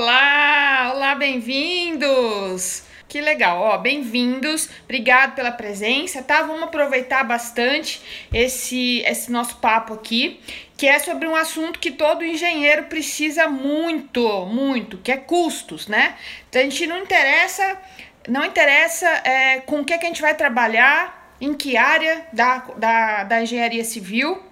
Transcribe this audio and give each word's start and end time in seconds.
Olá, 0.00 0.92
olá, 0.94 1.14
bem-vindos! 1.16 2.84
Que 3.08 3.20
legal, 3.20 3.60
ó, 3.60 3.76
bem-vindos, 3.78 4.70
obrigado 4.84 5.34
pela 5.34 5.50
presença, 5.50 6.22
tá? 6.22 6.40
Vamos 6.42 6.62
aproveitar 6.62 7.24
bastante 7.24 8.00
esse, 8.32 9.02
esse 9.04 9.32
nosso 9.32 9.56
papo 9.56 9.94
aqui, 9.94 10.38
que 10.76 10.86
é 10.86 11.00
sobre 11.00 11.26
um 11.26 11.34
assunto 11.34 11.80
que 11.80 11.90
todo 11.90 12.24
engenheiro 12.24 12.84
precisa 12.84 13.48
muito, 13.48 14.46
muito, 14.46 14.98
que 14.98 15.10
é 15.10 15.16
custos, 15.16 15.88
né? 15.88 16.14
Então 16.48 16.62
a 16.62 16.64
gente 16.64 16.86
não 16.86 16.98
interessa, 16.98 17.82
não 18.28 18.44
interessa 18.44 19.08
é, 19.24 19.58
com 19.62 19.80
o 19.80 19.84
que, 19.84 19.98
que 19.98 20.04
a 20.04 20.08
gente 20.08 20.22
vai 20.22 20.36
trabalhar, 20.36 21.34
em 21.40 21.54
que 21.54 21.76
área 21.76 22.24
da, 22.32 22.58
da, 22.76 23.24
da 23.24 23.42
engenharia 23.42 23.82
civil, 23.84 24.47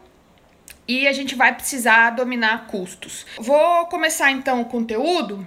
e 0.89 1.07
a 1.07 1.13
gente 1.13 1.35
vai 1.35 1.55
precisar 1.55 2.11
dominar 2.11 2.67
custos. 2.67 3.27
Vou 3.39 3.87
começar 3.87 4.31
então 4.31 4.61
o 4.61 4.67
conteúdo 4.67 5.47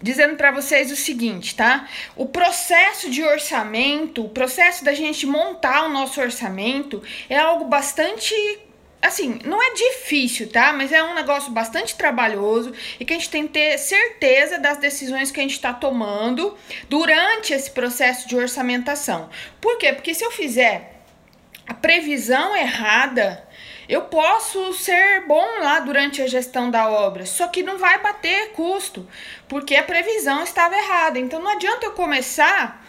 dizendo 0.00 0.36
para 0.36 0.52
vocês 0.52 0.90
o 0.90 0.96
seguinte, 0.96 1.54
tá? 1.56 1.88
O 2.14 2.26
processo 2.26 3.10
de 3.10 3.22
orçamento, 3.22 4.24
o 4.24 4.28
processo 4.28 4.84
da 4.84 4.94
gente 4.94 5.26
montar 5.26 5.84
o 5.84 5.88
nosso 5.88 6.20
orçamento 6.20 7.02
é 7.28 7.36
algo 7.36 7.64
bastante 7.64 8.34
assim, 9.00 9.38
não 9.44 9.62
é 9.62 9.74
difícil, 9.74 10.50
tá? 10.50 10.72
Mas 10.72 10.92
é 10.92 11.02
um 11.02 11.14
negócio 11.14 11.52
bastante 11.52 11.94
trabalhoso 11.94 12.72
e 12.98 13.04
que 13.04 13.12
a 13.12 13.16
gente 13.16 13.30
tem 13.30 13.46
que 13.46 13.54
ter 13.54 13.78
certeza 13.78 14.58
das 14.58 14.78
decisões 14.78 15.30
que 15.30 15.38
a 15.38 15.42
gente 15.42 15.52
está 15.52 15.72
tomando 15.72 16.56
durante 16.88 17.52
esse 17.52 17.70
processo 17.70 18.28
de 18.28 18.36
orçamentação. 18.36 19.30
Por 19.60 19.78
quê? 19.78 19.92
Porque 19.92 20.14
se 20.14 20.24
eu 20.24 20.30
fizer 20.30 21.02
a 21.66 21.74
previsão 21.74 22.56
errada, 22.56 23.46
eu 23.88 24.02
posso 24.02 24.74
ser 24.74 25.22
bom 25.26 25.46
lá 25.60 25.80
durante 25.80 26.20
a 26.20 26.26
gestão 26.26 26.70
da 26.70 26.88
obra, 26.90 27.24
só 27.24 27.48
que 27.48 27.62
não 27.62 27.78
vai 27.78 27.98
bater 28.02 28.52
custo, 28.52 29.08
porque 29.48 29.74
a 29.74 29.82
previsão 29.82 30.42
estava 30.42 30.76
errada. 30.76 31.18
Então 31.18 31.40
não 31.40 31.50
adianta 31.50 31.86
eu 31.86 31.92
começar. 31.92 32.84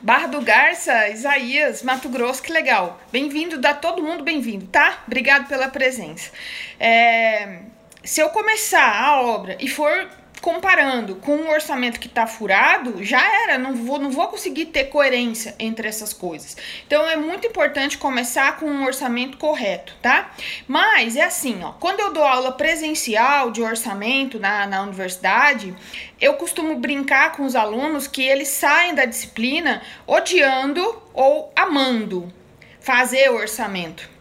Barra 0.00 0.28
do 0.28 0.40
Garça, 0.40 1.08
Isaías, 1.08 1.82
Mato 1.82 2.08
Grosso, 2.08 2.42
que 2.42 2.52
legal. 2.52 3.00
Bem-vindo, 3.10 3.58
dá 3.58 3.74
todo 3.74 4.02
mundo 4.02 4.22
bem-vindo, 4.22 4.66
tá? 4.68 5.02
Obrigado 5.06 5.48
pela 5.48 5.68
presença. 5.68 6.30
É, 6.78 7.62
se 8.04 8.20
eu 8.20 8.30
começar 8.30 9.02
a 9.02 9.20
obra 9.20 9.56
e 9.58 9.68
for 9.68 10.08
comparando 10.40 11.16
com 11.16 11.36
um 11.36 11.50
orçamento 11.50 12.00
que 12.00 12.06
está 12.06 12.26
furado, 12.26 13.02
já 13.02 13.20
era, 13.42 13.58
não 13.58 13.74
vou, 13.74 13.98
não 13.98 14.10
vou 14.10 14.28
conseguir 14.28 14.66
ter 14.66 14.84
coerência 14.84 15.54
entre 15.58 15.88
essas 15.88 16.12
coisas. 16.12 16.56
Então 16.86 17.08
é 17.08 17.16
muito 17.16 17.46
importante 17.46 17.98
começar 17.98 18.56
com 18.56 18.66
um 18.66 18.84
orçamento 18.84 19.36
correto, 19.38 19.94
tá? 20.00 20.30
Mas 20.66 21.16
é 21.16 21.24
assim, 21.24 21.62
ó, 21.62 21.72
quando 21.72 22.00
eu 22.00 22.12
dou 22.12 22.24
aula 22.24 22.52
presencial 22.52 23.50
de 23.50 23.62
orçamento 23.62 24.38
na, 24.38 24.66
na 24.66 24.82
universidade, 24.82 25.74
eu 26.20 26.34
costumo 26.34 26.76
brincar 26.76 27.32
com 27.32 27.44
os 27.44 27.54
alunos 27.54 28.06
que 28.06 28.22
eles 28.22 28.48
saem 28.48 28.94
da 28.94 29.04
disciplina 29.04 29.82
odiando 30.06 31.02
ou 31.12 31.52
amando 31.54 32.32
fazer 32.80 33.30
o 33.30 33.36
orçamento. 33.36 34.17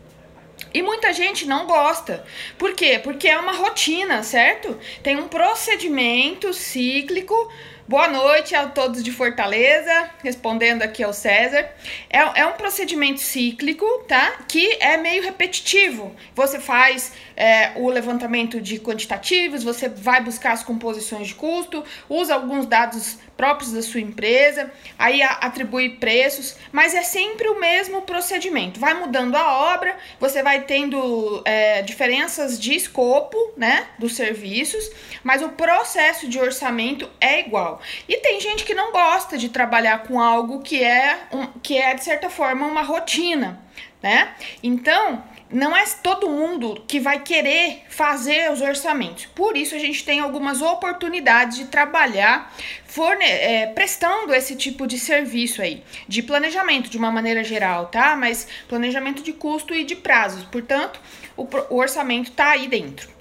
E 0.74 0.82
muita 0.82 1.14
gente 1.14 1.46
não 1.46 1.66
gosta. 1.66 2.26
Por 2.58 2.74
quê? 2.74 3.00
Porque 3.04 3.28
é 3.28 3.38
uma 3.40 3.54
rotina, 3.54 4.24
certo? 4.24 4.78
Tem 5.02 5.16
um 5.16 5.28
procedimento 5.28 6.54
cíclico. 6.54 7.52
Boa 7.90 8.10
noite 8.10 8.54
a 8.54 8.68
todos 8.68 9.02
de 9.02 9.14
Fortaleza, 9.14 10.10
respondendo 10.22 10.82
aqui 10.82 11.02
ao 11.02 11.14
César. 11.14 11.70
É, 12.10 12.42
é 12.42 12.46
um 12.46 12.52
procedimento 12.52 13.22
cíclico, 13.22 13.86
tá? 14.06 14.40
Que 14.46 14.76
é 14.82 14.98
meio 14.98 15.24
repetitivo. 15.24 16.14
Você 16.36 16.60
faz 16.60 17.14
é, 17.38 17.72
o 17.78 17.88
levantamento 17.88 18.60
de 18.60 18.78
quantitativos, 18.78 19.64
você 19.64 19.88
vai 19.88 20.22
buscar 20.22 20.52
as 20.52 20.64
composições 20.64 21.30
de 21.30 21.36
custo, 21.36 21.82
usa 22.10 22.34
alguns 22.34 22.66
dados 22.66 23.20
próprios 23.38 23.72
da 23.72 23.84
sua 23.84 24.02
empresa, 24.02 24.72
aí 24.98 25.22
atribui 25.22 25.92
preços, 25.92 26.56
mas 26.72 26.96
é 26.96 27.04
sempre 27.04 27.48
o 27.48 27.60
mesmo 27.60 28.02
procedimento. 28.02 28.80
Vai 28.80 28.96
mudando 28.96 29.36
a 29.36 29.76
obra, 29.76 29.96
você 30.20 30.42
vai 30.42 30.64
tendo 30.64 31.44
é, 31.46 31.84
diferenças 31.84 32.60
de 32.60 32.74
escopo, 32.74 33.38
né, 33.56 33.88
dos 34.00 34.16
serviços, 34.16 34.90
mas 35.24 35.44
o 35.44 35.50
processo 35.50 36.28
de 36.28 36.40
orçamento 36.40 37.08
é 37.22 37.40
igual. 37.42 37.77
E 38.08 38.18
tem 38.18 38.40
gente 38.40 38.64
que 38.64 38.74
não 38.74 38.92
gosta 38.92 39.38
de 39.38 39.50
trabalhar 39.50 40.04
com 40.04 40.20
algo 40.20 40.62
que 40.62 40.84
é, 40.84 41.28
um, 41.32 41.48
que 41.62 41.78
é 41.78 41.94
de 41.94 42.04
certa 42.04 42.30
forma 42.30 42.66
uma 42.66 42.82
rotina, 42.82 43.60
né? 44.02 44.34
Então, 44.62 45.24
não 45.50 45.76
é 45.76 45.86
todo 46.04 46.30
mundo 46.30 46.84
que 46.88 47.00
vai 47.00 47.22
querer 47.22 47.84
fazer 47.90 48.52
os 48.52 48.62
orçamentos. 48.62 49.26
Por 49.28 49.56
isso, 49.56 49.76
a 49.76 49.80
gente 49.80 50.04
tem 50.04 50.20
algumas 50.20 50.62
oportunidades 50.62 51.58
de 51.58 51.66
trabalhar 51.66 52.54
forne 52.86 53.26
é, 53.26 53.68
prestando 53.68 54.34
esse 54.34 54.56
tipo 54.56 54.86
de 54.86 55.00
serviço 55.00 55.62
aí, 55.62 55.84
de 56.08 56.22
planejamento 56.22 56.90
de 56.90 56.98
uma 56.98 57.12
maneira 57.12 57.44
geral, 57.44 57.88
tá? 57.88 58.16
Mas 58.16 58.48
planejamento 58.68 59.24
de 59.24 59.32
custo 59.32 59.74
e 59.74 59.84
de 59.84 59.96
prazos. 59.96 60.44
Portanto, 60.46 61.00
o, 61.36 61.48
o 61.70 61.78
orçamento 61.78 62.32
tá 62.32 62.50
aí 62.52 62.68
dentro. 62.68 63.17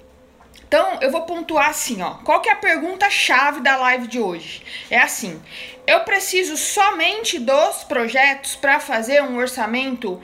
Então, 0.67 0.99
eu 1.01 1.09
vou 1.09 1.21
pontuar 1.21 1.69
assim, 1.69 2.01
ó. 2.01 2.15
Qual 2.15 2.41
que 2.41 2.49
é 2.49 2.51
a 2.51 2.57
pergunta-chave 2.57 3.61
da 3.61 3.77
live 3.77 4.07
de 4.07 4.19
hoje? 4.19 4.61
É 4.89 4.99
assim: 4.99 5.41
eu 5.85 6.01
preciso 6.01 6.57
somente 6.57 7.39
dos 7.39 7.85
projetos 7.85 8.55
para 8.55 8.79
fazer 8.79 9.23
um 9.23 9.37
orçamento 9.37 10.21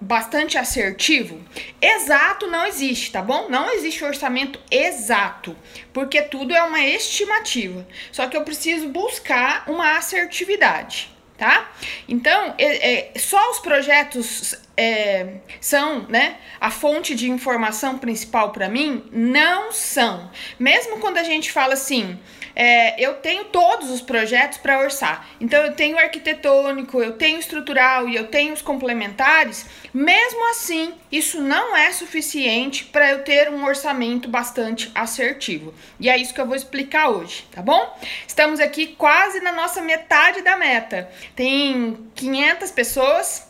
bastante 0.00 0.58
assertivo? 0.58 1.40
Exato 1.80 2.48
não 2.48 2.66
existe, 2.66 3.12
tá 3.12 3.22
bom? 3.22 3.48
Não 3.48 3.70
existe 3.70 4.04
orçamento 4.04 4.58
exato, 4.70 5.56
porque 5.92 6.20
tudo 6.20 6.54
é 6.54 6.62
uma 6.62 6.80
estimativa. 6.84 7.86
Só 8.10 8.26
que 8.26 8.36
eu 8.36 8.42
preciso 8.42 8.88
buscar 8.88 9.64
uma 9.68 9.96
assertividade, 9.96 11.08
tá? 11.38 11.70
Então, 12.08 12.54
é, 12.58 13.12
é, 13.14 13.18
só 13.18 13.52
os 13.52 13.60
projetos 13.60 14.65
é, 14.76 15.36
são 15.60 16.02
né, 16.08 16.36
a 16.60 16.70
fonte 16.70 17.14
de 17.14 17.30
informação 17.30 17.98
principal 17.98 18.50
para 18.52 18.68
mim? 18.68 19.04
Não 19.10 19.72
são. 19.72 20.30
Mesmo 20.58 20.98
quando 20.98 21.18
a 21.18 21.22
gente 21.22 21.50
fala 21.50 21.74
assim, 21.74 22.18
é, 22.54 22.98
eu 22.98 23.14
tenho 23.16 23.44
todos 23.44 23.90
os 23.90 24.00
projetos 24.00 24.56
para 24.56 24.78
orçar. 24.78 25.28
Então, 25.38 25.62
eu 25.62 25.74
tenho 25.74 25.98
arquitetônico, 25.98 27.02
eu 27.02 27.12
tenho 27.12 27.38
estrutural 27.38 28.08
e 28.08 28.16
eu 28.16 28.28
tenho 28.28 28.54
os 28.54 28.62
complementares. 28.62 29.66
Mesmo 29.92 30.50
assim, 30.50 30.94
isso 31.12 31.42
não 31.42 31.76
é 31.76 31.92
suficiente 31.92 32.86
para 32.86 33.10
eu 33.10 33.22
ter 33.22 33.50
um 33.50 33.62
orçamento 33.64 34.26
bastante 34.26 34.90
assertivo. 34.94 35.74
E 36.00 36.08
é 36.08 36.16
isso 36.16 36.32
que 36.32 36.40
eu 36.40 36.46
vou 36.46 36.56
explicar 36.56 37.10
hoje, 37.10 37.46
tá 37.52 37.60
bom? 37.60 37.98
Estamos 38.26 38.58
aqui 38.58 38.86
quase 38.86 39.40
na 39.40 39.52
nossa 39.52 39.82
metade 39.82 40.40
da 40.40 40.56
meta. 40.56 41.10
Tem 41.34 41.98
500 42.14 42.70
pessoas 42.70 43.45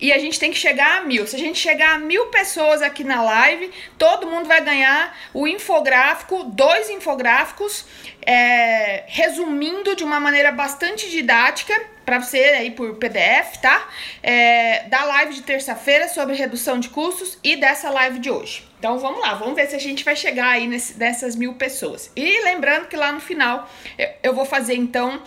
e 0.00 0.12
a 0.12 0.18
gente 0.18 0.38
tem 0.38 0.50
que 0.50 0.58
chegar 0.58 0.98
a 0.98 1.00
mil. 1.02 1.26
Se 1.26 1.36
a 1.36 1.38
gente 1.38 1.58
chegar 1.58 1.94
a 1.94 1.98
mil 1.98 2.26
pessoas 2.26 2.82
aqui 2.82 3.04
na 3.04 3.22
live, 3.22 3.70
todo 3.98 4.26
mundo 4.26 4.46
vai 4.46 4.62
ganhar 4.62 5.16
o 5.32 5.46
infográfico, 5.46 6.44
dois 6.44 6.90
infográficos, 6.90 7.84
é, 8.22 9.04
resumindo 9.06 9.94
de 9.94 10.04
uma 10.04 10.18
maneira 10.18 10.50
bastante 10.50 11.10
didática 11.10 11.74
para 12.04 12.20
você 12.20 12.38
aí 12.38 12.70
por 12.70 12.94
PDF, 12.96 13.56
tá? 13.62 13.88
É, 14.22 14.84
da 14.88 15.04
live 15.04 15.34
de 15.34 15.42
terça-feira 15.42 16.08
sobre 16.08 16.34
redução 16.34 16.78
de 16.78 16.90
custos 16.90 17.38
e 17.42 17.56
dessa 17.56 17.90
live 17.90 18.18
de 18.18 18.30
hoje. 18.30 18.64
Então 18.78 18.98
vamos 18.98 19.20
lá, 19.20 19.34
vamos 19.34 19.54
ver 19.54 19.66
se 19.66 19.74
a 19.74 19.80
gente 19.80 20.04
vai 20.04 20.14
chegar 20.14 20.48
aí 20.48 20.66
nesse, 20.66 20.98
nessas 20.98 21.34
mil 21.34 21.54
pessoas. 21.54 22.10
E 22.14 22.44
lembrando 22.44 22.86
que 22.86 22.96
lá 22.96 23.10
no 23.10 23.20
final 23.20 23.70
eu, 23.96 24.08
eu 24.22 24.34
vou 24.34 24.44
fazer 24.44 24.74
então 24.74 25.22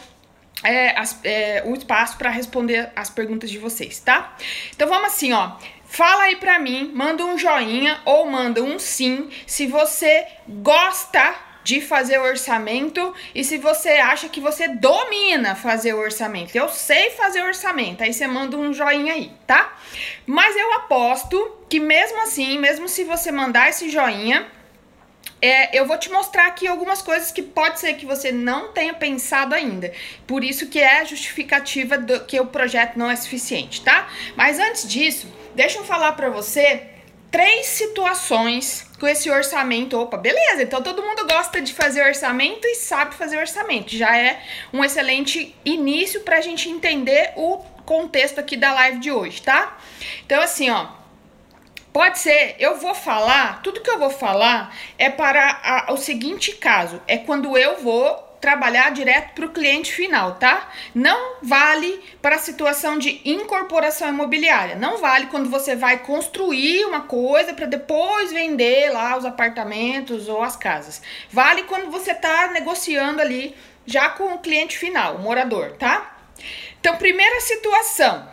é, 0.63 0.99
as, 0.99 1.19
é, 1.23 1.63
o 1.65 1.73
espaço 1.73 2.17
para 2.17 2.29
responder 2.29 2.89
as 2.95 3.09
perguntas 3.09 3.49
de 3.49 3.57
vocês, 3.57 3.99
tá? 3.99 4.35
Então 4.75 4.87
vamos 4.87 5.07
assim, 5.07 5.33
ó. 5.33 5.51
Fala 5.85 6.23
aí 6.23 6.35
pra 6.35 6.59
mim, 6.59 6.91
manda 6.93 7.23
um 7.23 7.37
joinha 7.37 8.01
ou 8.03 8.29
manda 8.29 8.61
um 8.61 8.77
sim 8.77 9.29
se 9.45 9.67
você 9.67 10.27
gosta 10.47 11.47
de 11.63 11.81
fazer 11.81 12.17
orçamento 12.17 13.13
e 13.35 13.43
se 13.43 13.57
você 13.57 13.89
acha 13.89 14.29
que 14.29 14.39
você 14.39 14.69
domina 14.69 15.53
fazer 15.53 15.93
o 15.93 15.99
orçamento. 15.99 16.55
Eu 16.55 16.69
sei 16.69 17.09
fazer 17.11 17.41
orçamento, 17.43 18.03
aí 18.03 18.13
você 18.13 18.25
manda 18.25 18.57
um 18.57 18.73
joinha 18.73 19.13
aí, 19.13 19.31
tá? 19.45 19.75
Mas 20.25 20.55
eu 20.55 20.73
aposto 20.73 21.57
que 21.69 21.77
mesmo 21.79 22.21
assim, 22.21 22.57
mesmo 22.57 22.87
se 22.87 23.03
você 23.03 23.33
mandar 23.33 23.69
esse 23.69 23.89
joinha, 23.89 24.47
é, 25.41 25.77
eu 25.77 25.85
vou 25.85 25.97
te 25.97 26.09
mostrar 26.09 26.47
aqui 26.47 26.67
algumas 26.67 27.01
coisas 27.01 27.31
que 27.31 27.41
pode 27.41 27.79
ser 27.79 27.93
que 27.93 28.05
você 28.05 28.31
não 28.31 28.73
tenha 28.73 28.93
pensado 28.93 29.53
ainda. 29.53 29.91
Por 30.25 30.43
isso 30.43 30.67
que 30.67 30.79
é 30.79 31.01
a 31.01 31.03
justificativa 31.03 31.97
do 31.97 32.25
que 32.25 32.39
o 32.39 32.47
projeto 32.47 32.97
não 32.97 33.09
é 33.09 33.15
suficiente, 33.15 33.81
tá? 33.81 34.07
Mas 34.35 34.59
antes 34.59 34.87
disso, 34.87 35.27
deixa 35.55 35.77
eu 35.77 35.83
falar 35.83 36.13
para 36.13 36.29
você 36.29 36.87
três 37.31 37.67
situações 37.67 38.87
com 38.99 39.07
esse 39.07 39.29
orçamento. 39.29 39.99
Opa, 39.99 40.17
beleza, 40.17 40.63
então 40.63 40.81
todo 40.81 41.03
mundo 41.03 41.27
gosta 41.27 41.61
de 41.61 41.73
fazer 41.73 42.03
orçamento 42.03 42.65
e 42.65 42.75
sabe 42.75 43.15
fazer 43.15 43.37
orçamento. 43.37 43.95
Já 43.95 44.17
é 44.17 44.41
um 44.73 44.83
excelente 44.83 45.55
início 45.63 46.21
para 46.21 46.37
a 46.37 46.41
gente 46.41 46.69
entender 46.69 47.33
o 47.35 47.57
contexto 47.85 48.39
aqui 48.39 48.57
da 48.57 48.73
live 48.73 48.99
de 48.99 49.11
hoje, 49.11 49.41
tá? 49.41 49.77
Então, 50.25 50.41
assim, 50.41 50.69
ó, 50.69 50.87
Pode 51.97 52.19
ser, 52.19 52.55
eu 52.59 52.75
vou 52.75 52.93
falar, 52.93 53.63
tudo 53.63 53.81
que 53.81 53.89
eu 53.89 53.97
vou 53.97 54.11
falar 54.11 54.71
é 54.99 55.09
para 55.09 55.87
a, 55.87 55.93
o 55.93 55.97
seguinte 55.97 56.51
caso: 56.51 57.01
é 57.07 57.17
quando 57.17 57.57
eu 57.57 57.81
vou 57.81 58.13
trabalhar 58.39 58.91
direto 58.91 59.33
para 59.33 59.47
o 59.47 59.49
cliente 59.49 59.91
final, 59.91 60.35
tá? 60.35 60.69
Não 60.93 61.37
vale 61.41 61.99
para 62.21 62.35
a 62.35 62.37
situação 62.37 62.99
de 62.99 63.19
incorporação 63.25 64.09
imobiliária. 64.09 64.75
Não 64.75 64.99
vale 64.99 65.25
quando 65.25 65.49
você 65.49 65.75
vai 65.75 65.97
construir 65.97 66.85
uma 66.85 67.01
coisa 67.01 67.55
para 67.55 67.65
depois 67.65 68.31
vender 68.31 68.91
lá 68.91 69.17
os 69.17 69.25
apartamentos 69.25 70.29
ou 70.29 70.43
as 70.43 70.55
casas. 70.55 71.01
Vale 71.31 71.63
quando 71.63 71.89
você 71.89 72.11
está 72.11 72.49
negociando 72.49 73.23
ali 73.23 73.55
já 73.87 74.07
com 74.07 74.35
o 74.35 74.39
cliente 74.39 74.77
final, 74.77 75.15
o 75.15 75.19
morador, 75.19 75.71
tá? 75.79 76.15
Então, 76.79 76.95
primeira 76.97 77.41
situação 77.41 78.31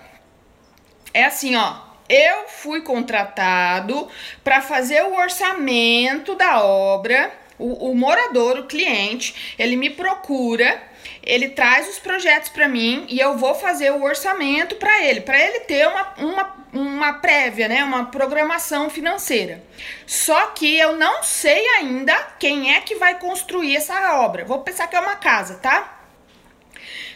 é 1.15 1.25
assim, 1.25 1.57
ó. 1.57 1.94
Eu 2.09 2.49
fui 2.49 2.83
contratado 2.83 4.09
para 4.43 4.61
fazer 4.61 5.03
o 5.05 5.15
orçamento 5.15 6.35
da 6.35 6.63
obra 6.63 7.33
o, 7.59 7.91
o 7.91 7.95
morador, 7.95 8.59
o 8.59 8.67
cliente, 8.67 9.55
ele 9.59 9.77
me 9.77 9.91
procura, 9.91 10.83
ele 11.23 11.49
traz 11.51 11.89
os 11.89 11.99
projetos 11.99 12.49
para 12.49 12.69
mim 12.69 13.07
e 13.09 13.19
eu 13.19 13.37
vou 13.37 13.55
fazer 13.55 13.91
o 13.93 14.03
orçamento 14.03 14.77
para 14.77 15.03
ele, 15.03 15.21
para 15.21 15.39
ele 15.39 15.61
ter 15.61 15.87
uma, 15.87 16.15
uma, 16.19 16.57
uma 16.73 17.13
prévia, 17.15 17.69
né, 17.69 17.85
uma 17.85 18.07
programação 18.07 18.91
financeira. 18.91 19.63
Só 20.07 20.49
que 20.49 20.79
eu 20.79 20.97
não 20.97 21.23
sei 21.23 21.67
ainda 21.79 22.15
quem 22.39 22.75
é 22.75 22.81
que 22.81 22.97
vai 22.97 23.19
construir 23.19 23.77
essa 23.77 24.17
obra. 24.19 24.45
Vou 24.45 24.61
pensar 24.61 24.87
que 24.87 24.97
é 24.97 25.01
uma 25.01 25.17
casa, 25.17 25.55
tá? 25.55 25.94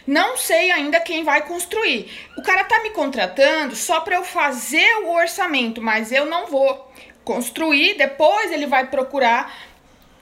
Não 0.09 0.35
sei 0.37 0.71
ainda 0.71 0.99
quem 0.99 1.23
vai 1.23 1.45
construir. 1.45 2.11
O 2.35 2.41
cara 2.41 2.63
tá 2.63 2.81
me 2.81 2.89
contratando 2.89 3.75
só 3.75 4.01
para 4.01 4.15
eu 4.15 4.23
fazer 4.23 5.03
o 5.03 5.13
orçamento, 5.13 5.83
mas 5.83 6.11
eu 6.11 6.25
não 6.25 6.47
vou 6.47 6.91
construir. 7.23 7.95
Depois 7.95 8.51
ele 8.51 8.65
vai 8.65 8.87
procurar 8.87 9.55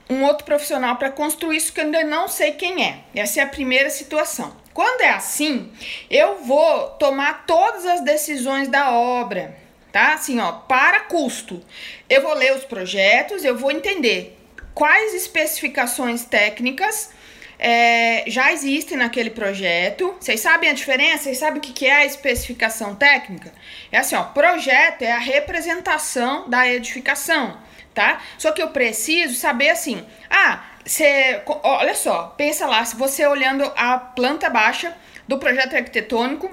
um 0.10 0.25
outro 0.25 0.44
profissional 0.44 0.98
para 0.98 1.10
construir 1.10 1.56
isso 1.56 1.72
que 1.72 1.80
eu 1.80 1.86
ainda 1.86 2.04
não 2.04 2.28
sei 2.28 2.51
quem 2.51 2.84
é. 2.84 3.00
Essa 3.16 3.39
é 3.39 3.44
a 3.44 3.48
primeira 3.48 3.89
situação. 3.89 4.57
Quando 4.74 5.04
é 5.04 5.10
assim, 5.10 5.72
eu 6.10 6.40
vou 6.40 6.90
tomar 7.00 7.45
todas 7.45 7.86
as 7.86 8.01
decisões 8.01 8.68
da 8.68 8.92
obra, 8.92 9.57
tá? 9.90 10.16
Assim, 10.16 10.38
ó, 10.42 10.51
para 10.51 11.00
custo. 11.00 11.63
Eu 12.10 12.24
vou 12.24 12.33
ler 12.33 12.54
os 12.54 12.66
projetos, 12.66 13.45
eu 13.45 13.57
vou 13.57 13.72
entender 13.72 14.38
quais 14.74 15.13
especificações 15.13 16.25
técnicas 16.25 17.16
é, 17.59 18.24
já 18.27 18.51
existem 18.51 18.98
naquele 18.98 19.30
projeto. 19.30 20.15
Vocês 20.19 20.39
sabem 20.39 20.69
a 20.69 20.74
diferença? 20.74 21.24
Vocês 21.24 21.38
sabem 21.38 21.59
o 21.59 21.62
que 21.62 21.86
é 21.86 21.95
a 21.95 22.06
especificação 22.06 22.95
técnica? 22.95 23.51
É 23.92 23.98
assim, 23.98 24.15
ó, 24.15 24.24
projeto 24.24 25.01
é 25.01 25.12
a 25.12 25.19
representação 25.19 26.50
da 26.50 26.68
edificação 26.68 27.57
tá? 27.98 28.21
Só 28.38 28.51
que 28.51 28.62
eu 28.62 28.68
preciso 28.68 29.33
saber 29.33 29.71
assim, 29.71 30.06
ah, 30.30 30.63
você, 30.86 31.42
olha 31.63 31.95
só, 31.95 32.25
pensa 32.38 32.68
lá, 32.68 32.86
se 32.86 32.95
você 32.95 33.25
olhando 33.25 33.63
a 33.75 33.98
planta 33.98 34.51
baixa 34.51 34.95
do 35.27 35.39
projeto 35.39 35.75
arquitetônico 35.75 36.48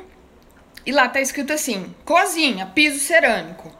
e 0.86 0.90
lá 0.90 1.06
tá 1.06 1.20
escrito 1.20 1.52
assim, 1.52 1.94
cozinha, 2.02 2.64
piso 2.74 2.98
cerâmico. 2.98 3.70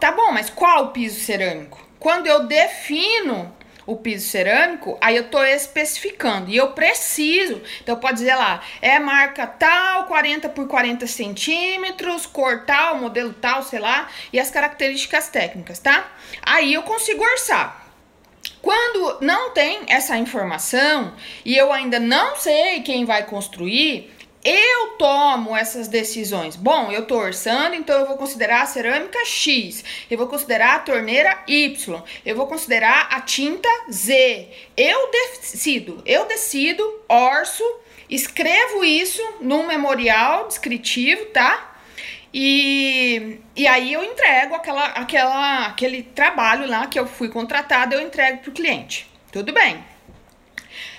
Tá 0.00 0.10
bom, 0.10 0.32
mas 0.32 0.50
qual 0.50 0.90
piso 0.90 1.20
cerâmico? 1.20 1.80
Quando 2.00 2.26
eu 2.26 2.44
defino 2.48 3.54
o 3.86 3.96
piso 3.96 4.28
cerâmico, 4.28 4.96
aí 5.00 5.16
eu 5.16 5.28
tô 5.28 5.42
especificando 5.42 6.50
e 6.50 6.56
eu 6.56 6.72
preciso. 6.72 7.60
Então 7.82 7.96
pode 7.96 8.18
dizer 8.18 8.34
lá, 8.34 8.62
é 8.80 8.98
marca 8.98 9.46
tal, 9.46 10.06
40 10.06 10.48
por 10.50 10.66
40 10.68 11.06
centímetros, 11.06 12.26
cor 12.26 12.64
tal, 12.64 12.98
modelo 12.98 13.32
tal, 13.32 13.62
sei 13.62 13.78
lá, 13.78 14.08
e 14.32 14.38
as 14.38 14.50
características 14.50 15.28
técnicas, 15.28 15.78
tá? 15.78 16.12
Aí 16.42 16.74
eu 16.74 16.82
consigo 16.82 17.22
orçar. 17.22 17.82
Quando 18.60 19.18
não 19.20 19.50
tem 19.50 19.80
essa 19.88 20.16
informação 20.16 21.14
e 21.44 21.56
eu 21.56 21.72
ainda 21.72 21.98
não 21.98 22.36
sei 22.36 22.80
quem 22.82 23.04
vai 23.04 23.24
construir, 23.24 24.12
eu 24.44 24.88
tomo 24.98 25.56
essas 25.56 25.86
decisões. 25.86 26.56
Bom, 26.56 26.90
eu 26.90 27.06
tô 27.06 27.16
orçando, 27.16 27.76
então 27.76 28.00
eu 28.00 28.06
vou 28.06 28.16
considerar 28.16 28.62
a 28.62 28.66
cerâmica 28.66 29.24
X, 29.24 29.84
eu 30.10 30.18
vou 30.18 30.26
considerar 30.26 30.74
a 30.74 30.78
torneira 30.80 31.42
Y, 31.46 32.02
eu 32.26 32.34
vou 32.34 32.46
considerar 32.46 33.08
a 33.10 33.20
tinta 33.20 33.68
Z. 33.90 34.48
Eu 34.76 35.10
decido, 35.10 36.02
eu 36.04 36.26
decido, 36.26 36.82
orço, 37.08 37.62
escrevo 38.10 38.84
isso 38.84 39.22
num 39.40 39.66
memorial 39.66 40.48
descritivo, 40.48 41.26
tá? 41.26 41.70
E, 42.34 43.38
e 43.54 43.66
aí 43.66 43.92
eu 43.92 44.02
entrego 44.02 44.54
aquela, 44.54 44.86
aquela, 44.86 45.66
aquele 45.66 46.02
trabalho 46.02 46.66
lá 46.66 46.86
que 46.86 46.98
eu 46.98 47.06
fui 47.06 47.28
contratado, 47.28 47.94
eu 47.94 48.00
entrego 48.00 48.38
para 48.38 48.50
o 48.50 48.54
cliente. 48.54 49.08
Tudo 49.30 49.52
bem. 49.52 49.84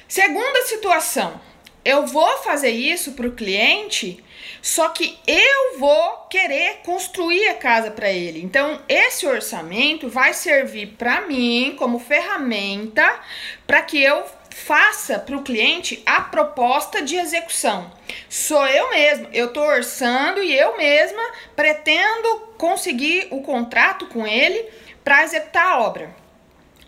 Segunda 0.08 0.62
situação 0.62 1.42
eu 1.86 2.06
vou 2.06 2.38
fazer 2.40 2.72
isso 2.72 3.12
para 3.14 3.28
o 3.28 3.36
cliente, 3.36 4.24
só 4.62 4.90
que 4.90 5.18
eu 5.28 5.80
vou 5.80 6.28
querer 6.30 6.82
construir 6.84 7.48
a 7.50 7.56
casa 7.56 7.92
para 7.92 8.12
ele. 8.12 8.42
Então, 8.42 8.82
esse 8.88 9.26
orçamento 9.28 10.08
vai 10.08 10.34
servir 10.34 10.96
para 10.98 11.22
mim 11.22 11.76
como 11.78 12.00
ferramenta 12.00 13.20
para 13.68 13.82
que 13.82 14.02
eu 14.02 14.24
faça 14.50 15.20
para 15.20 15.36
o 15.36 15.42
cliente 15.42 16.02
a 16.06 16.22
proposta 16.22 17.02
de 17.02 17.16
execução. 17.16 17.92
Sou 18.30 18.66
eu 18.68 18.90
mesmo, 18.92 19.28
eu 19.34 19.48
estou 19.48 19.64
orçando 19.64 20.42
e 20.42 20.56
eu 20.56 20.78
mesma 20.78 21.24
pretendo 21.56 22.40
conseguir 22.58 23.28
o 23.32 23.42
contrato 23.42 24.06
com 24.08 24.26
ele 24.26 24.70
para 25.04 25.24
executar 25.24 25.68
a 25.68 25.80
obra. 25.82 26.16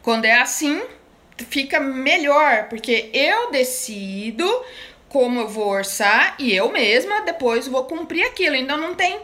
Quando 0.02 0.26
é 0.26 0.40
assim, 0.40 0.82
fica 1.38 1.80
melhor, 1.80 2.68
porque 2.70 3.10
eu 3.14 3.52
decido 3.52 4.46
como 5.10 5.42
eu 5.42 5.48
vou 5.48 5.68
orçar 5.68 6.36
e 6.40 6.54
eu 6.54 6.72
mesma 6.72 7.22
depois 7.22 7.68
vou 7.68 7.86
cumprir 7.86 8.26
aquilo. 8.26 8.56
Então 8.56 8.78
não 8.78 8.96
tem 8.96 9.20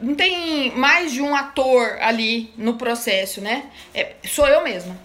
não 0.00 0.14
tem 0.14 0.70
mais 0.70 1.12
de 1.12 1.20
um 1.20 1.34
ator 1.36 1.98
ali 2.00 2.50
no 2.56 2.74
processo, 2.78 3.40
né? 3.40 3.70
É, 3.94 4.14
sou 4.24 4.48
eu 4.48 4.64
mesma. 4.64 4.98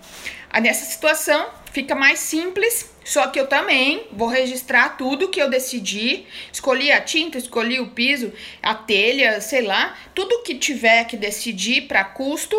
Nessa 0.61 0.85
situação 0.85 1.49
fica 1.73 1.93
mais 1.93 2.19
simples, 2.19 2.89
só 3.03 3.27
que 3.27 3.37
eu 3.37 3.45
também 3.45 4.07
vou 4.13 4.29
registrar 4.29 4.95
tudo 4.97 5.27
que 5.27 5.41
eu 5.41 5.49
decidi. 5.49 6.25
Escolhi 6.51 6.93
a 6.93 7.01
tinta, 7.01 7.37
escolhi 7.37 7.81
o 7.81 7.87
piso, 7.87 8.31
a 8.63 8.73
telha, 8.73 9.41
sei 9.41 9.63
lá, 9.63 9.97
tudo 10.13 10.43
que 10.43 10.55
tiver 10.55 11.03
que 11.03 11.17
decidir 11.17 11.81
para 11.89 12.05
custo 12.05 12.55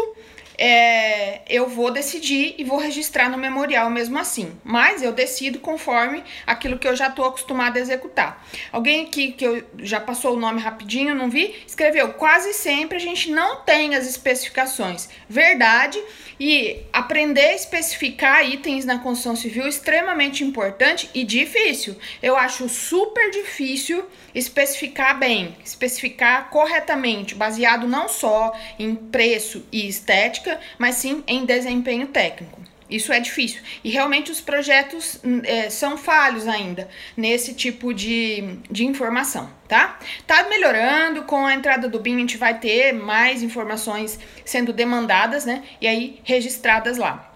é, 0.59 1.43
eu 1.49 1.69
vou 1.69 1.91
decidir 1.91 2.55
e 2.59 2.65
vou 2.65 2.79
registrar 2.79 3.29
no 3.29 3.37
memorial 3.37 3.91
mesmo 3.91 4.19
assim. 4.19 4.53
Mas 4.65 5.03
eu 5.03 5.13
decido 5.13 5.59
conforme 5.59 6.23
aquilo 6.47 6.79
que 6.79 6.89
eu 6.89 6.97
já 6.97 7.09
estou 7.09 7.25
acostumada 7.25 7.79
a 7.79 7.83
executar. 7.83 8.45
Alguém 8.73 9.05
aqui 9.05 9.33
que 9.33 9.45
eu 9.45 9.65
já 9.79 10.01
passou 10.01 10.35
o 10.35 10.41
nome 10.41 10.61
rapidinho, 10.61 11.15
não 11.15 11.29
vi, 11.29 11.55
escreveu: 11.67 12.15
quase 12.15 12.53
sempre 12.55 12.97
a 12.97 13.01
gente 13.01 13.31
não 13.31 13.63
tem 13.63 13.95
as 13.95 14.07
especificações. 14.07 15.09
Verdade. 15.29 16.03
E 16.39 16.83
aprender 16.93 17.47
a 17.47 17.55
especificar 17.55 18.47
itens 18.47 18.85
na 18.85 18.99
construção 18.99 19.35
civil 19.35 19.65
é 19.65 19.69
extremamente 19.71 20.45
importante 20.45 21.09
e 21.15 21.25
difícil. 21.25 21.97
Eu 22.23 22.37
acho 22.37 22.69
super 22.69 23.31
difícil 23.31 24.05
especificar 24.35 25.19
bem, 25.19 25.57
especificar 25.65 26.51
corretamente, 26.51 27.35
baseado 27.35 27.89
não 27.89 28.07
só 28.07 28.55
em 28.79 28.95
preço 28.95 29.65
e 29.73 29.89
estética, 29.89 30.46
mas 30.79 30.97
sim 30.97 31.23
em 31.27 31.45
desempenho 31.45 32.07
técnico. 32.09 32.61
Isso 32.89 33.13
é 33.13 33.19
difícil. 33.19 33.61
E 33.83 33.91
realmente 33.91 34.31
os 34.31 34.41
projetos 34.41 35.19
hum, 35.25 35.43
é, 35.45 35.69
são 35.69 35.99
falhos 35.99 36.47
ainda 36.47 36.89
nesse 37.17 37.53
tipo 37.53 37.93
de, 37.93 38.59
de 38.71 38.87
informação, 38.87 39.51
tá? 39.67 39.99
Tá 40.27 40.45
melhorando, 40.49 41.25
com 41.25 41.45
a 41.45 41.55
entrada 41.55 41.89
do 41.89 41.99
BIM 41.99 42.17
a 42.17 42.19
gente 42.21 42.37
vai 42.37 42.59
ter 42.59 42.93
mais 42.93 43.43
informações 43.43 44.19
sendo 44.45 44.73
demandadas, 44.73 45.45
né? 45.45 45.65
E 45.81 45.89
aí 45.89 46.21
registradas 46.23 46.97
lá, 46.97 47.35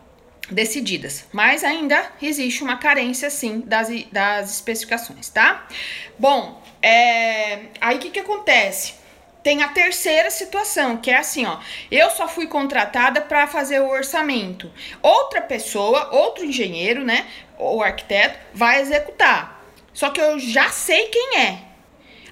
decididas. 0.49 1.27
Mas 1.33 1.65
ainda 1.65 2.01
existe 2.23 2.63
uma 2.63 2.77
carência, 2.77 3.29
sim, 3.29 3.61
das, 3.67 3.89
das 4.13 4.55
especificações, 4.55 5.29
tá? 5.31 5.67
Bom, 6.17 6.63
é, 6.81 7.59
aí 7.81 7.97
o 7.97 7.99
que, 7.99 8.11
que 8.11 8.21
acontece? 8.21 9.00
Tem 9.43 9.63
a 9.63 9.69
terceira 9.69 10.31
situação, 10.31 10.99
que 10.99 11.11
é 11.11 11.17
assim, 11.17 11.47
ó. 11.47 11.59
Eu 11.91 12.11
só 12.11 12.29
fui 12.29 12.47
contratada 12.47 13.21
para 13.23 13.47
fazer 13.47 13.81
o 13.81 13.89
orçamento. 13.89 14.71
Outra 15.03 15.41
pessoa, 15.41 16.15
outro 16.15 16.45
engenheiro, 16.45 17.03
né, 17.05 17.27
ou 17.57 17.83
arquiteto, 17.83 18.39
vai 18.53 18.81
executar. 18.81 19.65
Só 19.93 20.11
que 20.11 20.21
eu 20.21 20.39
já 20.39 20.69
sei 20.69 21.07
quem 21.09 21.39
é. 21.39 21.70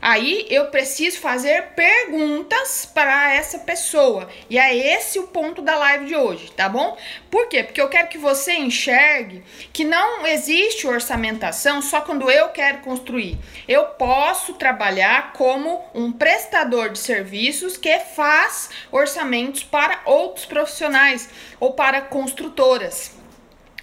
Aí 0.01 0.47
eu 0.49 0.67
preciso 0.67 1.19
fazer 1.21 1.69
perguntas 1.75 2.87
para 2.87 3.35
essa 3.35 3.59
pessoa. 3.59 4.29
E 4.49 4.59
é 4.59 4.75
esse 4.95 5.19
o 5.19 5.29
ponto 5.29 5.61
da 5.61 5.77
live 5.77 6.07
de 6.07 6.17
hoje, 6.17 6.51
tá 6.53 6.69
bom? 6.69 6.97
Por 7.31 7.49
quê? 7.49 7.63
Porque 7.63 7.81
eu 7.81 7.89
quero 7.89 8.09
que 8.09 8.19
você 8.19 8.55
enxergue 8.55 9.43
que 9.73 9.85
não 9.85 10.27
existe 10.27 10.87
orçamentação 10.87 11.83
só 11.83 12.01
quando 12.01 12.31
eu 12.31 12.49
quero 12.51 12.79
construir. 12.79 13.39
Eu 13.67 13.85
posso 13.85 14.55
trabalhar 14.55 15.33
como 15.33 15.85
um 15.95 16.13
prestador 16.13 16.91
de 16.91 16.99
serviços 16.99 17.77
que 17.77 17.99
faz 17.99 18.71
orçamentos 18.91 19.63
para 19.63 20.01
outros 20.05 20.47
profissionais 20.47 21.29
ou 21.61 21.73
para 21.73 22.01
construtoras 22.01 23.18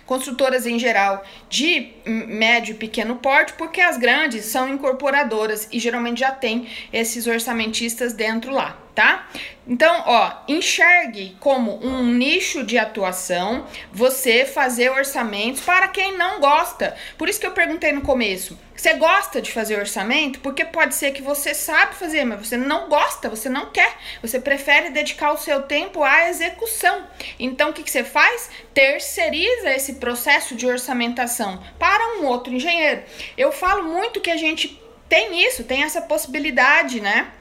construtoras 0.05 0.65
em 0.65 0.77
geral 0.77 1.23
de 1.49 1.93
médio 2.05 2.73
e 2.73 2.77
pequeno 2.77 3.15
porte, 3.15 3.53
porque 3.53 3.81
as 3.81 3.97
grandes 3.97 4.45
são 4.45 4.69
incorporadoras 4.69 5.67
e 5.71 5.79
geralmente 5.79 6.19
já 6.19 6.31
tem 6.31 6.67
esses 6.93 7.27
orçamentistas 7.27 8.13
dentro 8.13 8.51
lá 8.51 8.85
tá? 8.95 9.27
Então, 9.67 10.03
ó, 10.05 10.31
enxergue 10.47 11.35
como 11.39 11.85
um 11.85 12.05
nicho 12.05 12.63
de 12.63 12.77
atuação 12.77 13.65
você 13.91 14.45
fazer 14.45 14.89
orçamentos 14.89 15.61
para 15.61 15.89
quem 15.89 16.17
não 16.17 16.39
gosta. 16.39 16.95
Por 17.17 17.27
isso 17.27 17.39
que 17.39 17.45
eu 17.45 17.51
perguntei 17.51 17.91
no 17.91 18.01
começo: 18.01 18.57
você 18.75 18.93
gosta 18.93 19.41
de 19.41 19.51
fazer 19.51 19.79
orçamento? 19.79 20.39
Porque 20.39 20.65
pode 20.65 20.95
ser 20.95 21.11
que 21.11 21.21
você 21.21 21.53
sabe 21.53 21.95
fazer, 21.95 22.25
mas 22.25 22.47
você 22.47 22.57
não 22.57 22.89
gosta, 22.89 23.29
você 23.29 23.47
não 23.47 23.71
quer. 23.71 23.97
Você 24.21 24.39
prefere 24.39 24.89
dedicar 24.89 25.31
o 25.31 25.37
seu 25.37 25.63
tempo 25.63 26.03
à 26.03 26.29
execução. 26.29 27.07
Então, 27.39 27.69
o 27.69 27.73
que, 27.73 27.83
que 27.83 27.91
você 27.91 28.03
faz? 28.03 28.49
Terceiriza 28.73 29.71
esse 29.71 29.95
processo 29.95 30.55
de 30.55 30.67
orçamentação 30.67 31.63
para 31.79 32.19
um 32.19 32.25
outro 32.25 32.53
engenheiro. 32.53 33.03
Eu 33.37 33.51
falo 33.51 33.83
muito 33.83 34.19
que 34.19 34.31
a 34.31 34.37
gente 34.37 34.81
tem 35.07 35.45
isso, 35.47 35.63
tem 35.63 35.83
essa 35.83 36.01
possibilidade, 36.01 36.99
né? 36.99 37.31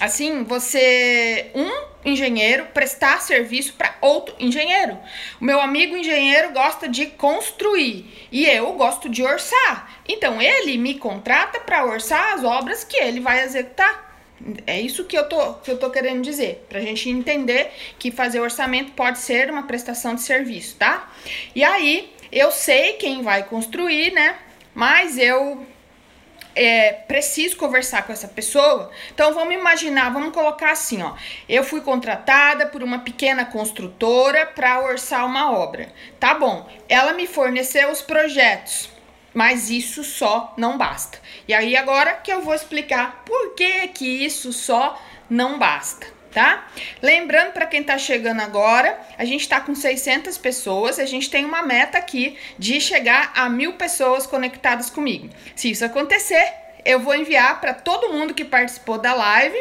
Assim, 0.00 0.44
você, 0.44 1.50
um 1.54 1.92
engenheiro, 2.04 2.66
prestar 2.74 3.20
serviço 3.20 3.74
para 3.74 3.94
outro 4.00 4.34
engenheiro. 4.38 4.98
O 5.40 5.44
meu 5.44 5.60
amigo 5.60 5.96
engenheiro 5.96 6.52
gosta 6.52 6.88
de 6.88 7.06
construir 7.06 8.26
e 8.30 8.44
eu 8.44 8.72
gosto 8.72 9.08
de 9.08 9.22
orçar. 9.22 10.02
Então, 10.08 10.40
ele 10.40 10.76
me 10.78 10.94
contrata 10.94 11.60
para 11.60 11.84
orçar 11.84 12.34
as 12.34 12.44
obras 12.44 12.84
que 12.84 12.96
ele 12.96 13.20
vai 13.20 13.44
executar. 13.44 14.10
É 14.66 14.80
isso 14.80 15.04
que 15.04 15.16
eu 15.16 15.28
tô, 15.28 15.54
que 15.54 15.70
eu 15.70 15.78
tô 15.78 15.88
querendo 15.90 16.22
dizer, 16.22 16.66
pra 16.68 16.80
gente 16.80 17.08
entender 17.08 17.70
que 17.98 18.10
fazer 18.10 18.40
orçamento 18.40 18.90
pode 18.92 19.20
ser 19.20 19.48
uma 19.48 19.62
prestação 19.62 20.16
de 20.16 20.22
serviço, 20.22 20.74
tá? 20.76 21.12
E 21.54 21.62
aí, 21.62 22.12
eu 22.32 22.50
sei 22.50 22.94
quem 22.94 23.22
vai 23.22 23.44
construir, 23.44 24.12
né? 24.12 24.36
Mas 24.74 25.16
eu 25.16 25.64
é, 26.54 26.92
preciso 26.92 27.56
conversar 27.56 28.02
com 28.02 28.12
essa 28.12 28.28
pessoa. 28.28 28.90
Então 29.12 29.32
vamos 29.32 29.54
imaginar, 29.54 30.12
vamos 30.12 30.32
colocar 30.32 30.72
assim, 30.72 31.02
ó. 31.02 31.14
Eu 31.48 31.64
fui 31.64 31.80
contratada 31.80 32.66
por 32.66 32.82
uma 32.82 33.00
pequena 33.00 33.44
construtora 33.44 34.46
para 34.46 34.82
orçar 34.82 35.26
uma 35.26 35.52
obra. 35.52 35.92
Tá 36.18 36.34
bom. 36.34 36.68
Ela 36.88 37.12
me 37.12 37.26
forneceu 37.26 37.90
os 37.90 38.02
projetos, 38.02 38.90
mas 39.32 39.70
isso 39.70 40.04
só 40.04 40.54
não 40.56 40.76
basta. 40.76 41.18
E 41.48 41.54
aí 41.54 41.76
agora 41.76 42.14
que 42.14 42.32
eu 42.32 42.42
vou 42.42 42.54
explicar 42.54 43.22
por 43.24 43.54
que 43.54 43.88
que 43.88 44.24
isso 44.24 44.52
só 44.52 45.00
não 45.28 45.58
basta 45.58 46.21
tá? 46.32 46.66
Lembrando 47.00 47.52
para 47.52 47.66
quem 47.66 47.82
tá 47.82 47.98
chegando 47.98 48.40
agora, 48.40 48.98
a 49.18 49.24
gente 49.24 49.48
tá 49.48 49.60
com 49.60 49.74
600 49.74 50.38
pessoas, 50.38 50.98
a 50.98 51.04
gente 51.04 51.30
tem 51.30 51.44
uma 51.44 51.62
meta 51.62 51.98
aqui 51.98 52.36
de 52.58 52.80
chegar 52.80 53.32
a 53.34 53.48
mil 53.48 53.74
pessoas 53.74 54.26
conectadas 54.26 54.90
comigo. 54.90 55.28
Se 55.54 55.70
isso 55.70 55.84
acontecer, 55.84 56.54
eu 56.84 56.98
vou 56.98 57.14
enviar 57.14 57.60
para 57.60 57.74
todo 57.74 58.12
mundo 58.12 58.34
que 58.34 58.44
participou 58.44 58.98
da 58.98 59.14
live 59.14 59.56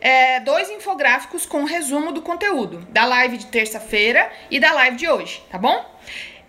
é, 0.00 0.40
dois 0.40 0.70
infográficos 0.70 1.46
com 1.46 1.64
resumo 1.64 2.10
do 2.12 2.22
conteúdo 2.22 2.78
da 2.90 3.04
live 3.04 3.36
de 3.36 3.46
terça-feira 3.46 4.30
e 4.50 4.58
da 4.58 4.72
live 4.72 4.96
de 4.96 5.08
hoje, 5.08 5.42
tá 5.50 5.58
bom? 5.58 5.94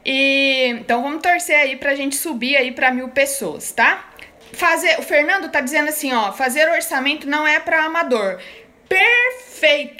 E, 0.03 0.69
então 0.79 1.03
vamos 1.03 1.21
torcer 1.21 1.57
aí 1.57 1.75
pra 1.75 1.93
gente 1.93 2.15
subir 2.15 2.55
aí 2.55 2.71
para 2.71 2.91
mil 2.91 3.09
pessoas, 3.09 3.71
tá? 3.71 4.09
Fazer, 4.53 4.97
o 4.97 5.03
Fernando 5.03 5.49
tá 5.49 5.59
dizendo 5.59 5.89
assim, 5.89 6.13
ó, 6.13 6.31
fazer 6.31 6.67
orçamento 6.69 7.27
não 7.27 7.45
é 7.45 7.59
para 7.59 7.83
amador 7.83 8.39
perfeito. 8.87 9.46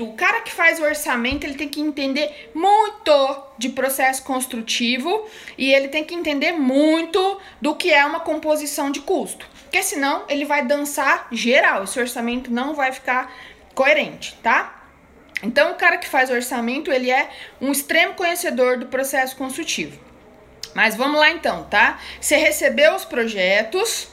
O 0.04 0.14
cara 0.14 0.42
que 0.42 0.52
faz 0.52 0.80
o 0.80 0.84
orçamento, 0.84 1.44
ele 1.44 1.56
tem 1.56 1.68
que 1.68 1.82
entender 1.82 2.52
muito 2.54 3.44
de 3.58 3.70
processo 3.70 4.24
construtivo 4.24 5.28
e 5.58 5.74
ele 5.74 5.88
tem 5.88 6.04
que 6.04 6.14
entender 6.14 6.52
muito 6.52 7.40
do 7.62 7.76
que 7.76 7.92
é 7.92 8.06
uma 8.06 8.20
composição 8.20 8.92
de 8.92 9.02
custo. 9.02 9.48
Porque 9.64 9.82
senão 9.84 10.24
ele 10.30 10.46
vai 10.46 10.66
dançar 10.66 11.28
geral, 11.32 11.84
esse 11.84 12.00
orçamento 12.00 12.52
não 12.52 12.74
vai 12.74 12.92
ficar 12.92 13.34
coerente, 13.74 14.38
tá? 14.42 14.78
Então, 15.44 15.72
o 15.72 15.76
cara 15.76 15.98
que 15.98 16.08
faz 16.08 16.30
o 16.30 16.34
orçamento, 16.34 16.92
ele 16.92 17.12
é 17.12 17.30
um 17.62 17.72
extremo 17.72 18.14
conhecedor 18.14 18.78
do 18.78 18.88
processo 18.88 19.36
construtivo. 19.36 20.00
Mas 20.74 20.96
vamos 20.96 21.20
lá 21.20 21.30
então, 21.32 21.64
tá? 21.66 22.00
Você 22.20 22.36
recebeu 22.38 22.96
os 22.96 23.06
projetos, 23.06 24.10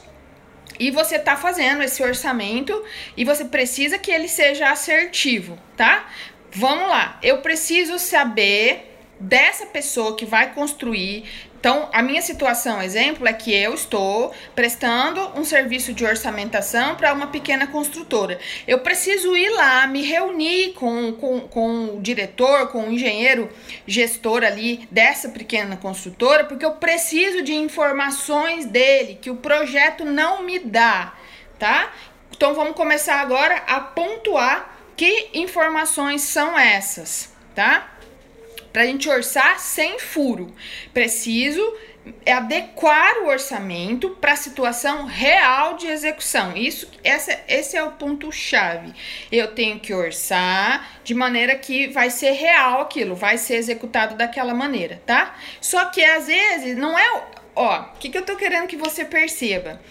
e 0.79 0.91
você 0.91 1.17
tá 1.17 1.35
fazendo 1.35 1.83
esse 1.83 2.03
orçamento 2.03 2.83
e 3.15 3.23
você 3.23 3.45
precisa 3.45 3.97
que 3.97 4.11
ele 4.11 4.27
seja 4.27 4.69
assertivo, 4.69 5.57
tá? 5.75 6.09
Vamos 6.51 6.87
lá. 6.87 7.19
Eu 7.21 7.39
preciso 7.39 7.99
saber 7.99 8.97
dessa 9.19 9.65
pessoa 9.65 10.15
que 10.15 10.25
vai 10.25 10.53
construir. 10.53 11.25
Então, 11.65 11.89
a 11.91 12.03
minha 12.03 12.21
situação, 12.21 12.79
exemplo, 12.79 13.27
é 13.27 13.33
que 13.33 13.51
eu 13.51 13.73
estou 13.73 14.31
prestando 14.53 15.19
um 15.35 15.43
serviço 15.43 15.93
de 15.93 16.05
orçamentação 16.05 16.93
para 16.93 17.11
uma 17.11 17.25
pequena 17.25 17.65
construtora. 17.65 18.37
Eu 18.67 18.81
preciso 18.81 19.35
ir 19.35 19.49
lá, 19.49 19.87
me 19.87 20.03
reunir 20.03 20.73
com, 20.73 21.13
com, 21.13 21.39
com 21.39 21.97
o 21.97 22.01
diretor, 22.03 22.67
com 22.67 22.83
o 22.83 22.91
engenheiro 22.91 23.49
gestor 23.87 24.43
ali 24.43 24.87
dessa 24.91 25.29
pequena 25.29 25.75
construtora, 25.75 26.43
porque 26.43 26.63
eu 26.63 26.73
preciso 26.73 27.41
de 27.41 27.55
informações 27.55 28.67
dele 28.67 29.17
que 29.19 29.31
o 29.31 29.37
projeto 29.37 30.05
não 30.05 30.43
me 30.43 30.59
dá, 30.59 31.15
tá? 31.57 31.91
Então, 32.29 32.53
vamos 32.53 32.75
começar 32.75 33.19
agora 33.19 33.63
a 33.65 33.79
pontuar 33.79 34.77
que 34.95 35.29
informações 35.33 36.21
são 36.21 36.59
essas, 36.59 37.33
tá? 37.55 37.94
Para 38.75 38.83
a 38.83 38.87
gente 38.87 39.07
orçar 39.07 39.57
sem 39.57 39.97
furo. 39.99 40.53
Preciso 40.93 41.63
adequar 42.29 43.19
o 43.19 43.27
orçamento 43.27 44.09
para 44.19 44.33
a 44.33 44.35
situação 44.35 45.05
real 45.05 45.77
de 45.77 45.87
execução. 45.87 46.51
Isso, 46.57 46.91
essa, 47.01 47.39
esse 47.47 47.77
é 47.77 47.81
o 47.81 47.93
ponto 47.93 48.29
chave. 48.33 48.93
Eu 49.31 49.55
tenho 49.55 49.79
que 49.79 49.93
orçar 49.93 50.99
de 51.05 51.13
maneira 51.13 51.55
que 51.55 51.87
vai 51.87 52.09
ser 52.09 52.31
real 52.31 52.81
aquilo, 52.81 53.15
vai 53.15 53.37
ser 53.37 53.55
executado 53.55 54.17
daquela 54.17 54.53
maneira, 54.53 55.01
tá? 55.05 55.37
Só 55.61 55.85
que 55.85 56.03
às 56.03 56.27
vezes 56.27 56.75
não 56.75 56.99
é, 56.99 57.23
ó, 57.55 57.79
o 57.79 57.97
que, 57.97 58.09
que 58.09 58.17
eu 58.17 58.25
tô 58.25 58.35
querendo 58.35 58.67
que 58.67 58.75
você 58.75 59.05
perceba? 59.05 59.81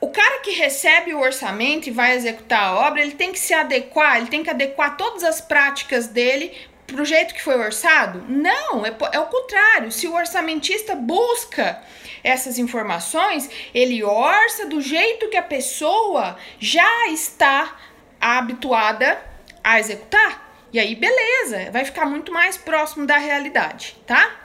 O 0.00 0.10
cara 0.10 0.42
que 0.42 0.52
recebe 0.52 1.12
o 1.12 1.18
orçamento 1.18 1.88
e 1.88 1.90
vai 1.90 2.14
executar 2.14 2.68
a 2.68 2.74
obra, 2.86 3.02
ele 3.02 3.14
tem 3.14 3.32
que 3.32 3.38
se 3.38 3.52
adequar, 3.52 4.18
ele 4.18 4.28
tem 4.28 4.44
que 4.44 4.50
adequar 4.50 4.96
todas 4.96 5.24
as 5.24 5.40
práticas 5.40 6.06
dele 6.06 6.52
pro 6.86 7.04
jeito 7.04 7.34
que 7.34 7.42
foi 7.42 7.58
orçado? 7.58 8.24
Não, 8.28 8.84
é, 8.84 8.94
é 9.12 9.18
o 9.18 9.26
contrário. 9.26 9.90
Se 9.90 10.06
o 10.06 10.14
orçamentista 10.14 10.94
busca 10.94 11.82
essas 12.22 12.58
informações, 12.58 13.50
ele 13.74 14.02
orça 14.02 14.66
do 14.66 14.80
jeito 14.80 15.28
que 15.28 15.36
a 15.36 15.42
pessoa 15.42 16.36
já 16.58 17.08
está 17.08 17.76
habituada 18.20 19.20
a 19.62 19.78
executar. 19.78 20.44
E 20.72 20.78
aí, 20.78 20.94
beleza, 20.94 21.70
vai 21.70 21.84
ficar 21.84 22.06
muito 22.06 22.32
mais 22.32 22.56
próximo 22.56 23.06
da 23.06 23.16
realidade, 23.16 23.96
tá? 24.06 24.43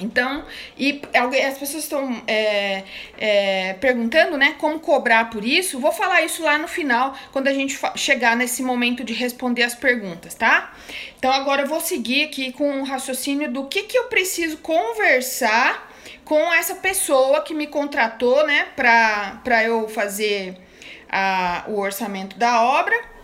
Então, 0.00 0.44
e 0.76 1.00
as 1.14 1.58
pessoas 1.58 1.84
estão 1.84 2.22
é, 2.26 2.84
é, 3.18 3.72
perguntando, 3.74 4.36
né, 4.36 4.54
como 4.58 4.78
cobrar 4.78 5.30
por 5.30 5.44
isso. 5.44 5.78
Vou 5.80 5.92
falar 5.92 6.22
isso 6.22 6.42
lá 6.42 6.58
no 6.58 6.68
final, 6.68 7.16
quando 7.32 7.48
a 7.48 7.54
gente 7.54 7.78
chegar 7.96 8.36
nesse 8.36 8.62
momento 8.62 9.02
de 9.02 9.12
responder 9.12 9.62
as 9.62 9.74
perguntas, 9.74 10.34
tá? 10.34 10.72
Então, 11.18 11.32
agora 11.32 11.62
eu 11.62 11.66
vou 11.66 11.80
seguir 11.80 12.24
aqui 12.24 12.52
com 12.52 12.80
o 12.80 12.84
raciocínio 12.84 13.50
do 13.50 13.66
que, 13.66 13.82
que 13.82 13.98
eu 13.98 14.04
preciso 14.04 14.58
conversar 14.58 15.88
com 16.24 16.52
essa 16.52 16.74
pessoa 16.74 17.42
que 17.42 17.54
me 17.54 17.66
contratou, 17.66 18.46
né, 18.46 18.68
para 18.76 19.64
eu 19.64 19.88
fazer 19.88 20.56
a, 21.10 21.64
o 21.68 21.78
orçamento 21.78 22.36
da 22.36 22.62
obra 22.62 23.17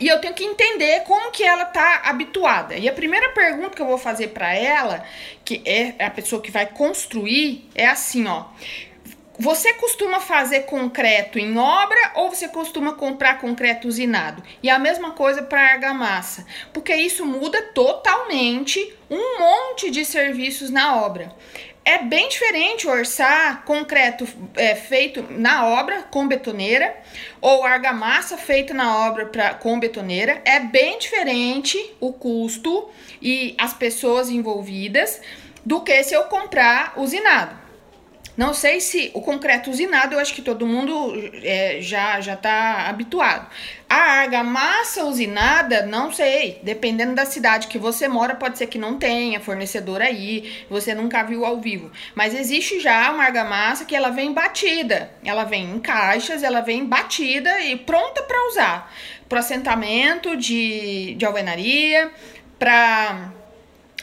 e 0.00 0.06
eu 0.06 0.20
tenho 0.20 0.34
que 0.34 0.44
entender 0.44 1.00
como 1.00 1.30
que 1.30 1.42
ela 1.42 1.64
tá 1.64 2.02
habituada. 2.04 2.76
E 2.76 2.88
a 2.88 2.92
primeira 2.92 3.30
pergunta 3.30 3.74
que 3.74 3.82
eu 3.82 3.86
vou 3.86 3.98
fazer 3.98 4.28
para 4.28 4.54
ela, 4.54 5.04
que 5.44 5.62
é 5.64 5.94
a 6.04 6.10
pessoa 6.10 6.40
que 6.40 6.50
vai 6.50 6.66
construir, 6.66 7.68
é 7.74 7.86
assim, 7.86 8.26
ó. 8.26 8.44
você 9.38 9.74
costuma 9.74 10.20
fazer 10.20 10.60
concreto 10.60 11.38
em 11.38 11.56
obra 11.58 12.12
ou 12.14 12.30
você 12.30 12.48
costuma 12.48 12.92
comprar 12.92 13.38
concreto 13.38 13.88
usinado? 13.88 14.42
E 14.62 14.70
a 14.70 14.78
mesma 14.78 15.12
coisa 15.12 15.42
para 15.42 15.72
argamassa, 15.72 16.46
porque 16.72 16.94
isso 16.94 17.24
muda 17.26 17.60
totalmente 17.74 18.94
um 19.10 19.38
monte 19.38 19.90
de 19.90 20.04
serviços 20.04 20.70
na 20.70 20.96
obra. 20.96 21.34
É 21.88 21.96
bem 21.96 22.28
diferente 22.28 22.86
orçar 22.86 23.64
concreto 23.64 24.28
é, 24.56 24.74
feito 24.74 25.24
na 25.30 25.64
obra 25.64 26.02
com 26.02 26.28
betoneira 26.28 26.94
ou 27.40 27.64
argamassa 27.64 28.36
feita 28.36 28.74
na 28.74 29.08
obra 29.08 29.24
pra, 29.24 29.54
com 29.54 29.80
betoneira. 29.80 30.42
É 30.44 30.60
bem 30.60 30.98
diferente 30.98 31.78
o 31.98 32.12
custo 32.12 32.90
e 33.22 33.54
as 33.56 33.72
pessoas 33.72 34.28
envolvidas 34.28 35.22
do 35.64 35.80
que 35.80 36.04
se 36.04 36.12
eu 36.12 36.24
comprar 36.24 36.92
usinado. 36.98 37.56
Não 38.38 38.54
sei 38.54 38.80
se 38.80 39.10
o 39.14 39.20
concreto 39.20 39.68
usinado, 39.68 40.14
eu 40.14 40.20
acho 40.20 40.32
que 40.32 40.40
todo 40.40 40.64
mundo 40.64 41.12
é, 41.42 41.78
já 41.80 42.20
já 42.20 42.34
está 42.34 42.88
habituado. 42.88 43.48
A 43.88 44.20
argamassa 44.20 45.02
usinada, 45.02 45.84
não 45.84 46.12
sei. 46.12 46.60
Dependendo 46.62 47.16
da 47.16 47.26
cidade 47.26 47.66
que 47.66 47.78
você 47.78 48.06
mora, 48.06 48.36
pode 48.36 48.56
ser 48.56 48.68
que 48.68 48.78
não 48.78 48.96
tenha 48.96 49.40
fornecedor 49.40 50.00
aí, 50.00 50.64
você 50.70 50.94
nunca 50.94 51.24
viu 51.24 51.44
ao 51.44 51.60
vivo. 51.60 51.90
Mas 52.14 52.32
existe 52.32 52.78
já 52.78 53.10
uma 53.10 53.24
argamassa 53.24 53.84
que 53.84 53.96
ela 53.96 54.10
vem 54.10 54.32
batida. 54.32 55.10
Ela 55.24 55.42
vem 55.42 55.72
em 55.72 55.80
caixas, 55.80 56.44
ela 56.44 56.60
vem 56.60 56.84
batida 56.86 57.60
e 57.62 57.74
pronta 57.74 58.22
para 58.22 58.48
usar. 58.50 58.94
Para 59.28 59.40
assentamento 59.40 60.36
de, 60.36 61.16
de 61.16 61.26
alvenaria, 61.26 62.08
para 62.56 63.32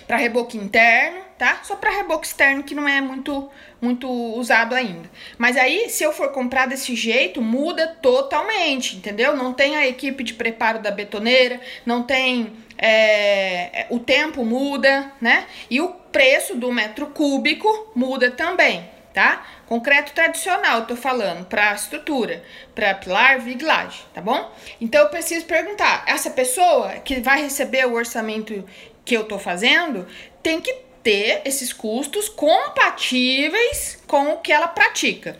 reboque 0.10 0.58
interno 0.58 1.25
tá? 1.38 1.60
Só 1.64 1.76
para 1.76 1.92
reboque 1.92 2.28
externo 2.28 2.64
que 2.64 2.76
não 2.76 2.88
é 2.88 3.02
muito 3.02 3.50
muito 3.82 4.10
usado 4.10 4.74
ainda. 4.74 5.10
Mas 5.38 5.56
aí, 5.58 5.90
se 5.90 6.04
eu 6.04 6.12
for 6.12 6.32
comprar 6.32 6.68
desse 6.68 6.96
jeito, 6.96 7.42
muda 7.42 7.88
totalmente, 8.02 8.96
entendeu? 8.96 9.36
Não 9.36 9.54
tem 9.54 9.76
a 9.76 9.86
equipe 9.86 10.24
de 10.24 10.34
preparo 10.34 10.80
da 10.80 10.90
betoneira, 10.90 11.60
não 11.86 12.02
tem 12.02 12.54
é, 12.78 13.86
o 13.90 14.00
tempo 14.00 14.44
muda, 14.44 15.12
né? 15.22 15.46
E 15.70 15.80
o 15.82 15.90
preço 15.90 16.56
do 16.56 16.72
metro 16.72 17.08
cúbico 17.08 17.92
muda 17.94 18.32
também, 18.32 18.90
tá? 19.14 19.46
Concreto 19.68 20.14
tradicional, 20.14 20.80
eu 20.80 20.86
tô 20.86 20.96
falando, 20.96 21.46
para 21.46 21.74
estrutura, 21.74 22.44
para 22.74 22.94
pilar, 22.96 23.40
viglagem, 23.40 24.02
tá 24.14 24.22
bom? 24.22 24.52
Então 24.80 25.02
eu 25.02 25.10
preciso 25.10 25.46
perguntar, 25.46 26.04
essa 26.08 26.30
pessoa 26.30 26.94
que 27.04 27.20
vai 27.20 27.42
receber 27.42 27.86
o 27.86 27.94
orçamento 27.94 28.64
que 29.04 29.16
eu 29.16 29.24
tô 29.24 29.38
fazendo, 29.38 30.08
tem 30.42 30.60
que 30.60 30.85
ter 31.06 31.44
esses 31.46 31.72
custos 31.72 32.28
compatíveis 32.28 34.02
com 34.08 34.34
o 34.34 34.38
que 34.40 34.52
ela 34.52 34.68
pratica. 34.68 35.40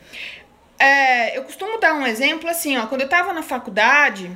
É, 0.78 1.36
eu 1.36 1.42
costumo 1.42 1.80
dar 1.80 1.96
um 1.96 2.06
exemplo 2.06 2.48
assim, 2.48 2.78
ó, 2.78 2.86
quando 2.86 3.02
eu 3.02 3.06
estava 3.06 3.34
na 3.34 3.42
faculdade, 3.42 4.30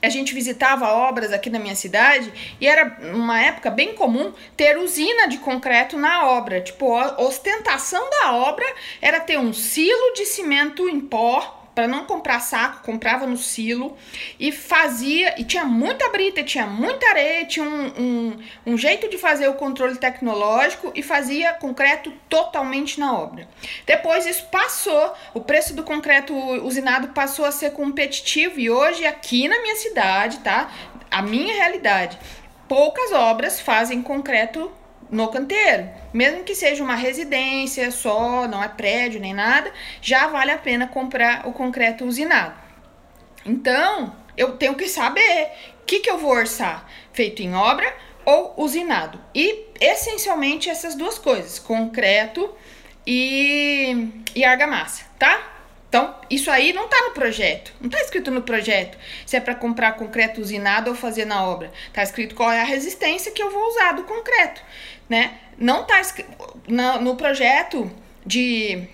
a 0.00 0.08
gente 0.08 0.32
visitava 0.32 0.88
obras 0.88 1.30
aqui 1.30 1.50
na 1.50 1.58
minha 1.58 1.76
cidade 1.76 2.32
e 2.58 2.66
era 2.66 3.00
uma 3.12 3.38
época 3.38 3.70
bem 3.70 3.94
comum 3.94 4.32
ter 4.56 4.78
usina 4.78 5.28
de 5.28 5.36
concreto 5.36 5.98
na 5.98 6.26
obra. 6.26 6.62
Tipo, 6.62 6.96
a 6.96 7.20
ostentação 7.20 8.08
da 8.08 8.32
obra 8.32 8.64
era 9.02 9.20
ter 9.20 9.38
um 9.38 9.52
silo 9.52 10.14
de 10.14 10.24
cimento 10.24 10.88
em 10.88 11.00
pó 11.00 11.59
para 11.80 11.88
não 11.88 12.04
comprar 12.04 12.40
saco, 12.40 12.82
comprava 12.84 13.26
no 13.26 13.38
silo 13.38 13.96
e 14.38 14.52
fazia. 14.52 15.40
E 15.40 15.44
tinha 15.44 15.64
muita 15.64 16.10
brita, 16.10 16.42
tinha 16.42 16.66
muita 16.66 17.08
areia, 17.08 17.46
tinha 17.46 17.64
um, 17.64 17.86
um, 17.86 18.38
um 18.66 18.76
jeito 18.76 19.08
de 19.08 19.16
fazer 19.16 19.48
o 19.48 19.54
controle 19.54 19.96
tecnológico 19.96 20.92
e 20.94 21.02
fazia 21.02 21.54
concreto 21.54 22.12
totalmente 22.28 23.00
na 23.00 23.18
obra. 23.18 23.48
Depois 23.86 24.26
isso 24.26 24.44
passou, 24.48 25.14
o 25.32 25.40
preço 25.40 25.74
do 25.74 25.82
concreto 25.82 26.34
usinado 26.62 27.08
passou 27.14 27.46
a 27.46 27.52
ser 27.52 27.70
competitivo 27.70 28.60
e 28.60 28.68
hoje 28.68 29.06
aqui 29.06 29.48
na 29.48 29.62
minha 29.62 29.76
cidade, 29.76 30.40
tá? 30.40 30.70
A 31.10 31.22
minha 31.22 31.54
realidade, 31.54 32.18
poucas 32.68 33.10
obras 33.10 33.58
fazem 33.58 34.02
concreto 34.02 34.70
no 35.10 35.28
canteiro. 35.28 35.88
Mesmo 36.12 36.44
que 36.44 36.54
seja 36.54 36.82
uma 36.82 36.94
residência 36.94 37.90
só, 37.90 38.46
não 38.46 38.62
é 38.62 38.68
prédio 38.68 39.20
nem 39.20 39.34
nada, 39.34 39.72
já 40.00 40.26
vale 40.28 40.52
a 40.52 40.58
pena 40.58 40.86
comprar 40.86 41.46
o 41.46 41.52
concreto 41.52 42.04
usinado. 42.04 42.54
Então, 43.44 44.14
eu 44.36 44.56
tenho 44.56 44.74
que 44.74 44.88
saber 44.88 45.48
o 45.82 45.84
que, 45.86 46.00
que 46.00 46.10
eu 46.10 46.18
vou 46.18 46.30
orçar: 46.30 46.86
feito 47.12 47.42
em 47.42 47.54
obra 47.54 47.92
ou 48.24 48.54
usinado. 48.56 49.20
E 49.34 49.66
essencialmente 49.80 50.70
essas 50.70 50.94
duas 50.94 51.18
coisas: 51.18 51.58
concreto 51.58 52.54
e, 53.06 54.08
e 54.34 54.44
argamassa, 54.44 55.04
tá? 55.18 55.56
Então, 55.88 56.14
isso 56.30 56.48
aí 56.48 56.72
não 56.72 56.84
está 56.84 57.02
no 57.02 57.10
projeto. 57.10 57.72
Não 57.80 57.88
está 57.88 58.00
escrito 58.00 58.30
no 58.30 58.42
projeto 58.42 58.96
se 59.26 59.36
é 59.36 59.40
para 59.40 59.56
comprar 59.56 59.96
concreto 59.96 60.40
usinado 60.40 60.88
ou 60.90 60.96
fazer 60.96 61.24
na 61.24 61.44
obra. 61.44 61.72
Está 61.88 62.00
escrito 62.04 62.36
qual 62.36 62.52
é 62.52 62.60
a 62.60 62.64
resistência 62.64 63.32
que 63.32 63.42
eu 63.42 63.50
vou 63.50 63.66
usar 63.66 63.92
do 63.92 64.04
concreto 64.04 64.62
né? 65.10 65.40
Não 65.58 65.84
tá 65.84 66.00
no, 66.68 67.16
projeto 67.16 67.90
de 68.24 68.88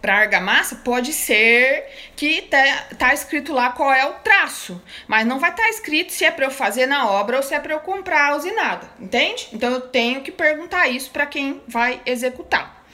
para 0.00 0.18
argamassa 0.18 0.76
pode 0.76 1.12
ser 1.12 1.84
que 2.14 2.42
tá, 2.42 2.86
tá, 2.96 3.14
escrito 3.14 3.52
lá 3.52 3.70
qual 3.70 3.92
é 3.92 4.06
o 4.06 4.14
traço, 4.14 4.80
mas 5.06 5.26
não 5.26 5.38
vai 5.38 5.50
estar 5.50 5.64
tá 5.64 5.68
escrito 5.68 6.12
se 6.12 6.24
é 6.24 6.30
para 6.30 6.46
eu 6.46 6.50
fazer 6.50 6.86
na 6.86 7.10
obra 7.10 7.36
ou 7.36 7.42
se 7.42 7.54
é 7.54 7.60
para 7.60 7.74
eu 7.74 7.80
comprar 7.80 8.36
usinada, 8.36 8.88
entende? 8.98 9.48
Então 9.52 9.70
eu 9.72 9.80
tenho 9.80 10.22
que 10.22 10.30
perguntar 10.32 10.88
isso 10.88 11.10
para 11.10 11.26
quem 11.26 11.60
vai 11.66 12.00
executar. 12.06 12.84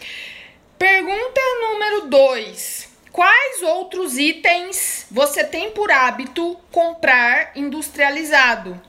Pergunta 0.79 1.41
número 1.61 2.07
2. 2.09 2.89
Quais 3.13 3.63
outros 3.63 4.17
itens 4.17 5.07
você 5.11 5.45
tem 5.45 5.71
por 5.71 5.91
hábito 5.91 6.59
comprar 6.71 7.53
industrializado? 7.55 8.81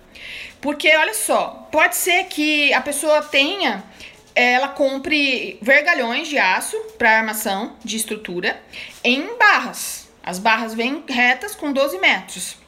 Porque 0.62 0.96
olha 0.96 1.14
só, 1.14 1.68
pode 1.72 1.96
ser 1.96 2.26
que 2.26 2.74
a 2.74 2.82
pessoa 2.82 3.22
tenha, 3.22 3.84
ela 4.34 4.70
compre 4.70 5.58
vergalhões 5.62 6.28
de 6.28 6.38
aço 6.38 6.78
para 6.98 7.18
armação 7.18 7.76
de 7.84 7.98
estrutura 7.98 8.62
em 9.04 9.38
barras. 9.38 10.10
As 10.24 10.40
barras 10.40 10.74
vêm 10.74 11.04
retas 11.08 11.54
com 11.54 11.72
12 11.74 12.00
metros 12.00 12.63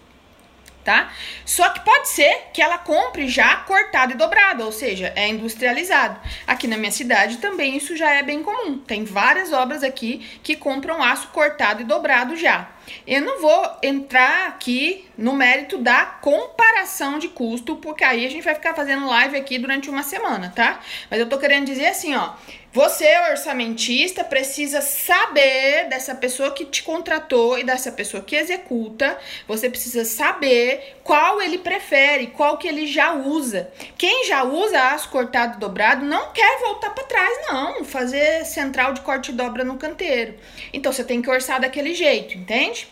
tá? 0.85 1.11
Só 1.43 1.67
que 1.69 1.83
pode 1.83 2.07
ser 2.09 2.49
que 2.53 2.61
ela 2.61 2.77
compre 2.77 3.27
já 3.27 3.55
cortado 3.57 4.13
e 4.13 4.15
dobrado, 4.15 4.63
ou 4.63 4.71
seja, 4.71 5.11
é 5.15 5.27
industrializado. 5.27 6.19
Aqui 6.45 6.67
na 6.67 6.77
minha 6.77 6.91
cidade 6.91 7.37
também 7.37 7.75
isso 7.75 7.97
já 7.97 8.11
é 8.11 8.21
bem 8.21 8.43
comum. 8.43 8.77
Tem 8.77 9.03
várias 9.03 9.51
obras 9.51 9.83
aqui 9.83 10.19
que 10.43 10.55
compram 10.55 11.03
aço 11.03 11.29
cortado 11.29 11.81
e 11.81 11.85
dobrado 11.85 12.37
já. 12.37 12.69
Eu 13.07 13.21
não 13.21 13.41
vou 13.41 13.77
entrar 13.81 14.47
aqui 14.47 15.09
no 15.17 15.33
mérito 15.33 15.79
da 15.79 16.05
comparação 16.05 17.17
de 17.17 17.29
custo, 17.29 17.77
porque 17.77 18.03
aí 18.03 18.23
a 18.23 18.29
gente 18.29 18.43
vai 18.43 18.53
ficar 18.53 18.75
fazendo 18.75 19.07
live 19.07 19.35
aqui 19.35 19.57
durante 19.57 19.89
uma 19.89 20.03
semana, 20.03 20.53
tá? 20.55 20.79
Mas 21.09 21.19
eu 21.19 21.27
tô 21.27 21.39
querendo 21.39 21.65
dizer 21.65 21.87
assim, 21.87 22.15
ó, 22.15 22.33
você, 22.75 23.07
orçamentista, 23.29 24.21
precisa 24.21 24.81
saber 24.81 25.87
dessa 25.87 26.13
pessoa 26.13 26.51
que 26.51 26.65
te 26.65 26.83
contratou 26.83 27.57
e 27.57 27.63
dessa 27.63 27.89
pessoa 27.89 28.21
que 28.21 28.35
executa. 28.35 29.17
Você 29.47 29.69
precisa 29.69 30.03
saber 30.03 30.97
qual 31.01 31.41
ele 31.41 31.57
prefere, 31.57 32.27
qual 32.27 32.57
que 32.57 32.67
ele 32.67 32.85
já 32.85 33.13
usa. 33.13 33.71
Quem 33.97 34.27
já 34.27 34.43
usa 34.43 34.89
aço 34.89 35.07
cortado 35.09 35.57
dobrado 35.57 36.03
não 36.05 36.33
quer 36.33 36.59
voltar 36.59 36.89
para 36.89 37.05
trás, 37.05 37.47
não. 37.47 37.85
Fazer 37.85 38.43
central 38.43 38.91
de 38.91 38.99
corte 38.99 39.31
e 39.31 39.35
dobra 39.35 39.63
no 39.63 39.77
canteiro. 39.77 40.35
Então 40.73 40.91
você 40.91 41.05
tem 41.05 41.21
que 41.21 41.29
orçar 41.29 41.61
daquele 41.61 41.93
jeito, 41.93 42.37
entende? 42.37 42.89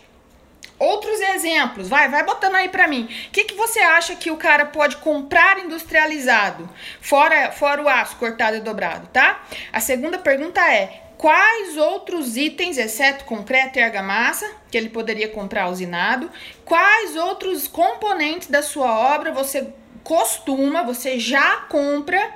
Outros 0.80 1.20
exemplos, 1.22 1.88
vai, 1.88 2.10
vai 2.10 2.24
botando 2.24 2.56
aí 2.56 2.68
para 2.68 2.88
mim. 2.88 3.04
O 3.28 3.32
que, 3.32 3.46
que 3.46 3.54
você 3.54 3.80
acha 3.80 4.16
que 4.16 4.32
o 4.32 4.38
cara 4.38 4.66
pode 4.66 4.98
comprar 4.98 5.60
industrializado, 5.60 6.70
fora, 7.00 7.52
fora 7.52 7.82
o 7.82 7.88
aço 7.88 8.18
cortado 8.18 8.58
e 8.58 8.60
dobrado, 8.60 9.08
tá? 9.08 9.44
A 9.72 9.80
segunda 9.80 10.18
pergunta 10.18 10.60
é: 10.62 11.04
quais 11.18 11.78
outros 11.78 12.36
itens, 12.36 12.78
exceto 12.78 13.24
concreto 13.26 13.78
e 13.78 13.82
argamassa, 13.82 14.50
que 14.70 14.78
ele 14.78 14.90
poderia 14.90 15.30
comprar 15.30 15.70
usinado, 15.70 16.30
quais 16.66 17.16
outros 17.16 17.68
componentes 17.68 18.50
da 18.50 18.62
sua 18.64 19.16
obra 19.16 19.32
você 19.32 19.72
costuma, 20.04 20.84
você 20.84 21.20
já 21.20 21.58
compra 21.70 22.32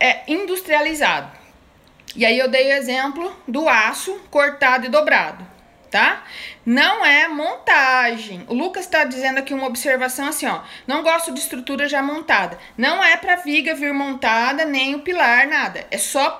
é, 0.00 0.22
industrializado? 0.26 1.30
E 2.16 2.24
aí 2.24 2.38
eu 2.38 2.48
dei 2.48 2.68
o 2.68 2.76
exemplo 2.76 3.36
do 3.46 3.68
aço 3.68 4.18
cortado 4.30 4.86
e 4.86 4.88
dobrado 4.88 5.55
tá? 5.90 6.24
Não 6.64 7.04
é 7.04 7.28
montagem. 7.28 8.44
O 8.48 8.54
Lucas 8.54 8.84
está 8.84 9.04
dizendo 9.04 9.38
aqui 9.38 9.54
uma 9.54 9.66
observação 9.66 10.26
assim, 10.26 10.46
ó. 10.46 10.60
Não 10.86 11.02
gosto 11.02 11.32
de 11.32 11.40
estrutura 11.40 11.88
já 11.88 12.02
montada. 12.02 12.58
Não 12.76 13.02
é 13.02 13.16
para 13.16 13.36
viga 13.36 13.74
vir 13.74 13.92
montada, 13.92 14.64
nem 14.64 14.94
o 14.94 15.00
pilar, 15.00 15.46
nada. 15.46 15.86
É 15.90 15.98
só 15.98 16.30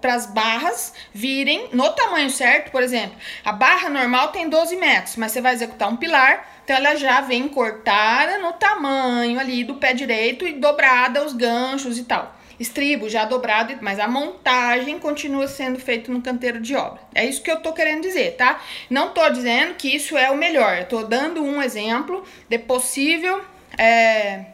para 0.00 0.14
as 0.14 0.26
barras 0.26 0.94
virem 1.12 1.68
no 1.72 1.90
tamanho 1.92 2.30
certo. 2.30 2.70
Por 2.70 2.82
exemplo, 2.82 3.16
a 3.44 3.52
barra 3.52 3.88
normal 3.88 4.28
tem 4.28 4.48
12 4.48 4.76
metros, 4.76 5.16
mas 5.16 5.32
você 5.32 5.40
vai 5.40 5.54
executar 5.54 5.88
um 5.88 5.96
pilar, 5.96 6.48
então 6.64 6.76
ela 6.76 6.94
já 6.94 7.20
vem 7.20 7.48
cortada 7.48 8.38
no 8.38 8.52
tamanho 8.52 9.38
ali 9.38 9.64
do 9.64 9.74
pé 9.74 9.92
direito 9.92 10.46
e 10.46 10.52
dobrada 10.52 11.24
os 11.24 11.32
ganchos 11.32 11.98
e 11.98 12.04
tal. 12.04 12.41
Estribo 12.62 13.08
já 13.08 13.24
dobrado, 13.24 13.76
mas 13.80 13.98
a 13.98 14.08
montagem 14.08 14.98
continua 14.98 15.46
sendo 15.48 15.78
feita 15.78 16.10
no 16.10 16.22
canteiro 16.22 16.60
de 16.60 16.74
obra. 16.74 17.00
É 17.14 17.26
isso 17.26 17.42
que 17.42 17.50
eu 17.50 17.60
tô 17.60 17.72
querendo 17.72 18.02
dizer, 18.02 18.36
tá? 18.36 18.62
Não 18.88 19.10
tô 19.10 19.28
dizendo 19.30 19.74
que 19.74 19.94
isso 19.94 20.16
é 20.16 20.30
o 20.30 20.36
melhor, 20.36 20.78
eu 20.78 20.86
tô 20.86 21.02
dando 21.02 21.42
um 21.42 21.60
exemplo 21.60 22.24
de 22.48 22.58
possível, 22.58 23.42
é, 23.76 24.44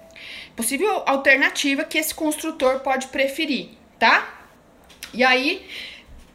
possível 0.56 1.02
alternativa 1.06 1.84
que 1.84 1.98
esse 1.98 2.14
construtor 2.14 2.80
pode 2.80 3.08
preferir, 3.08 3.70
tá? 3.98 4.34
E 5.12 5.22
aí, 5.22 5.66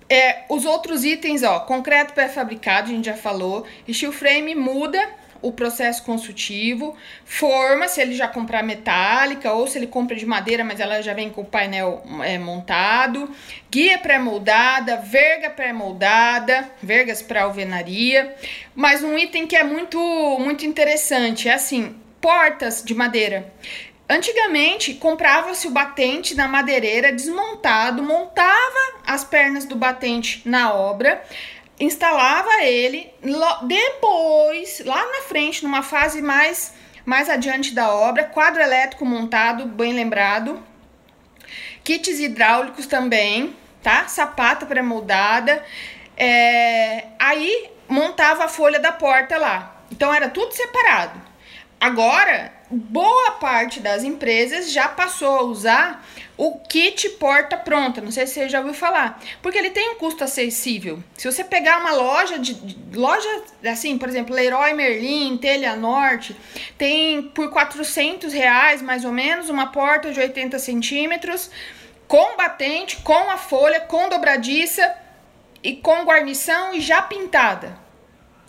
é, 0.10 0.44
os 0.50 0.66
outros 0.66 1.04
itens, 1.04 1.44
ó, 1.44 1.60
concreto 1.62 2.14
pré-fabricado, 2.14 2.90
a 2.90 2.94
gente 2.94 3.06
já 3.06 3.18
falou, 3.18 3.66
steel 3.92 4.12
frame 4.12 4.56
muda 4.56 5.23
o 5.44 5.52
processo 5.52 6.04
consultivo, 6.04 6.96
forma, 7.26 7.88
se 7.88 8.02
ele 8.02 8.16
já 8.16 8.28
comprar 8.28 8.64
metálica 8.64 9.52
ou 9.52 9.68
se 9.68 9.78
ele 9.78 9.86
compra 9.86 10.16
de 10.16 10.26
madeira, 10.26 10.64
mas 10.64 10.80
ela 10.80 11.02
já 11.02 11.14
vem 11.14 11.30
com 11.30 11.42
o 11.42 11.46
painel 11.46 12.02
é, 12.24 12.40
montado, 12.40 13.30
guia 13.70 14.00
pré-moldada, 14.00 14.98
verga 14.98 15.50
pré-moldada, 15.50 16.72
vergas 16.82 17.22
para 17.22 17.44
alvenaria, 17.44 18.34
mas 18.74 19.04
um 19.04 19.18
item 19.18 19.46
que 19.46 19.56
é 19.56 19.64
muito, 19.64 20.00
muito 20.40 20.66
interessante 20.66 21.50
é 21.50 21.54
assim, 21.54 21.96
portas 22.22 22.82
de 22.84 22.96
madeira. 22.96 23.54
Antigamente, 24.10 24.94
comprava-se 24.94 25.68
o 25.68 25.72
batente 25.72 26.36
na 26.36 26.48
madeireira 26.48 27.12
desmontado, 27.12 28.04
montava 28.04 29.02
as 29.06 29.24
pernas 29.24 29.66
do 29.66 29.76
batente 29.76 30.42
na 30.46 30.74
obra, 30.74 31.24
instalava 31.80 32.64
ele, 32.64 33.14
depois, 33.64 34.82
lá 34.86 35.06
na 35.06 35.22
frente, 35.24 35.64
numa 35.64 35.84
fase 35.84 36.22
mais, 36.22 36.74
mais 37.06 37.30
adiante 37.30 37.74
da 37.74 37.92
obra, 37.92 38.24
quadro 38.26 38.62
elétrico 38.62 39.06
montado, 39.06 39.66
bem 39.66 39.94
lembrado, 39.94 40.64
kits 41.84 42.20
hidráulicos 42.20 42.86
também, 42.86 43.56
tá? 43.82 44.08
Sapata 44.08 44.66
pré-moldada, 44.66 45.64
é, 46.16 47.06
aí 47.20 47.72
montava 47.88 48.46
a 48.46 48.50
folha 48.50 48.80
da 48.80 48.92
porta 48.92 49.38
lá. 49.38 49.84
Então 49.92 50.14
era 50.14 50.30
tudo 50.30 50.54
separado. 50.54 51.22
Agora, 51.80 52.52
boa 52.74 53.32
parte 53.32 53.80
das 53.80 54.04
empresas 54.04 54.72
já 54.72 54.88
passou 54.88 55.36
a 55.38 55.44
usar 55.44 56.06
o 56.36 56.58
kit 56.60 57.08
porta 57.12 57.56
pronta. 57.56 58.02
Não 58.02 58.12
sei 58.12 58.26
se 58.26 58.34
você 58.34 58.50
já 58.50 58.60
ouviu 58.60 58.74
falar, 58.74 59.22
porque 59.42 59.58
ele 59.58 59.70
tem 59.70 59.92
um 59.92 59.96
custo 59.96 60.24
acessível. 60.24 61.02
Se 61.16 61.32
você 61.32 61.44
pegar 61.44 61.80
uma 61.80 61.92
loja 61.94 62.40
de, 62.40 62.54
de 62.54 62.98
loja 62.98 63.28
assim, 63.66 63.98
por 63.98 64.10
exemplo, 64.10 64.36
Leroy 64.36 64.74
Merlin, 64.74 65.38
Telha 65.38 65.76
Norte, 65.76 66.36
tem 66.78 67.22
por 67.22 67.50
400 67.52 68.34
reais 68.34 68.82
mais 68.82 69.06
ou 69.06 69.12
menos 69.12 69.50
uma 69.50 69.68
porta 69.68 70.12
de 70.12 70.20
80 70.20 70.58
centímetros 70.60 71.52
com 72.08 72.36
batente, 72.36 72.98
com 72.98 73.30
a 73.30 73.38
folha, 73.38 73.80
com 73.82 74.10
dobradiça 74.10 74.96
e 75.64 75.76
com 75.76 76.04
guarnição 76.04 76.74
e 76.74 76.82
já 76.82 77.02
pintada. 77.02 77.78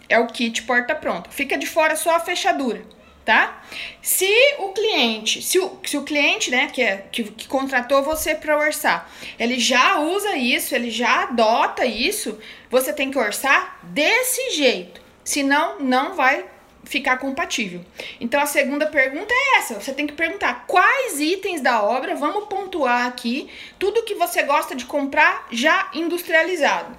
É 0.08 0.18
o 0.18 0.26
kit 0.26 0.62
porta 0.62 0.94
pronta. 0.94 1.30
Fica 1.30 1.56
de 1.56 1.66
fora 1.66 1.96
só 1.96 2.16
a 2.16 2.20
fechadura 2.20 2.94
tá? 3.24 3.62
Se 4.02 4.28
o 4.58 4.68
cliente, 4.72 5.42
se 5.42 5.58
o, 5.58 5.78
se 5.84 5.96
o 5.96 6.02
cliente, 6.02 6.50
né, 6.50 6.68
que, 6.72 6.82
é, 6.82 7.06
que, 7.10 7.24
que 7.24 7.48
contratou 7.48 8.02
você 8.02 8.34
para 8.34 8.58
orçar, 8.58 9.10
ele 9.38 9.58
já 9.58 9.98
usa 9.98 10.36
isso, 10.36 10.74
ele 10.74 10.90
já 10.90 11.22
adota 11.22 11.84
isso, 11.86 12.38
você 12.70 12.92
tem 12.92 13.10
que 13.10 13.18
orçar 13.18 13.78
desse 13.82 14.50
jeito. 14.50 15.00
Senão, 15.24 15.80
não 15.80 16.14
vai 16.14 16.44
ficar 16.84 17.16
compatível. 17.16 17.80
Então, 18.20 18.40
a 18.40 18.46
segunda 18.46 18.86
pergunta 18.86 19.32
é 19.32 19.58
essa: 19.58 19.80
você 19.80 19.92
tem 19.92 20.06
que 20.06 20.12
perguntar 20.12 20.66
quais 20.66 21.18
itens 21.18 21.60
da 21.60 21.82
obra, 21.82 22.14
vamos 22.14 22.46
pontuar 22.46 23.06
aqui, 23.06 23.48
tudo 23.78 24.04
que 24.04 24.14
você 24.14 24.42
gosta 24.42 24.74
de 24.74 24.84
comprar 24.84 25.48
já 25.50 25.90
industrializado. 25.94 26.96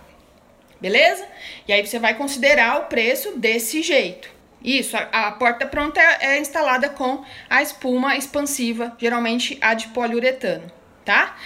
Beleza? 0.81 1.25
E 1.67 1.73
aí 1.73 1.85
você 1.85 1.99
vai 1.99 2.15
considerar 2.15 2.79
o 2.81 2.83
preço 2.85 3.38
desse 3.38 3.81
jeito. 3.81 4.34
Isso, 4.65 4.97
a, 4.97 5.28
a 5.28 5.32
porta 5.34 5.67
pronta 5.67 6.01
é, 6.01 6.17
é, 6.21 6.39
instalada 6.39 6.89
com 6.89 7.23
a 7.47 7.62
espuma 7.62 8.17
expansiva, 8.17 8.97
geralmente 8.97 9.60
a 9.62 9.75
de 9.75 9.89
poliuretano, 9.89 10.71
tá? 11.06 11.38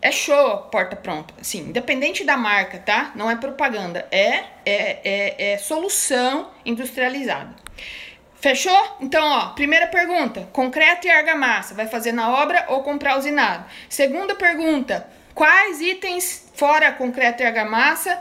É 0.00 0.10
show 0.10 0.52
a 0.52 0.56
porta 0.56 0.96
pronta, 0.96 1.34
assim, 1.38 1.68
independente 1.68 2.24
da 2.24 2.34
marca, 2.34 2.78
tá? 2.78 3.12
Não 3.14 3.30
é 3.30 3.36
propaganda, 3.36 4.08
é, 4.10 4.44
é, 4.64 5.00
é, 5.04 5.52
é 5.52 5.58
solução 5.58 6.50
industrializada. 6.64 7.54
Fechou? 8.40 8.96
Então, 9.02 9.22
ó, 9.22 9.48
primeira 9.50 9.86
pergunta: 9.88 10.48
concreto 10.50 11.06
e 11.06 11.10
argamassa, 11.10 11.74
vai 11.74 11.86
fazer 11.86 12.12
na 12.12 12.30
obra 12.42 12.64
ou 12.70 12.82
comprar 12.82 13.18
usinado? 13.18 13.66
Segunda 13.86 14.34
pergunta: 14.34 15.06
quais 15.34 15.82
itens 15.82 16.50
fora 16.54 16.90
concreto 16.90 17.42
e 17.42 17.46
argamassa 17.46 18.18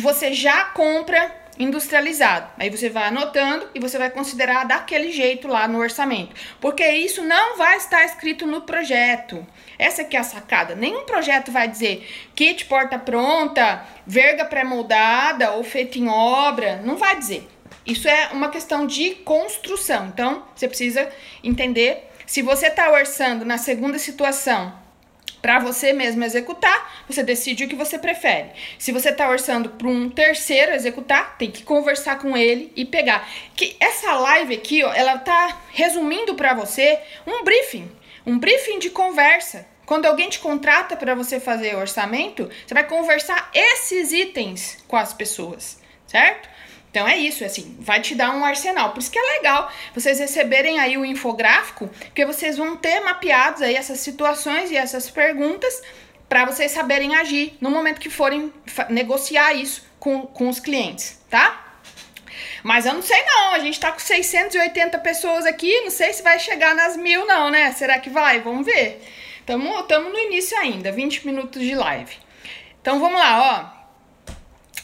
você 0.00 0.32
já 0.32 0.66
compra 0.66 1.41
industrializado. 1.62 2.50
Aí 2.58 2.68
você 2.70 2.88
vai 2.88 3.04
anotando 3.04 3.68
e 3.74 3.80
você 3.80 3.98
vai 3.98 4.10
considerar 4.10 4.64
daquele 4.64 5.12
jeito 5.12 5.48
lá 5.48 5.68
no 5.68 5.78
orçamento, 5.78 6.34
porque 6.60 6.86
isso 6.86 7.22
não 7.22 7.56
vai 7.56 7.76
estar 7.76 8.04
escrito 8.04 8.46
no 8.46 8.62
projeto. 8.62 9.46
Essa 9.78 10.02
aqui 10.02 10.16
é 10.16 10.20
a 10.20 10.24
sacada. 10.24 10.74
Nenhum 10.74 11.04
projeto 11.04 11.52
vai 11.52 11.68
dizer 11.68 12.06
kit 12.34 12.64
porta 12.66 12.98
pronta, 12.98 13.84
verga 14.06 14.44
pré-moldada 14.44 15.52
ou 15.52 15.64
feito 15.64 15.98
em 15.98 16.08
obra, 16.08 16.80
não 16.84 16.96
vai 16.96 17.16
dizer. 17.16 17.48
Isso 17.84 18.08
é 18.08 18.28
uma 18.32 18.48
questão 18.48 18.86
de 18.86 19.16
construção. 19.16 20.06
Então, 20.06 20.44
você 20.54 20.68
precisa 20.68 21.08
entender 21.42 22.08
se 22.26 22.42
você 22.42 22.68
está 22.68 22.90
orçando 22.90 23.44
na 23.44 23.58
segunda 23.58 23.98
situação 23.98 24.81
para 25.42 25.58
você 25.58 25.92
mesmo 25.92 26.22
executar, 26.22 27.04
você 27.08 27.22
decide 27.22 27.64
o 27.64 27.68
que 27.68 27.74
você 27.74 27.98
prefere. 27.98 28.50
Se 28.78 28.92
você 28.92 29.10
está 29.10 29.28
orçando 29.28 29.70
para 29.70 29.88
um 29.88 30.08
terceiro 30.08 30.72
executar, 30.72 31.36
tem 31.36 31.50
que 31.50 31.64
conversar 31.64 32.18
com 32.20 32.36
ele 32.36 32.72
e 32.76 32.84
pegar. 32.84 33.28
Que 33.56 33.76
essa 33.80 34.14
live 34.14 34.54
aqui, 34.54 34.84
ó, 34.84 34.94
ela 34.94 35.18
tá 35.18 35.60
resumindo 35.72 36.36
para 36.36 36.54
você 36.54 36.96
um 37.26 37.42
briefing, 37.42 37.90
um 38.24 38.38
briefing 38.38 38.78
de 38.78 38.90
conversa. 38.90 39.66
Quando 39.84 40.06
alguém 40.06 40.28
te 40.28 40.38
contrata 40.38 40.96
para 40.96 41.16
você 41.16 41.40
fazer 41.40 41.74
orçamento, 41.74 42.48
você 42.64 42.72
vai 42.72 42.86
conversar 42.86 43.50
esses 43.52 44.12
itens 44.12 44.78
com 44.86 44.96
as 44.96 45.12
pessoas, 45.12 45.80
certo? 46.06 46.48
Então 46.92 47.08
é 47.08 47.16
isso, 47.16 47.42
assim, 47.42 47.74
vai 47.80 48.02
te 48.02 48.14
dar 48.14 48.36
um 48.36 48.44
arsenal. 48.44 48.90
Por 48.90 49.00
isso 49.00 49.10
que 49.10 49.18
é 49.18 49.22
legal 49.38 49.72
vocês 49.94 50.18
receberem 50.18 50.78
aí 50.78 50.98
o 50.98 51.06
infográfico, 51.06 51.88
porque 51.88 52.26
vocês 52.26 52.58
vão 52.58 52.76
ter 52.76 53.00
mapeados 53.00 53.62
aí 53.62 53.74
essas 53.74 53.98
situações 54.00 54.70
e 54.70 54.76
essas 54.76 55.08
perguntas 55.10 55.82
para 56.28 56.44
vocês 56.44 56.70
saberem 56.70 57.16
agir 57.16 57.56
no 57.62 57.70
momento 57.70 57.98
que 57.98 58.10
forem 58.10 58.52
negociar 58.90 59.54
isso 59.54 59.86
com, 59.98 60.26
com 60.26 60.50
os 60.50 60.60
clientes, 60.60 61.18
tá? 61.30 61.78
Mas 62.62 62.84
eu 62.84 62.92
não 62.92 63.02
sei 63.02 63.22
não, 63.24 63.54
a 63.54 63.58
gente 63.58 63.80
tá 63.80 63.90
com 63.90 63.98
680 63.98 64.98
pessoas 64.98 65.46
aqui, 65.46 65.80
não 65.80 65.90
sei 65.90 66.12
se 66.12 66.22
vai 66.22 66.38
chegar 66.38 66.74
nas 66.74 66.94
mil 66.94 67.26
não, 67.26 67.48
né? 67.48 67.72
Será 67.72 67.98
que 67.98 68.10
vai? 68.10 68.40
Vamos 68.40 68.66
ver. 68.66 69.02
Tamo, 69.46 69.82
tamo 69.84 70.10
no 70.10 70.18
início 70.18 70.58
ainda, 70.58 70.92
20 70.92 71.26
minutos 71.26 71.62
de 71.62 71.74
live. 71.74 72.16
Então 72.82 73.00
vamos 73.00 73.18
lá, 73.18 73.71
ó. 73.71 73.71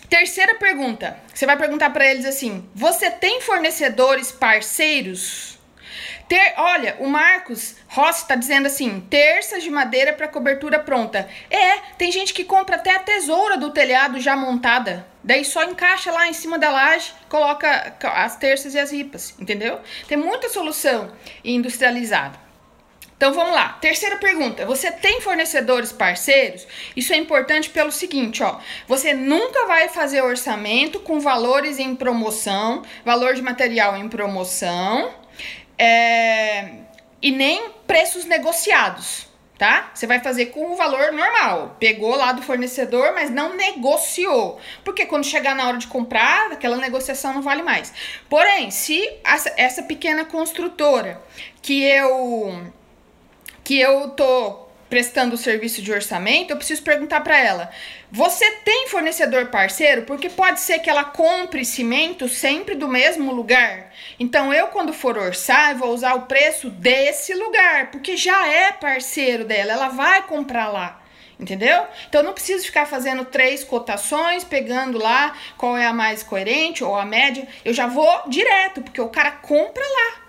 Terceira 0.09 0.55
pergunta. 0.55 1.19
Você 1.35 1.45
vai 1.45 1.57
perguntar 1.57 1.91
para 1.91 2.07
eles 2.07 2.25
assim: 2.25 2.69
você 2.75 3.11
tem 3.11 3.41
fornecedores 3.41 4.33
parceiros? 4.33 5.59
Ter, 6.27 6.55
olha, 6.59 6.97
o 6.99 7.09
Marcos 7.09 7.77
Rossi 7.89 8.23
está 8.23 8.35
dizendo 8.35 8.67
assim: 8.67 9.01
terças 9.09 9.63
de 9.63 9.71
madeira 9.71 10.13
para 10.13 10.29
cobertura 10.29 10.79
pronta. 10.79 11.29
É, 11.51 11.79
tem 11.99 12.11
gente 12.11 12.33
que 12.33 12.45
compra 12.45 12.77
até 12.77 12.95
a 12.95 13.01
tesoura 13.01 13.57
do 13.57 13.71
telhado 13.71 14.19
já 14.21 14.35
montada. 14.35 15.07
Daí 15.23 15.45
só 15.45 15.65
encaixa 15.65 16.11
lá 16.11 16.27
em 16.27 16.33
cima 16.33 16.59
da 16.59 16.71
laje, 16.71 17.13
coloca 17.29 17.95
as 18.15 18.37
terças 18.37 18.75
e 18.75 18.79
as 18.79 18.91
ripas, 18.91 19.35
entendeu? 19.39 19.81
Tem 20.07 20.17
muita 20.17 20.49
solução 20.49 21.13
industrializada. 21.45 22.48
Então 23.19 23.33
vamos 23.33 23.53
lá. 23.53 23.71
Terceira 23.81 24.17
pergunta: 24.17 24.65
você 24.65 24.93
tem 24.93 25.21
fornecedores 25.21 25.91
parceiros? 25.93 26.67
Isso 26.97 27.13
é 27.13 27.17
importante 27.17 27.69
pelo 27.69 27.91
seguinte, 27.91 28.43
ó. 28.45 28.61
Você 28.87 29.13
nunca 29.13 29.67
vai 29.67 29.89
fazer 29.89 30.23
orçamento 30.23 31.01
com 31.01 31.19
valores 31.19 31.81
em 31.81 31.97
promoção, 31.97 32.83
valor 33.05 33.35
de 33.35 33.43
material 33.43 33.97
em 33.97 34.09
promoção, 34.09 35.13
é, 35.77 36.75
e 37.21 37.33
nem 37.33 37.71
preços 37.89 38.25
negociados, 38.25 39.27
tá? 39.59 39.91
Você 39.93 40.07
vai 40.07 40.21
fazer 40.21 40.47
com 40.47 40.71
o 40.71 40.77
valor 40.77 41.11
normal. 41.11 41.77
Pegou 41.81 42.15
lá 42.15 42.31
do 42.31 42.43
fornecedor, 42.43 43.15
mas 43.15 43.31
não 43.31 43.57
negociou. 43.57 44.61
Porque 44.85 45.05
quando 45.07 45.25
chegar 45.25 45.57
na 45.57 45.67
hora 45.67 45.79
de 45.79 45.89
comprar, 45.89 46.53
aquela 46.53 46.77
negociação 46.77 47.35
não 47.35 47.43
vale 47.43 47.63
mais. 47.65 47.93
Porém, 48.29 48.71
se 48.71 49.11
essa, 49.25 49.53
essa 49.57 49.83
pequena 49.83 50.25
construtora 50.25 51.21
que 51.61 51.83
eu 51.83 52.73
que 53.69 53.79
eu 53.79 54.09
tô 54.09 54.61
prestando 54.89 55.35
o 55.35 55.37
serviço 55.37 55.83
de 55.83 55.93
orçamento, 55.93 56.51
eu 56.51 56.57
preciso 56.57 56.83
perguntar 56.83 57.21
para 57.21 57.39
ela: 57.39 57.71
você 58.11 58.51
tem 58.65 58.89
fornecedor 58.89 59.49
parceiro? 59.49 60.05
Porque 60.05 60.31
pode 60.31 60.61
ser 60.61 60.79
que 60.79 60.89
ela 60.89 61.05
compre 61.05 61.67
cimento 61.67 62.27
sempre 62.31 62.75
do 62.75 62.89
mesmo 62.89 63.31
lugar. 63.31 63.93
Então 64.19 64.55
eu, 64.55 64.69
quando 64.69 64.95
for 64.95 65.19
orçar, 65.19 65.77
vou 65.77 65.93
usar 65.93 66.15
o 66.15 66.23
preço 66.23 66.71
desse 66.71 67.35
lugar, 67.35 67.91
porque 67.91 68.17
já 68.17 68.49
é 68.49 68.73
parceiro 68.73 69.45
dela, 69.45 69.75
ela 69.75 69.89
vai 69.89 70.23
comprar 70.23 70.69
lá. 70.69 71.03
Entendeu? 71.39 71.85
Então 72.09 72.23
não 72.23 72.33
preciso 72.33 72.65
ficar 72.65 72.87
fazendo 72.87 73.27
três 73.27 73.63
cotações, 73.63 74.45
pegando 74.45 74.97
lá 74.97 75.37
qual 75.59 75.77
é 75.77 75.85
a 75.85 75.93
mais 75.93 76.23
coerente 76.23 76.83
ou 76.83 76.97
a 76.97 77.05
média. 77.05 77.47
Eu 77.63 77.75
já 77.75 77.87
vou 77.87 78.23
direto, 78.29 78.81
porque 78.81 79.01
o 79.01 79.11
cara 79.11 79.33
compra 79.33 79.85
lá. 79.85 80.28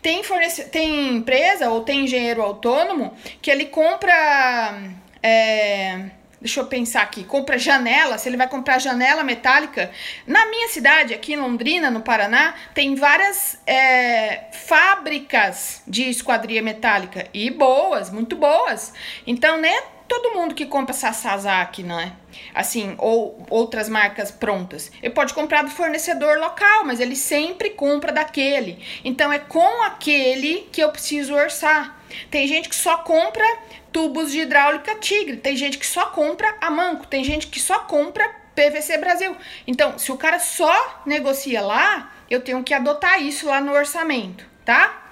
Tem, 0.00 0.22
fornece... 0.22 0.64
tem 0.64 1.16
empresa 1.16 1.70
ou 1.70 1.82
tem 1.82 2.04
engenheiro 2.04 2.42
autônomo 2.42 3.14
que 3.40 3.50
ele 3.50 3.66
compra. 3.66 4.78
É... 5.22 6.10
Deixa 6.38 6.60
eu 6.60 6.66
pensar 6.66 7.02
aqui, 7.02 7.24
compra 7.24 7.58
janela, 7.58 8.18
se 8.18 8.28
ele 8.28 8.36
vai 8.36 8.46
comprar 8.46 8.78
janela 8.78 9.24
metálica. 9.24 9.90
Na 10.26 10.46
minha 10.46 10.68
cidade, 10.68 11.14
aqui 11.14 11.32
em 11.32 11.36
Londrina, 11.38 11.90
no 11.90 12.02
Paraná, 12.02 12.54
tem 12.74 12.94
várias 12.94 13.58
é, 13.66 14.44
fábricas 14.52 15.82
de 15.88 16.08
esquadria 16.10 16.62
metálica 16.62 17.26
e 17.32 17.50
boas, 17.50 18.10
muito 18.10 18.36
boas. 18.36 18.92
Então, 19.26 19.56
né, 19.56 19.74
todo 20.08 20.34
mundo 20.34 20.54
que 20.54 20.66
compra 20.66 20.94
Sasazaki, 20.94 21.82
não 21.82 21.98
é? 21.98 22.12
Assim, 22.54 22.94
ou 22.98 23.46
outras 23.50 23.88
marcas 23.88 24.30
prontas. 24.30 24.90
Ele 25.02 25.12
pode 25.12 25.34
comprar 25.34 25.62
do 25.62 25.70
fornecedor 25.70 26.38
local, 26.38 26.84
mas 26.84 27.00
ele 27.00 27.16
sempre 27.16 27.70
compra 27.70 28.12
daquele. 28.12 28.78
Então 29.04 29.32
é 29.32 29.38
com 29.38 29.82
aquele 29.82 30.68
que 30.72 30.82
eu 30.82 30.90
preciso 30.90 31.34
orçar. 31.34 32.00
Tem 32.30 32.46
gente 32.46 32.68
que 32.68 32.76
só 32.76 32.98
compra 32.98 33.44
tubos 33.92 34.30
de 34.30 34.40
hidráulica 34.40 34.94
Tigre, 34.96 35.38
tem 35.38 35.56
gente 35.56 35.78
que 35.78 35.86
só 35.86 36.06
compra 36.06 36.56
a 36.60 36.70
Manco, 36.70 37.06
tem 37.06 37.24
gente 37.24 37.46
que 37.46 37.58
só 37.58 37.80
compra 37.80 38.28
PVC 38.54 38.98
Brasil. 38.98 39.36
Então, 39.66 39.98
se 39.98 40.12
o 40.12 40.16
cara 40.16 40.38
só 40.38 41.02
negocia 41.06 41.60
lá, 41.60 42.12
eu 42.28 42.40
tenho 42.40 42.62
que 42.62 42.74
adotar 42.74 43.22
isso 43.22 43.46
lá 43.46 43.60
no 43.60 43.72
orçamento, 43.72 44.46
tá? 44.64 45.05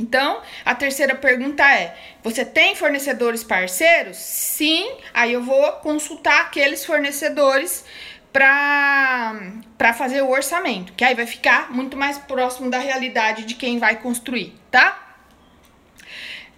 Então, 0.00 0.40
a 0.64 0.74
terceira 0.74 1.14
pergunta 1.14 1.62
é: 1.62 1.94
você 2.22 2.42
tem 2.42 2.74
fornecedores 2.74 3.44
parceiros? 3.44 4.16
Sim, 4.16 4.90
aí 5.12 5.34
eu 5.34 5.42
vou 5.42 5.72
consultar 5.72 6.40
aqueles 6.40 6.84
fornecedores 6.86 7.84
para 8.32 9.92
fazer 9.94 10.22
o 10.22 10.30
orçamento, 10.30 10.94
que 10.94 11.04
aí 11.04 11.14
vai 11.14 11.26
ficar 11.26 11.70
muito 11.70 11.96
mais 11.98 12.16
próximo 12.16 12.70
da 12.70 12.78
realidade 12.78 13.44
de 13.44 13.54
quem 13.54 13.78
vai 13.78 13.96
construir, 13.96 14.54
tá? 14.70 15.16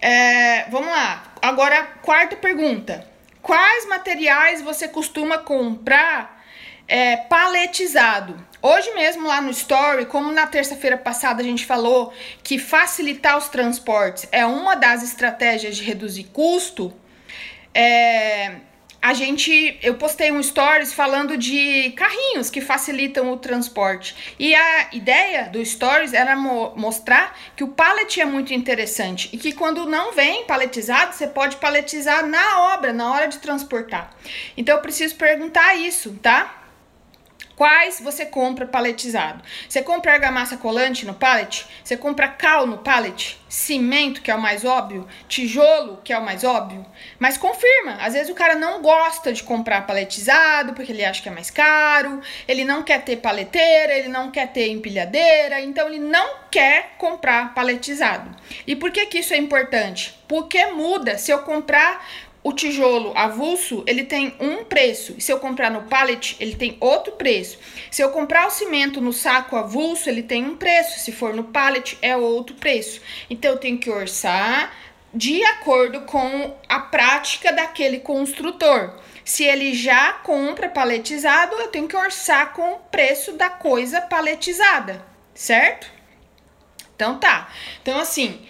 É, 0.00 0.68
vamos 0.70 0.88
lá. 0.88 1.24
Agora, 1.40 1.83
quarta 2.00 2.37
pergunta: 2.37 3.05
quais 3.40 3.87
materiais 3.87 4.62
você 4.62 4.87
costuma 4.87 5.38
comprar 5.38 6.44
é, 6.87 7.16
paletizado? 7.16 8.52
Hoje 8.62 8.94
mesmo 8.94 9.27
lá 9.27 9.40
no 9.40 9.51
Story, 9.51 10.07
como 10.07 10.31
na 10.31 10.46
terça-feira 10.46 10.96
passada 10.96 11.42
a 11.42 11.44
gente 11.44 11.66
falou 11.66 12.14
que 12.44 12.61
facilitar 12.61 13.37
os 13.37 13.48
transportes 13.48 14.29
é 14.31 14.46
uma 14.46 14.77
das 14.77 15.03
estratégias 15.03 15.77
de 15.77 15.83
reduzir 15.83 16.25
custo, 16.33 16.94
é, 17.75 18.53
a 19.03 19.14
gente, 19.14 19.77
eu 19.83 19.94
postei 19.94 20.31
um 20.31 20.40
stories 20.40 20.92
falando 20.92 21.37
de 21.37 21.90
carrinhos 21.96 22.51
que 22.51 22.61
facilitam 22.61 23.33
o 23.33 23.37
transporte. 23.37 24.35
E 24.38 24.55
a 24.55 24.90
ideia 24.92 25.48
do 25.48 25.64
stories 25.66 26.12
era 26.12 26.37
mo 26.37 26.72
mostrar 26.77 27.37
que 27.57 27.64
o 27.64 27.68
pallet 27.68 28.20
é 28.20 28.25
muito 28.25 28.55
interessante 28.55 29.29
e 29.33 29.38
que 29.38 29.51
quando 29.51 29.87
não 29.87 30.12
vem 30.12 30.44
paletizado, 30.44 31.14
você 31.14 31.27
pode 31.27 31.57
paletizar 31.57 32.25
na 32.29 32.75
obra, 32.75 32.92
na 32.92 33.12
hora 33.12 33.27
de 33.27 33.38
transportar. 33.38 34.14
Então 34.57 34.77
eu 34.77 34.83
preciso 34.83 35.16
perguntar 35.16 35.75
isso, 35.75 36.16
tá? 36.22 36.62
Quais 37.62 38.01
você 38.01 38.27
compra 38.27 38.66
paletizado? 38.66 39.40
Você 39.68 39.83
compra 39.83 40.14
argamassa 40.14 40.57
colante 40.57 41.07
no 41.07 41.14
pallet? 41.14 41.64
Você 41.85 41.96
compra 41.96 42.27
cal 42.27 42.66
no 42.66 42.79
pallet? 42.79 43.38
Cimento, 43.48 44.20
que 44.20 44.33
é 44.33 44.35
o 44.35 44.40
mais 44.40 44.64
óbvio? 44.64 45.07
Tijolo, 45.29 46.01
que 46.03 46.12
é 46.12 46.18
o 46.18 46.25
mais 46.25 46.42
óbvio? 46.42 46.85
Mas 47.20 47.38
confirma, 47.38 47.98
às 48.01 48.14
vezes 48.14 48.31
o 48.31 48.35
cara 48.35 48.57
não 48.57 48.83
gosta 48.83 49.33
de 49.33 49.44
comprar 49.44 49.87
paletizado 49.87 50.72
porque 50.72 50.90
ele 50.90 51.05
acha 51.05 51.22
que 51.22 51.29
é 51.29 51.33
mais 51.33 51.53
caro, 51.53 52.20
ele 52.48 52.64
não 52.64 52.83
quer 52.83 53.05
ter 53.05 53.18
paleteira, 53.18 53.94
ele 53.94 54.09
não 54.09 54.33
quer 54.33 54.48
ter 54.48 54.66
empilhadeira, 54.72 55.61
então 55.61 55.87
ele 55.87 56.01
não 56.01 56.38
quer 56.51 56.96
comprar 56.98 57.55
paletizado. 57.55 58.29
E 58.66 58.75
por 58.75 58.90
que 58.90 59.07
que 59.07 59.20
isso 59.20 59.35
é 59.35 59.37
importante? 59.37 60.18
Porque 60.27 60.66
muda 60.66 61.16
se 61.16 61.31
eu 61.31 61.38
comprar 61.42 62.05
o 62.44 62.52
tijolo 62.52 63.12
avulso, 63.16 63.85
ele 63.87 64.05
tem 64.05 64.35
um 64.40 64.64
preço. 64.64 65.14
Se 65.20 65.33
eu 65.33 65.38
comprar 65.38 65.70
no 65.70 65.83
pallet, 65.83 66.37
ele 66.40 66.57
tem 66.57 66.76
outro 66.81 67.12
preço. 67.12 67.59
Se 67.90 68.02
eu 68.02 68.11
comprar 68.11 68.46
o 68.48 68.50
cimento 68.50 69.00
no 69.00 69.12
saco 69.12 69.57
avulso, 69.57 70.09
ele 70.09 70.22
tem 70.22 70.44
um 70.44 70.57
preço. 70.57 70.98
Se 70.98 71.12
for 71.12 71.33
no 71.33 71.44
pallet, 71.44 71.96
é 72.02 72.16
outro 72.16 72.57
preço. 72.57 73.00
Então 73.31 73.52
eu 73.52 73.59
tenho 73.59 73.78
que 73.78 73.88
orçar 73.88 74.74
de 75.14 75.44
acordo 75.44 76.00
com 76.02 76.57
a 76.68 76.81
prática 76.81 77.52
daquele 77.52 78.00
construtor. 78.00 78.98
Se 79.24 79.44
ele 79.44 79.72
já 79.72 80.14
compra 80.14 80.68
paletizado, 80.68 81.55
eu 81.55 81.68
tenho 81.68 81.87
que 81.87 81.96
orçar 81.96 82.52
com 82.55 82.72
o 82.72 82.78
preço 82.90 83.33
da 83.35 83.50
coisa 83.50 84.00
paletizada, 84.00 85.05
certo? 85.33 85.88
Então 86.96 87.18
tá. 87.18 87.48
Então 87.81 88.00
assim, 88.00 88.44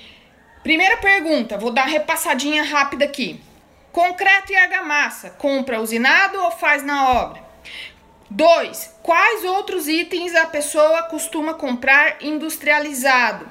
primeira 0.63 0.97
pergunta, 0.97 1.59
vou 1.59 1.71
dar 1.71 1.83
uma 1.83 1.91
repassadinha 1.91 2.63
rápida 2.63 3.05
aqui. 3.05 3.39
Concreto 3.93 4.53
e 4.53 4.57
argamassa, 4.57 5.31
compra 5.31 5.81
usinado 5.81 6.41
ou 6.41 6.51
faz 6.51 6.83
na 6.83 7.11
obra? 7.11 7.43
2. 8.31 8.97
Quais 9.03 9.45
outros 9.45 9.87
itens 9.87 10.35
a 10.35 10.47
pessoa 10.47 11.03
costuma 11.05 11.55
comprar 11.55 12.17
industrializado? 12.23 13.47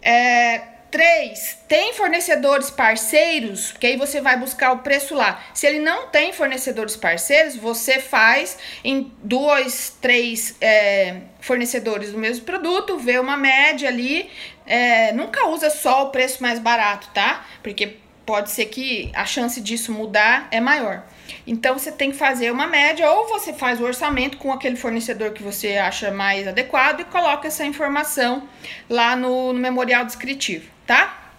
É, 0.00 0.74
3. 0.94 1.58
Tem 1.66 1.92
fornecedores 1.92 2.70
parceiros, 2.70 3.72
que 3.72 3.84
aí 3.84 3.96
você 3.96 4.20
vai 4.20 4.38
buscar 4.38 4.70
o 4.72 4.78
preço 4.78 5.12
lá. 5.14 5.42
Se 5.52 5.66
ele 5.66 5.80
não 5.80 6.06
tem 6.06 6.32
fornecedores 6.32 6.96
parceiros, 6.96 7.56
você 7.56 7.98
faz 7.98 8.56
em 8.84 9.12
dois, 9.22 9.96
três 10.00 10.54
é, 10.60 11.22
fornecedores 11.40 12.12
do 12.12 12.18
mesmo 12.18 12.44
produto, 12.44 12.96
vê 12.96 13.18
uma 13.18 13.36
média 13.36 13.88
ali. 13.88 14.30
É, 14.64 15.12
nunca 15.12 15.48
usa 15.48 15.68
só 15.68 16.04
o 16.04 16.10
preço 16.10 16.40
mais 16.40 16.60
barato, 16.60 17.10
tá? 17.12 17.44
Porque 17.60 17.98
pode 18.24 18.50
ser 18.50 18.66
que 18.66 19.10
a 19.14 19.24
chance 19.24 19.60
disso 19.60 19.92
mudar 19.92 20.48
é 20.50 20.60
maior. 20.60 21.04
Então 21.46 21.78
você 21.78 21.90
tem 21.92 22.10
que 22.10 22.16
fazer 22.16 22.50
uma 22.50 22.66
média 22.66 23.10
ou 23.10 23.28
você 23.28 23.52
faz 23.52 23.80
o 23.80 23.84
orçamento 23.84 24.36
com 24.38 24.52
aquele 24.52 24.76
fornecedor 24.76 25.32
que 25.32 25.42
você 25.42 25.76
acha 25.76 26.10
mais 26.10 26.46
adequado 26.46 27.00
e 27.00 27.04
coloca 27.04 27.48
essa 27.48 27.64
informação 27.64 28.48
lá 28.88 29.14
no, 29.16 29.52
no 29.52 29.58
memorial 29.58 30.04
descritivo, 30.04 30.68
tá? 30.86 31.32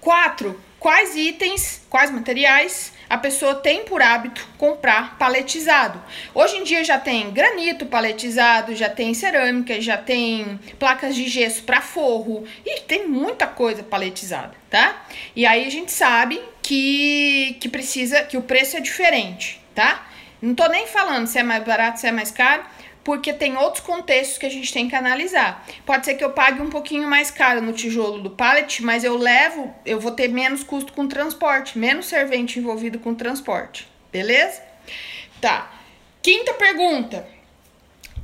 Quatro, 0.00 0.60
quais 0.78 1.16
itens, 1.16 1.82
quais 1.90 2.10
materiais 2.10 2.92
a 3.08 3.18
pessoa 3.18 3.54
tem 3.54 3.84
por 3.84 4.02
hábito 4.02 4.46
comprar 4.58 5.16
paletizado. 5.18 6.02
Hoje 6.34 6.56
em 6.56 6.64
dia 6.64 6.84
já 6.84 6.98
tem 6.98 7.30
granito 7.30 7.86
paletizado, 7.86 8.74
já 8.74 8.88
tem 8.88 9.14
cerâmica, 9.14 9.80
já 9.80 9.96
tem 9.96 10.58
placas 10.78 11.14
de 11.14 11.28
gesso 11.28 11.62
para 11.62 11.80
forro 11.80 12.44
e 12.64 12.80
tem 12.80 13.06
muita 13.06 13.46
coisa 13.46 13.82
paletizada, 13.82 14.54
tá? 14.70 15.04
E 15.34 15.46
aí 15.46 15.66
a 15.66 15.70
gente 15.70 15.92
sabe 15.92 16.40
que, 16.62 17.56
que 17.60 17.68
precisa, 17.68 18.22
que 18.22 18.36
o 18.36 18.42
preço 18.42 18.76
é 18.76 18.80
diferente, 18.80 19.60
tá? 19.74 20.06
Não 20.40 20.54
tô 20.54 20.66
nem 20.68 20.86
falando 20.86 21.26
se 21.26 21.38
é 21.38 21.42
mais 21.42 21.64
barato, 21.64 22.00
se 22.00 22.06
é 22.06 22.12
mais 22.12 22.30
caro, 22.30 22.62
porque 23.06 23.32
tem 23.32 23.56
outros 23.56 23.84
contextos 23.84 24.36
que 24.36 24.46
a 24.46 24.50
gente 24.50 24.72
tem 24.72 24.88
que 24.88 24.96
analisar. 24.96 25.64
Pode 25.86 26.04
ser 26.04 26.16
que 26.16 26.24
eu 26.24 26.32
pague 26.32 26.60
um 26.60 26.68
pouquinho 26.68 27.06
mais 27.06 27.30
caro 27.30 27.62
no 27.62 27.72
tijolo 27.72 28.20
do 28.20 28.30
pallet, 28.30 28.82
mas 28.82 29.04
eu 29.04 29.16
levo, 29.16 29.72
eu 29.86 30.00
vou 30.00 30.10
ter 30.10 30.26
menos 30.26 30.64
custo 30.64 30.92
com 30.92 31.06
transporte, 31.06 31.78
menos 31.78 32.06
servente 32.06 32.58
envolvido 32.58 32.98
com 32.98 33.14
transporte, 33.14 33.86
beleza? 34.10 34.60
Tá. 35.40 35.72
Quinta 36.20 36.52
pergunta: 36.54 37.28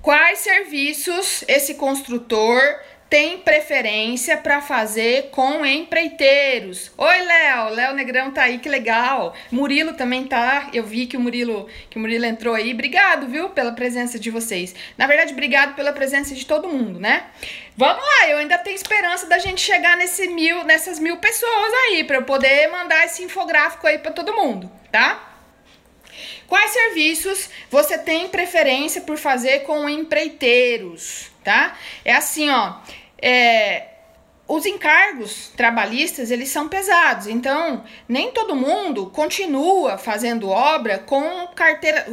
quais 0.02 0.40
serviços 0.40 1.44
esse 1.46 1.74
construtor 1.74 2.60
tem 3.12 3.36
preferência 3.36 4.38
para 4.38 4.62
fazer 4.62 5.28
com 5.32 5.66
empreiteiros. 5.66 6.90
Oi, 6.96 7.18
Léo, 7.18 7.68
Léo 7.68 7.94
Negrão 7.94 8.30
tá 8.30 8.44
aí, 8.44 8.56
que 8.56 8.70
legal. 8.70 9.34
Murilo 9.50 9.92
também 9.92 10.24
tá. 10.24 10.70
Eu 10.72 10.82
vi 10.82 11.06
que 11.06 11.14
o 11.14 11.20
Murilo, 11.20 11.68
que 11.90 11.98
o 11.98 12.00
Murilo 12.00 12.24
entrou 12.24 12.54
aí. 12.54 12.72
Obrigado, 12.72 13.26
viu, 13.26 13.50
pela 13.50 13.72
presença 13.72 14.18
de 14.18 14.30
vocês. 14.30 14.74
Na 14.96 15.06
verdade, 15.06 15.34
obrigado 15.34 15.74
pela 15.74 15.92
presença 15.92 16.34
de 16.34 16.46
todo 16.46 16.66
mundo, 16.66 16.98
né? 16.98 17.24
Vamos 17.76 18.02
lá, 18.02 18.30
eu 18.30 18.38
ainda 18.38 18.56
tenho 18.56 18.76
esperança 18.76 19.26
da 19.26 19.38
gente 19.38 19.60
chegar 19.60 19.94
nesse 19.98 20.28
mil, 20.28 20.64
nessas 20.64 20.98
mil 20.98 21.18
pessoas 21.18 21.72
aí 21.84 22.04
para 22.04 22.16
eu 22.16 22.22
poder 22.22 22.68
mandar 22.68 23.04
esse 23.04 23.22
infográfico 23.22 23.86
aí 23.86 23.98
para 23.98 24.12
todo 24.12 24.34
mundo, 24.34 24.72
tá? 24.90 25.34
Quais 26.46 26.70
serviços 26.70 27.50
você 27.70 27.98
tem 27.98 28.28
preferência 28.28 29.02
por 29.02 29.18
fazer 29.18 29.64
com 29.64 29.86
empreiteiros, 29.86 31.30
tá? 31.44 31.76
É 32.04 32.14
assim, 32.14 32.48
ó. 32.48 32.76
É, 33.22 33.86
os 34.48 34.66
encargos 34.66 35.50
trabalhistas 35.56 36.30
eles 36.30 36.50
são 36.50 36.68
pesados, 36.68 37.26
então 37.26 37.84
nem 38.08 38.32
todo 38.32 38.54
mundo 38.54 39.06
continua 39.06 39.96
fazendo 39.96 40.50
obra 40.50 40.98
com 40.98 41.46
carteira, 41.54 42.06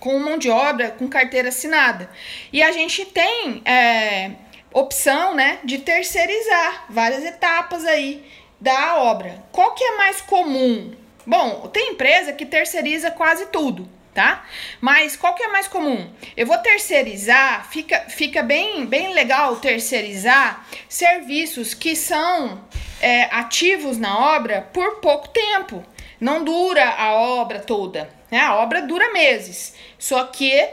com 0.00 0.18
mão 0.18 0.36
de 0.36 0.50
obra, 0.50 0.90
com 0.90 1.08
carteira 1.08 1.48
assinada. 1.48 2.10
E 2.52 2.62
a 2.62 2.72
gente 2.72 3.06
tem 3.06 3.62
é, 3.64 4.32
opção, 4.72 5.34
né, 5.34 5.60
de 5.64 5.78
terceirizar 5.78 6.86
várias 6.90 7.24
etapas 7.24 7.86
aí 7.86 8.22
da 8.60 8.96
obra. 8.96 9.42
Qual 9.52 9.74
que 9.74 9.84
é 9.84 9.96
mais 9.96 10.20
comum? 10.20 10.92
Bom, 11.24 11.68
tem 11.72 11.92
empresa 11.92 12.32
que 12.32 12.44
terceiriza 12.44 13.10
quase 13.10 13.46
tudo 13.46 13.88
tá? 14.18 14.44
Mas 14.80 15.14
qual 15.14 15.32
que 15.32 15.44
é 15.44 15.46
mais 15.46 15.68
comum? 15.68 16.12
Eu 16.36 16.44
vou 16.44 16.58
terceirizar, 16.58 17.70
fica, 17.70 18.00
fica 18.08 18.42
bem, 18.42 18.84
bem 18.84 19.14
legal 19.14 19.54
terceirizar 19.54 20.66
serviços 20.88 21.72
que 21.72 21.94
são 21.94 22.60
é, 23.00 23.26
ativos 23.26 23.96
na 23.96 24.34
obra 24.34 24.62
por 24.72 24.96
pouco 24.96 25.28
tempo. 25.28 25.84
Não 26.20 26.42
dura 26.42 26.84
a 26.98 27.12
obra 27.12 27.60
toda, 27.60 28.10
né? 28.28 28.40
A 28.40 28.56
obra 28.56 28.82
dura 28.82 29.12
meses. 29.12 29.76
Só 29.96 30.24
que 30.24 30.68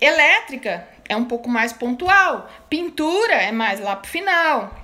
elétrica 0.00 0.88
é 1.08 1.16
um 1.16 1.24
pouco 1.24 1.48
mais 1.48 1.72
pontual, 1.72 2.50
pintura 2.68 3.34
é 3.34 3.52
mais 3.52 3.78
lá 3.78 3.94
pro 3.94 4.10
final. 4.10 4.81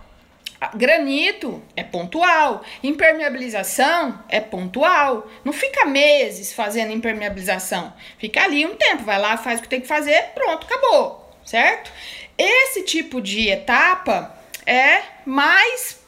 Granito 0.75 1.63
é 1.77 1.85
pontual, 1.85 2.65
impermeabilização 2.83 4.23
é 4.29 4.41
pontual. 4.41 5.29
Não 5.45 5.53
fica 5.53 5.85
meses 5.85 6.53
fazendo 6.53 6.93
impermeabilização. 6.93 7.93
Fica 8.19 8.43
ali 8.43 8.67
um 8.67 8.75
tempo, 8.75 9.05
vai 9.05 9.19
lá, 9.19 9.37
faz 9.37 9.61
o 9.61 9.63
que 9.63 9.69
tem 9.69 9.81
que 9.81 9.87
fazer, 9.87 10.31
pronto, 10.35 10.67
acabou, 10.67 11.33
certo? 11.45 11.93
Esse 12.37 12.83
tipo 12.83 13.21
de 13.21 13.49
etapa 13.49 14.37
é 14.67 15.03
mais 15.25 15.99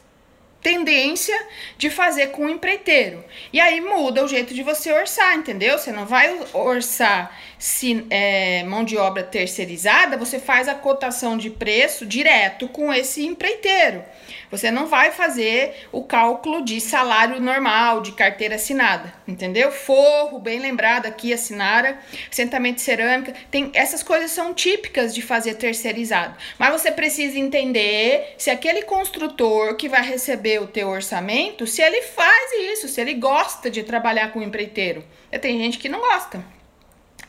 tendência 0.61 1.37
de 1.77 1.89
fazer 1.89 2.27
com 2.27 2.45
o 2.45 2.49
empreiteiro. 2.49 3.23
E 3.51 3.59
aí 3.59 3.81
muda 3.81 4.23
o 4.23 4.27
jeito 4.27 4.53
de 4.53 4.63
você 4.63 4.91
orçar, 4.93 5.35
entendeu? 5.35 5.77
Você 5.77 5.91
não 5.91 6.05
vai 6.05 6.39
orçar 6.53 7.35
se 7.57 8.05
é, 8.09 8.63
mão 8.63 8.83
de 8.83 8.97
obra 8.97 9.23
terceirizada, 9.23 10.17
você 10.17 10.39
faz 10.39 10.67
a 10.67 10.75
cotação 10.75 11.37
de 11.37 11.49
preço 11.49 12.05
direto 12.05 12.67
com 12.67 12.93
esse 12.93 13.25
empreiteiro. 13.25 14.03
Você 14.51 14.69
não 14.69 14.85
vai 14.85 15.11
fazer 15.11 15.87
o 15.91 16.03
cálculo 16.03 16.63
de 16.63 16.79
salário 16.81 17.39
normal, 17.39 18.01
de 18.01 18.11
carteira 18.11 18.55
assinada, 18.55 19.13
entendeu? 19.27 19.71
Forro, 19.71 20.39
bem 20.39 20.59
lembrado 20.59 21.05
aqui, 21.05 21.33
assinara, 21.33 21.99
assentamento 22.29 22.75
de 22.75 22.81
cerâmica, 22.81 23.33
tem 23.49 23.71
essas 23.73 24.03
coisas 24.03 24.29
são 24.31 24.53
típicas 24.53 25.15
de 25.15 25.21
fazer 25.21 25.55
terceirizado. 25.55 26.35
Mas 26.59 26.73
você 26.73 26.91
precisa 26.91 27.39
entender 27.39 28.35
se 28.37 28.49
aquele 28.49 28.81
construtor 28.83 29.75
que 29.75 29.87
vai 29.87 30.03
receber 30.03 30.61
o 30.61 30.67
teu 30.67 30.89
orçamento, 30.89 31.65
se 31.65 31.81
ele 31.81 32.01
faz 32.01 32.51
isso, 32.73 32.87
se 32.87 32.99
ele 32.99 33.13
gosta 33.13 33.69
de 33.69 33.83
trabalhar 33.83 34.33
com 34.33 34.41
empreiteiro. 34.41 35.03
Tem 35.39 35.57
gente 35.57 35.77
que 35.77 35.89
não 35.89 35.99
gosta 35.99 36.43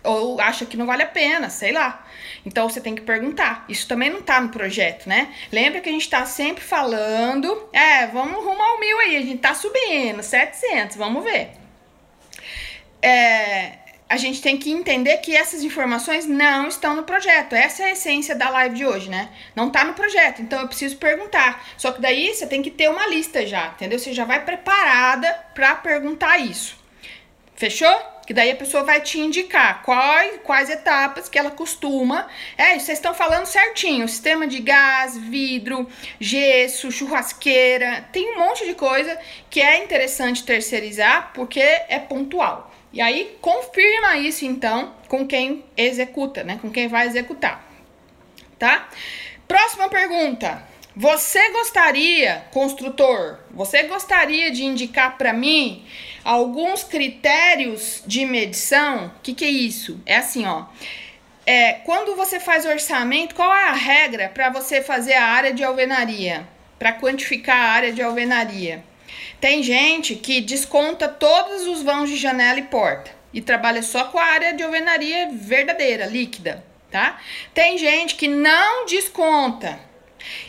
ou 0.05 0.41
acha 0.41 0.67
que 0.67 0.77
não 0.77 0.87
vale 0.87 1.03
a 1.03 1.07
pena, 1.07 1.49
sei 1.49 1.73
lá. 1.73 2.07
Então 2.45 2.69
você 2.69 2.81
tem 2.81 2.95
que 2.95 3.03
perguntar. 3.03 3.65
Isso 3.69 3.87
também 3.87 4.11
não 4.11 4.23
tá 4.23 4.41
no 4.41 4.49
projeto, 4.49 5.09
né? 5.09 5.33
Lembra 5.51 5.81
que 5.81 5.89
a 5.89 5.93
gente 5.93 6.09
tá 6.09 6.25
sempre 6.27 6.63
falando, 6.63 7.69
é, 7.73 8.07
vamos 8.07 8.45
rumo 8.45 8.63
ao 8.63 8.81
mil 8.81 8.99
aí, 8.99 9.17
a 9.17 9.21
gente 9.21 9.39
tá 9.39 9.55
subindo, 9.55 10.23
700, 10.23 10.97
vamos 10.97 11.23
ver. 11.23 11.53
É, 13.01 13.79
a 14.09 14.17
gente 14.19 14.43
tem 14.43 14.59
que 14.59 14.71
entender 14.71 15.17
que 15.19 15.35
essas 15.35 15.65
informações 15.65 16.27
não 16.27 16.69
estão 16.69 16.95
no 16.95 17.03
projeto. 17.03 17.55
Essa 17.55 17.85
é 17.85 17.87
a 17.87 17.93
essência 17.93 18.35
da 18.35 18.51
live 18.51 18.77
de 18.77 18.85
hoje, 18.85 19.09
né? 19.09 19.31
Não 19.57 19.71
tá 19.71 19.85
no 19.85 19.95
projeto, 19.95 20.43
então 20.43 20.61
eu 20.61 20.69
preciso 20.69 20.99
perguntar. 20.99 21.65
Só 21.79 21.93
que 21.93 22.01
daí 22.01 22.35
você 22.35 22.47
tem 22.47 22.61
que 22.61 22.71
ter 22.71 22.91
uma 22.91 23.07
lista 23.07 23.47
já, 23.47 23.69
entendeu? 23.69 23.99
Você 23.99 24.13
já 24.13 24.27
vai 24.27 24.45
preparada 24.45 25.33
para 25.55 25.77
perguntar 25.77 26.37
isso. 26.39 26.77
Fechou? 27.55 28.12
Que 28.27 28.33
daí 28.33 28.51
a 28.51 28.57
pessoa 28.57 28.85
vai 28.85 29.01
te 29.01 29.19
indicar 29.19 29.83
quais, 29.83 30.41
quais 30.45 30.71
etapas 30.71 31.29
que 31.29 31.39
ela 31.39 31.51
costuma. 31.51 32.29
É, 32.57 32.79
vocês 32.79 32.99
estão 32.99 33.15
falando 33.15 33.47
certinho: 33.47 34.09
sistema 34.09 34.47
de 34.47 34.61
gás, 34.61 35.17
vidro, 35.19 35.89
gesso, 36.21 36.93
churrasqueira. 36.93 38.09
Tem 38.13 38.35
um 38.35 38.39
monte 38.39 38.65
de 38.65 38.75
coisa 38.75 39.19
que 39.51 39.61
é 39.61 39.83
interessante 39.83 40.45
terceirizar 40.45 41.33
porque 41.35 41.61
é 41.61 41.99
pontual. 41.99 42.73
E 42.93 43.01
aí 43.01 43.37
confirma 43.41 44.19
isso 44.19 44.45
então 44.45 44.95
com 45.09 45.27
quem 45.27 45.65
executa, 45.77 46.45
né? 46.45 46.59
Com 46.61 46.71
quem 46.71 46.89
vai 46.89 47.07
executar. 47.07 47.65
Tá? 48.59 48.89
Próxima 49.49 49.89
pergunta. 49.89 50.72
Você 50.95 51.51
gostaria, 51.53 52.45
construtor, 52.51 53.39
você 53.51 53.85
gostaria 53.85 54.51
de 54.51 54.63
indicar 54.63 55.17
para 55.17 55.33
mim 55.33 55.87
alguns 56.23 56.85
critérios 56.85 58.03
de 58.07 58.27
medição? 58.27 59.07
O 59.07 59.21
que, 59.23 59.33
que 59.33 59.45
é 59.47 59.49
isso? 59.49 59.99
É 60.05 60.17
assim, 60.17 60.45
ó. 60.47 60.67
É, 61.47 61.73
quando 61.85 62.15
você 62.15 62.39
faz 62.39 62.67
orçamento, 62.67 63.35
qual 63.35 63.51
é 63.55 63.71
a 63.71 63.73
regra 63.73 64.29
para 64.29 64.51
você 64.51 64.83
fazer 64.83 65.15
a 65.15 65.25
área 65.25 65.55
de 65.55 65.65
alvenaria? 65.65 66.47
Para 66.79 66.93
quantificar 66.93 67.57
a 67.57 67.71
área 67.71 67.93
de 67.93 68.03
alvenaria? 68.03 68.85
Tem 69.41 69.63
gente 69.63 70.15
que 70.15 70.43
desconta 70.43 71.09
todos 71.09 71.67
os 71.67 71.83
vãos 71.83 72.11
de 72.11 72.19
janela 72.19 72.59
e 72.59 72.65
porta 72.65 73.11
e 73.33 73.41
trabalha 73.41 73.83
só 73.83 74.05
com 74.05 74.19
a 74.19 74.25
área 74.25 74.53
de 74.53 74.63
alvenaria 74.63 75.31
verdadeira, 75.33 76.05
líquida, 76.05 76.63
tá? 76.91 77.19
Tem 77.55 77.79
gente 77.79 78.15
que 78.15 78.29
não 78.29 78.85
desconta 78.85 79.81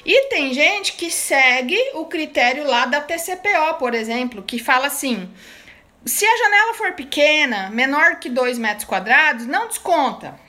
e 0.05 0.27
tem 0.29 0.53
gente 0.53 0.93
que 0.93 1.09
segue 1.09 1.77
o 1.93 2.05
critério 2.05 2.65
lá 2.65 2.85
da 2.85 3.01
TCPO, 3.01 3.75
por 3.79 3.93
exemplo, 3.93 4.43
que 4.43 4.59
fala 4.59 4.87
assim: 4.87 5.31
se 6.05 6.25
a 6.25 6.37
janela 6.37 6.73
for 6.73 6.93
pequena, 6.93 7.69
menor 7.69 8.17
que 8.19 8.29
2 8.29 8.57
metros 8.57 8.85
quadrados, 8.85 9.45
não 9.45 9.67
desconta. 9.67 10.39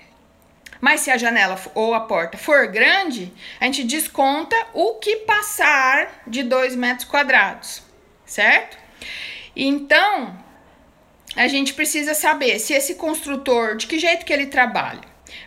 Mas 0.81 1.01
se 1.01 1.11
a 1.11 1.17
janela 1.17 1.59
ou 1.75 1.95
a 1.95 2.01
porta 2.01 2.37
for 2.37 2.67
grande, 2.67 3.33
a 3.59 3.65
gente 3.65 3.85
desconta 3.85 4.55
o 4.75 4.95
que 4.95 5.17
passar 5.19 6.23
de 6.27 6.43
2 6.43 6.77
metros 6.77 7.09
quadrados, 7.09 7.83
certo? 8.27 8.77
Então, 9.57 10.37
a 11.37 11.49
gente 11.49 11.73
precisa 11.73 12.15
saber 12.15 12.59
se 12.59 12.75
esse 12.75 12.97
construtor, 12.97 13.77
de 13.77 13.87
que 13.87 13.99
jeito 13.99 14.27
que 14.27 14.33
ele 14.33 14.47
trabalha. 14.47 15.01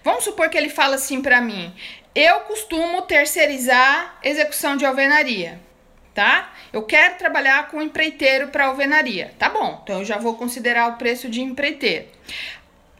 Vamos 0.03 0.23
supor 0.23 0.49
que 0.49 0.57
ele 0.57 0.69
fala 0.69 0.95
assim 0.95 1.21
para 1.21 1.39
mim: 1.39 1.73
eu 2.17 2.39
costumo 2.41 3.03
terceirizar 3.03 4.17
execução 4.23 4.75
de 4.75 4.83
alvenaria, 4.83 5.59
tá? 6.15 6.51
Eu 6.73 6.81
quero 6.81 7.15
trabalhar 7.15 7.67
com 7.67 7.79
empreiteiro 7.79 8.47
para 8.47 8.65
alvenaria. 8.65 9.35
Tá 9.37 9.49
bom, 9.49 9.79
então 9.83 9.99
eu 9.99 10.05
já 10.05 10.17
vou 10.17 10.35
considerar 10.35 10.87
o 10.87 10.97
preço 10.97 11.29
de 11.29 11.41
empreiteiro. 11.41 12.07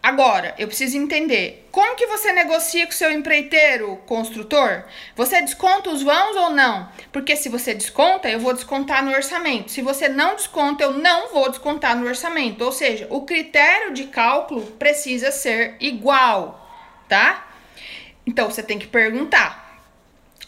Agora, 0.03 0.53
eu 0.59 0.67
preciso 0.67 0.99
entender, 0.99 1.67
como 1.71 1.95
que 1.95 2.05
você 2.05 2.31
negocia 2.31 2.85
com 2.85 2.91
seu 2.91 3.11
empreiteiro, 3.11 3.97
construtor? 4.05 4.83
Você 5.15 5.41
desconta 5.41 5.89
os 5.89 6.03
vãos 6.03 6.35
ou 6.35 6.51
não? 6.51 6.87
Porque 7.11 7.35
se 7.35 7.49
você 7.49 7.73
desconta, 7.73 8.29
eu 8.29 8.39
vou 8.39 8.53
descontar 8.53 9.03
no 9.03 9.11
orçamento. 9.11 9.71
Se 9.71 9.81
você 9.81 10.07
não 10.07 10.35
desconta, 10.35 10.83
eu 10.83 10.93
não 10.93 11.29
vou 11.29 11.49
descontar 11.49 11.97
no 11.97 12.05
orçamento. 12.05 12.63
Ou 12.63 12.71
seja, 12.71 13.07
o 13.09 13.21
critério 13.25 13.93
de 13.93 14.03
cálculo 14.05 14.61
precisa 14.73 15.31
ser 15.31 15.75
igual, 15.79 16.69
tá? 17.09 17.46
Então 18.27 18.51
você 18.51 18.61
tem 18.61 18.77
que 18.77 18.87
perguntar. 18.87 19.81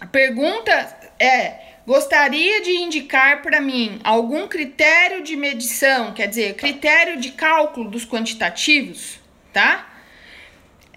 A 0.02 0.06
pergunta 0.06 0.72
é: 1.18 1.78
gostaria 1.88 2.62
de 2.62 2.72
indicar 2.72 3.42
para 3.42 3.62
mim 3.62 4.02
algum 4.04 4.48
critério 4.50 5.24
de 5.24 5.38
medição, 5.38 6.13
quer 6.13 6.28
dizer, 6.28 6.56
critério 6.56 7.18
de 7.18 7.32
cálculo 7.32 7.89
dos 7.89 8.06
quantitativos, 8.06 9.18
tá? 9.54 9.86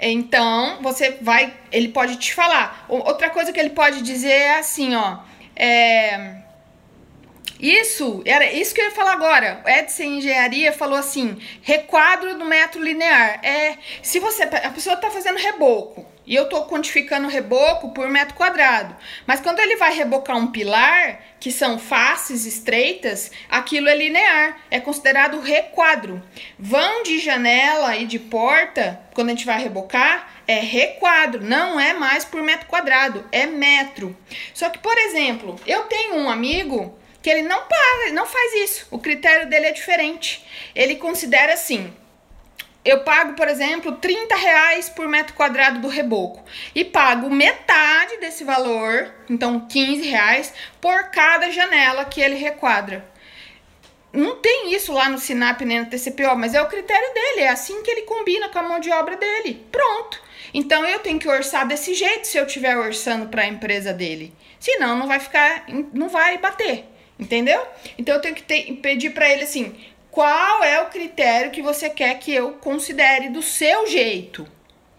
Então, 0.05 0.83
você 0.83 1.13
vai, 1.21 1.55
ele 1.71 1.89
pode 1.89 2.17
te 2.17 2.35
falar. 2.35 2.87
Outra 2.89 3.31
coisa 3.31 3.53
que 3.53 3.61
ele 3.61 3.71
pode 3.71 4.03
dizer 4.03 4.33
é 4.33 4.59
assim, 4.59 4.97
ó, 4.97 5.19
é, 5.55 6.39
isso, 7.61 8.21
era 8.27 8.53
isso 8.53 8.75
que 8.75 8.81
eu 8.81 8.87
ia 8.87 8.91
falar 8.91 9.13
agora. 9.13 9.63
O 9.65 9.69
Edson 9.69 10.03
Engenharia 10.03 10.73
falou 10.73 10.99
assim: 10.99 11.41
requadro 11.63 12.37
do 12.37 12.45
metro 12.45 12.83
linear. 12.83 13.39
É, 13.45 13.79
se 14.03 14.19
você. 14.19 14.43
A 14.43 14.71
pessoa 14.71 14.97
está 14.97 15.09
fazendo 15.09 15.39
reboco 15.39 16.12
e 16.27 16.35
eu 16.35 16.45
estou 16.45 16.67
quantificando 16.67 17.27
o 17.27 17.31
reboco 17.31 17.91
por 17.91 18.09
metro 18.09 18.35
quadrado. 18.35 18.97
Mas 19.27 19.41
quando 19.41 19.61
ele 19.61 19.77
vai 19.77 19.95
rebocar 19.95 20.37
um 20.37 20.49
pilar, 20.49 21.21
que 21.41 21.51
são 21.51 21.79
faces 21.79 22.47
estreitas, 22.47 23.31
aquilo 23.49 23.89
é 23.89 23.97
linear, 23.97 24.59
é 24.71 24.79
considerado 24.79 25.41
requadro. 25.41 26.23
Vão 26.59 27.03
de 27.03 27.19
janela 27.19 27.97
e 27.97 28.07
de 28.07 28.19
porta, 28.19 29.01
quando 29.15 29.29
a 29.29 29.33
gente 29.33 29.47
vai 29.47 29.61
rebocar, 29.61 30.43
é 30.47 30.61
requadro, 30.61 31.43
não 31.43 31.79
é 31.79 31.93
mais 31.93 32.25
por 32.25 32.43
metro 32.43 32.67
quadrado, 32.67 33.27
é 33.33 33.47
metro. 33.47 34.17
Só 34.55 34.71
que, 34.71 34.79
por 34.79 34.97
exemplo, 34.99 35.57
eu 35.67 35.83
tenho 35.83 36.17
um 36.17 36.31
amigo 36.31 36.97
que 37.23 37.31
ele 37.31 37.43
não 37.43 37.63
para, 37.67 38.13
não 38.13 38.27
faz 38.27 38.55
isso. 38.55 38.87
O 38.91 38.99
critério 38.99 39.49
dele 39.49 39.67
é 39.67 39.73
diferente. 39.73 40.45
Ele 40.75 40.97
considera 40.97 41.55
assim: 41.55 41.93
eu 42.85 43.01
pago, 43.01 43.35
por 43.35 43.47
exemplo, 43.47 43.93
30 43.93 44.35
reais 44.35 44.89
por 44.89 45.09
metro 45.09 45.35
quadrado 45.35 45.81
do 45.81 45.89
reboco 45.89 46.45
e 46.75 46.85
pago 46.85 47.31
metade 47.31 48.17
desse 48.19 48.43
valor, 48.43 49.13
então 49.31 49.67
15 49.69 50.09
reais, 50.09 50.53
por 50.81 51.11
cada 51.11 51.51
janela 51.51 52.05
que 52.05 52.21
ele 52.21 52.35
requadra. 52.35 53.11
Não 54.13 54.37
tem 54.37 54.75
isso 54.75 54.93
lá 54.93 55.09
no 55.09 55.19
Sinap 55.19 55.63
nem 55.63 55.81
no 55.81 55.87
TCPO, 55.87 56.37
mas 56.37 56.55
é 56.55 56.61
o 56.61 56.69
critério 56.69 57.15
dele, 57.15 57.41
é 57.41 57.49
assim 57.49 57.83
que 57.83 57.91
ele 57.91 58.03
combina 58.03 58.49
com 58.49 58.59
a 58.59 58.63
mão 58.63 58.79
de 58.79 58.91
obra 58.91 59.17
dele. 59.17 59.65
Pronto. 59.73 60.21
Então 60.53 60.85
eu 60.85 60.99
tenho 60.99 61.19
que 61.19 61.29
orçar 61.29 61.67
desse 61.67 61.95
jeito 61.95 62.27
se 62.27 62.37
eu 62.37 62.45
estiver 62.45 62.77
orçando 62.77 63.29
para 63.29 63.43
a 63.43 63.47
empresa 63.47 63.93
dele. 63.93 64.35
Senão 64.61 64.97
não 64.97 65.07
vai 65.07 65.19
ficar, 65.19 65.65
não 65.95 66.11
vai 66.11 66.37
bater, 66.37 66.85
entendeu? 67.19 67.67
Então 67.97 68.17
eu 68.17 68.21
tenho 68.21 68.35
que 68.35 68.43
ter, 68.43 68.71
pedir 68.83 69.11
para 69.11 69.31
ele 69.31 69.45
assim: 69.45 69.75
qual 70.13 70.63
é 70.63 70.83
o 70.83 70.91
critério 70.91 71.51
que 71.51 71.63
você 71.63 71.89
quer 71.89 72.19
que 72.19 72.33
eu 72.35 72.53
considere 72.53 73.31
do 73.31 73.41
seu 73.41 73.87
jeito, 73.87 74.47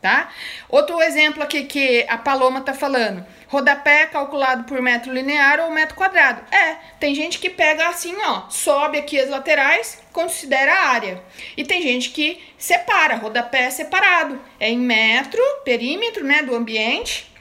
tá? 0.01 0.31
Outro 0.67 0.99
exemplo 1.03 1.43
aqui 1.43 1.65
que 1.65 2.03
a 2.09 2.17
Paloma 2.17 2.61
tá 2.61 2.73
falando. 2.73 3.23
Rodapé 3.47 4.01
é 4.01 4.05
calculado 4.07 4.63
por 4.63 4.81
metro 4.81 5.13
linear 5.13 5.59
ou 5.59 5.69
metro 5.69 5.95
quadrado. 5.95 6.41
É, 6.51 6.77
tem 6.99 7.13
gente 7.13 7.37
que 7.37 7.47
pega 7.47 7.87
assim, 7.89 8.15
ó, 8.23 8.49
sobe 8.49 8.97
aqui 8.97 9.19
as 9.19 9.29
laterais, 9.29 10.01
considera 10.11 10.73
a 10.73 10.89
área. 10.89 11.23
E 11.55 11.63
tem 11.63 11.79
gente 11.83 12.09
que 12.09 12.43
separa, 12.57 13.15
rodapé 13.15 13.65
é 13.65 13.69
separado. 13.69 14.41
É 14.59 14.67
em 14.67 14.79
metro, 14.79 15.39
perímetro, 15.63 16.23
né, 16.23 16.41
do 16.41 16.55
ambiente. 16.55 17.31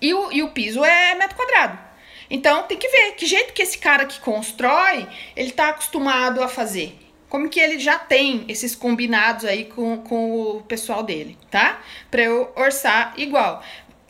E 0.00 0.14
o, 0.14 0.30
e 0.30 0.44
o 0.44 0.50
piso 0.50 0.84
é 0.84 1.16
metro 1.16 1.36
quadrado. 1.36 1.87
Então 2.30 2.62
tem 2.64 2.76
que 2.76 2.88
ver 2.88 3.12
que 3.12 3.26
jeito 3.26 3.52
que 3.52 3.62
esse 3.62 3.78
cara 3.78 4.04
que 4.04 4.20
constrói, 4.20 5.06
ele 5.34 5.50
tá 5.50 5.68
acostumado 5.68 6.42
a 6.42 6.48
fazer. 6.48 6.98
Como 7.28 7.48
que 7.48 7.60
ele 7.60 7.78
já 7.78 7.98
tem 7.98 8.44
esses 8.48 8.74
combinados 8.74 9.44
aí 9.44 9.66
com, 9.66 9.98
com 9.98 10.56
o 10.56 10.62
pessoal 10.62 11.02
dele, 11.02 11.36
tá? 11.50 11.80
Para 12.10 12.22
eu 12.22 12.50
orçar 12.56 13.12
igual. 13.16 13.62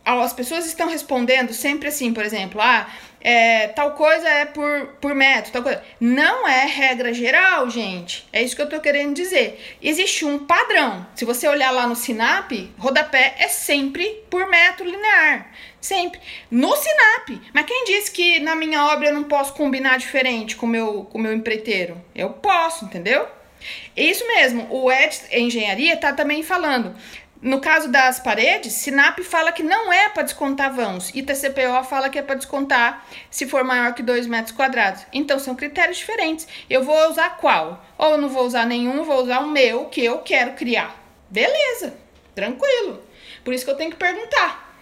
As 0.04 0.32
pessoas 0.32 0.66
estão 0.66 0.88
respondendo 0.88 1.52
sempre 1.52 1.88
assim, 1.88 2.14
por 2.14 2.24
exemplo, 2.24 2.60
ah, 2.60 2.88
é, 3.20 3.68
tal 3.68 3.92
coisa 3.92 4.28
é 4.28 4.44
por, 4.44 4.86
por 5.00 5.14
metro, 5.14 5.52
tal 5.52 5.62
coisa. 5.62 5.82
Não 6.00 6.46
é 6.46 6.66
regra 6.66 7.12
geral, 7.12 7.68
gente. 7.68 8.26
É 8.32 8.42
isso 8.42 8.54
que 8.54 8.62
eu 8.62 8.68
tô 8.68 8.80
querendo 8.80 9.14
dizer. 9.14 9.76
Existe 9.82 10.24
um 10.24 10.38
padrão. 10.38 11.06
Se 11.14 11.24
você 11.24 11.48
olhar 11.48 11.70
lá 11.70 11.86
no 11.86 11.96
Sinap, 11.96 12.52
rodapé 12.78 13.34
é 13.38 13.48
sempre 13.48 14.24
por 14.30 14.48
metro 14.48 14.88
linear. 14.88 15.50
Sempre. 15.80 16.20
No 16.50 16.74
Sinap. 16.76 17.40
Mas 17.52 17.66
quem 17.66 17.84
disse 17.84 18.10
que 18.10 18.40
na 18.40 18.54
minha 18.54 18.86
obra 18.86 19.08
eu 19.08 19.14
não 19.14 19.24
posso 19.24 19.52
combinar 19.54 19.98
diferente 19.98 20.56
com 20.56 20.66
meu, 20.66 21.00
o 21.00 21.04
com 21.04 21.18
meu 21.18 21.32
empreiteiro? 21.32 22.00
Eu 22.14 22.30
posso, 22.30 22.84
entendeu? 22.84 23.26
Isso 23.96 24.26
mesmo. 24.26 24.68
O 24.70 24.90
Ed 24.90 25.20
Engenharia 25.32 25.96
tá 25.96 26.12
também 26.12 26.42
falando. 26.42 26.94
No 27.40 27.60
caso 27.60 27.88
das 27.88 28.18
paredes, 28.18 28.72
Sinap 28.72 29.20
fala 29.20 29.52
que 29.52 29.62
não 29.62 29.92
é 29.92 30.08
para 30.08 30.24
descontar 30.24 30.74
vãos 30.74 31.10
e 31.14 31.22
TCPO 31.22 31.84
fala 31.84 32.10
que 32.10 32.18
é 32.18 32.22
para 32.22 32.34
descontar 32.34 33.06
se 33.30 33.46
for 33.46 33.62
maior 33.62 33.94
que 33.94 34.02
2 34.02 34.26
metros 34.26 34.56
quadrados. 34.56 35.06
Então 35.12 35.38
são 35.38 35.54
critérios 35.54 35.98
diferentes. 35.98 36.48
Eu 36.68 36.82
vou 36.82 37.08
usar 37.08 37.36
qual? 37.36 37.84
Ou 37.96 38.12
eu 38.12 38.18
não 38.18 38.28
vou 38.28 38.44
usar 38.44 38.66
nenhum, 38.66 39.04
vou 39.04 39.22
usar 39.22 39.38
o 39.38 39.46
meu 39.46 39.84
que 39.84 40.04
eu 40.04 40.18
quero 40.18 40.54
criar. 40.54 40.96
Beleza, 41.30 41.94
tranquilo. 42.34 43.00
Por 43.44 43.54
isso 43.54 43.64
que 43.64 43.70
eu 43.70 43.76
tenho 43.76 43.92
que 43.92 43.96
perguntar 43.96 44.74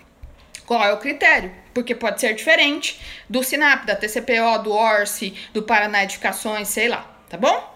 qual 0.64 0.82
é 0.82 0.92
o 0.94 0.98
critério, 0.98 1.52
porque 1.74 1.94
pode 1.94 2.20
ser 2.20 2.34
diferente 2.34 2.98
do 3.28 3.42
Sinap, 3.42 3.84
da 3.84 3.94
TCPO, 3.94 4.62
do 4.64 4.72
ORCE, 4.72 5.36
do 5.52 5.62
Paraná 5.62 6.04
Edificações, 6.04 6.68
sei 6.68 6.88
lá, 6.88 7.06
tá 7.28 7.36
bom? 7.36 7.75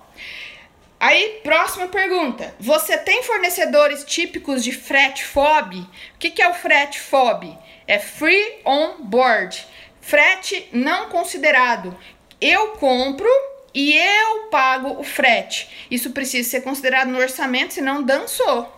Aí, 1.00 1.40
próxima 1.42 1.88
pergunta. 1.88 2.54
Você 2.60 2.98
tem 2.98 3.22
fornecedores 3.22 4.04
típicos 4.04 4.62
de 4.62 4.70
frete 4.70 5.24
FOB? 5.24 5.76
O 5.76 6.18
que, 6.18 6.30
que 6.30 6.42
é 6.42 6.48
o 6.50 6.52
frete 6.52 7.00
FOB? 7.00 7.56
É 7.86 7.98
Free 7.98 8.60
On 8.66 8.96
Board. 9.00 9.66
Frete 10.02 10.68
não 10.70 11.08
considerado. 11.08 11.98
Eu 12.38 12.72
compro 12.72 13.26
e 13.72 13.96
eu 13.96 14.48
pago 14.50 15.00
o 15.00 15.02
frete. 15.02 15.86
Isso 15.90 16.10
precisa 16.10 16.50
ser 16.50 16.60
considerado 16.60 17.08
no 17.08 17.18
orçamento, 17.18 17.72
senão 17.72 18.02
dançou. 18.02 18.70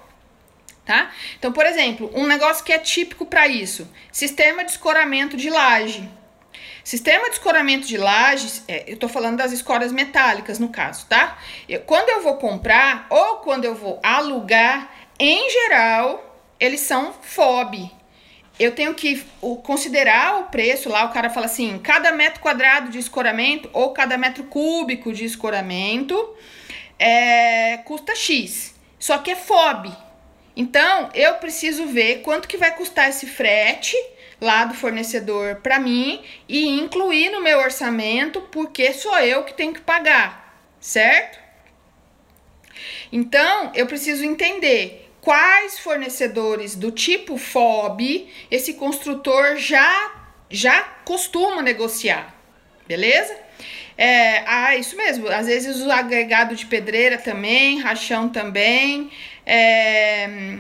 Tá? 0.85 1.11
Então, 1.37 1.53
por 1.53 1.67
exemplo, 1.67 2.09
um 2.15 2.27
negócio 2.27 2.65
que 2.65 2.73
é 2.73 2.79
típico 2.79 3.27
para 3.27 3.49
isso: 3.49 3.89
sistema 4.13 4.65
de 4.65 4.71
escoramento 4.71 5.37
de 5.37 5.51
laje. 5.51 6.09
Sistema 6.85 7.29
de 7.29 7.37
escoramento 7.37 7.87
de 7.87 7.97
lajes, 7.97 8.65
é, 8.67 8.85
eu 8.87 8.97
tô 8.97 9.09
falando 9.09 9.37
das 9.37 9.53
escoras 9.53 9.93
metálicas 9.93 10.59
no 10.59 10.69
caso, 10.69 11.07
tá? 11.07 11.39
Eu, 11.69 11.81
quando 11.81 12.09
eu 12.09 12.23
vou 12.23 12.37
comprar 12.39 13.07
ou 13.09 13.37
quando 13.37 13.65
eu 13.65 13.75
vou 13.75 14.01
alugar, 14.03 14.91
em 15.19 15.49
geral, 15.51 16.41
eles 16.59 16.81
são 16.81 17.13
FOB. 17.23 17.91
Eu 18.59 18.75
tenho 18.75 18.95
que 18.95 19.25
considerar 19.63 20.41
o 20.41 20.45
preço 20.45 20.89
lá, 20.89 21.05
o 21.05 21.13
cara 21.13 21.31
fala 21.31 21.47
assim, 21.47 21.79
cada 21.79 22.13
metro 22.13 22.41
quadrado 22.41 22.91
de 22.91 22.99
escoramento 22.99 23.71
ou 23.73 23.93
cada 23.93 24.19
metro 24.19 24.45
cúbico 24.45 25.13
de 25.13 25.25
escoramento 25.25 26.37
é, 26.99 27.79
custa 27.79 28.15
X. 28.15 28.75
Só 28.99 29.19
que 29.19 29.31
é 29.31 29.37
FOB. 29.37 29.91
Então, 30.55 31.11
eu 31.15 31.35
preciso 31.37 31.87
ver 31.87 32.23
quanto 32.23 32.47
que 32.47 32.57
vai 32.57 32.75
custar 32.75 33.09
esse 33.09 33.27
frete 33.27 33.97
lá 34.43 34.65
do 34.65 34.75
fornecedor 34.75 35.61
para 35.63 35.79
mim 35.79 36.21
e 36.49 36.69
incluir 36.69 37.31
no 37.31 37.41
meu 37.41 37.61
orçamento, 37.61 38.41
porque 38.51 38.93
sou 38.93 39.17
eu 39.21 39.45
que 39.45 39.55
tenho 39.55 39.73
que 39.73 39.81
pagar, 39.81 40.59
certo? 40.81 41.39
Então, 43.13 43.71
eu 43.73 43.87
preciso 43.87 44.25
entender 44.25 45.09
quais 45.21 45.79
fornecedores 45.79 46.75
do 46.75 46.91
tipo 46.91 47.39
FOB 47.39 48.29
esse 48.51 48.75
construtor 48.75 49.57
já 49.57 50.19
já 50.51 50.83
costuma 51.05 51.63
negociar, 51.63 52.35
beleza? 52.87 53.35
É, 53.97 54.43
ah, 54.45 54.77
isso 54.77 54.97
mesmo. 54.97 55.29
Às 55.29 55.47
vezes 55.47 55.81
o 55.81 55.91
agregado 55.91 56.57
de 56.57 56.67
pedreira 56.67 57.17
também, 57.17 57.79
rachão 57.79 58.29
também. 58.29 59.11
É, 59.47 60.59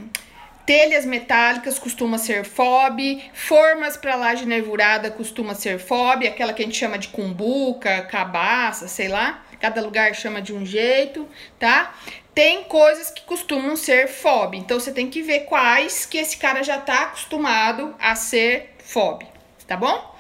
Telhas 0.73 1.05
metálicas 1.05 1.79
costuma 1.79 2.17
ser 2.17 2.47
FOB, 2.47 3.23
formas 3.35 3.95
para 3.95 4.15
laje 4.15 4.47
nervurada 4.47 5.11
costuma 5.11 5.55
ser 5.55 5.79
FOB, 5.79 6.27
aquela 6.27 6.55
que 6.55 6.63
a 6.63 6.65
gente 6.65 6.79
chama 6.79 6.97
de 6.97 7.09
cumbuca, 7.09 8.01
cabaça, 8.07 8.89
sei 8.89 9.07
lá, 9.07 9.45
cada 9.61 9.83
lugar 9.83 10.15
chama 10.15 10.41
de 10.41 10.55
um 10.55 10.65
jeito, 10.65 11.29
tá? 11.59 11.95
Tem 12.35 12.65
coisas 12.65 13.11
que 13.11 13.21
costumam 13.21 13.77
ser 13.77 14.09
FOB, 14.09 14.57
então 14.57 14.81
você 14.81 14.91
tem 14.91 15.11
que 15.11 15.21
ver 15.21 15.41
quais 15.41 16.07
que 16.07 16.17
esse 16.17 16.39
cara 16.39 16.63
já 16.63 16.79
está 16.79 17.03
acostumado 17.03 17.95
a 17.99 18.15
ser 18.15 18.71
FOB, 18.79 19.27
tá 19.67 19.77
bom? 19.77 20.17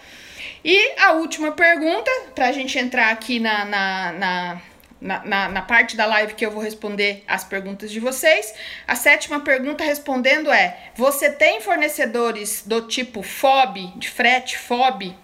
E 0.63 1.01
a 1.01 1.13
última 1.13 1.53
pergunta, 1.53 2.11
para 2.35 2.49
a 2.49 2.53
gente 2.53 2.79
entrar 2.79 3.11
aqui 3.11 3.41
na, 3.41 3.65
na, 3.65 4.13
na 4.13 4.63
na, 5.03 5.25
na, 5.25 5.49
na, 5.49 5.63
parte 5.63 5.97
da 5.97 6.07
live 6.07 6.35
que 6.35 6.47
eu 6.47 6.51
vou 6.51 6.63
responder 6.63 7.25
as 7.27 7.43
perguntas 7.43 7.91
de 7.91 7.99
vocês. 7.99 8.55
A 8.87 8.95
sétima 8.95 9.41
pergunta 9.41 9.83
respondendo 9.83 10.51
é: 10.51 10.93
você 10.95 11.29
tem 11.29 11.61
fornecedores 11.61 12.63
do 12.65 12.83
tipo 12.83 13.21
FOB, 13.23 13.93
de 13.97 14.09
frete 14.09 14.57
FOB, 14.57 15.15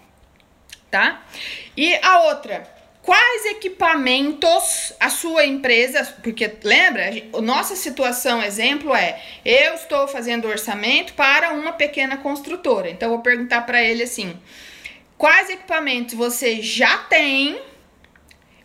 tá? 0.91 1.23
E 1.77 1.95
a 2.03 2.23
outra, 2.23 2.69
quais 3.01 3.45
equipamentos 3.45 4.93
a 4.99 5.09
sua 5.09 5.45
empresa, 5.45 6.03
porque 6.21 6.51
lembra, 6.61 7.09
a 7.33 7.41
nossa 7.41 7.75
situação 7.77 8.43
exemplo 8.43 8.93
é: 8.93 9.21
eu 9.45 9.75
estou 9.75 10.09
fazendo 10.09 10.49
orçamento 10.49 11.13
para 11.13 11.53
uma 11.53 11.71
pequena 11.71 12.17
construtora. 12.17 12.89
Então 12.89 13.07
eu 13.07 13.15
vou 13.15 13.23
perguntar 13.23 13.61
para 13.61 13.81
ele 13.81 14.03
assim: 14.03 14.37
quais 15.17 15.49
equipamentos 15.49 16.15
você 16.15 16.61
já 16.61 16.97
tem 16.97 17.61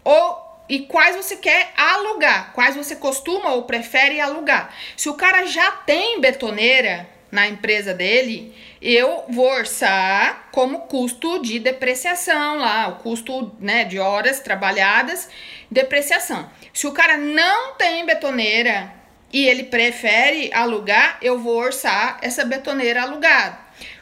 ou 0.02 0.43
e 0.68 0.80
quais 0.80 1.14
você 1.16 1.36
quer 1.36 1.72
alugar, 1.76 2.52
quais 2.52 2.74
você 2.74 2.96
costuma 2.96 3.52
ou 3.52 3.64
prefere 3.64 4.20
alugar. 4.20 4.74
Se 4.96 5.08
o 5.08 5.14
cara 5.14 5.46
já 5.46 5.70
tem 5.70 6.20
betoneira 6.20 7.08
na 7.30 7.48
empresa 7.48 7.92
dele, 7.92 8.54
eu 8.80 9.24
vou 9.28 9.46
orçar 9.46 10.48
como 10.52 10.82
custo 10.82 11.40
de 11.40 11.58
depreciação 11.58 12.58
lá, 12.58 12.88
o 12.88 12.96
custo 12.96 13.54
né, 13.58 13.84
de 13.84 13.98
horas 13.98 14.40
trabalhadas, 14.40 15.28
depreciação. 15.70 16.48
Se 16.72 16.86
o 16.86 16.92
cara 16.92 17.16
não 17.16 17.74
tem 17.74 18.06
betoneira 18.06 18.92
e 19.32 19.46
ele 19.46 19.64
prefere 19.64 20.52
alugar, 20.54 21.18
eu 21.20 21.38
vou 21.38 21.56
orçar 21.56 22.18
essa 22.22 22.44
betoneira 22.44 23.02
alugada. 23.02 23.58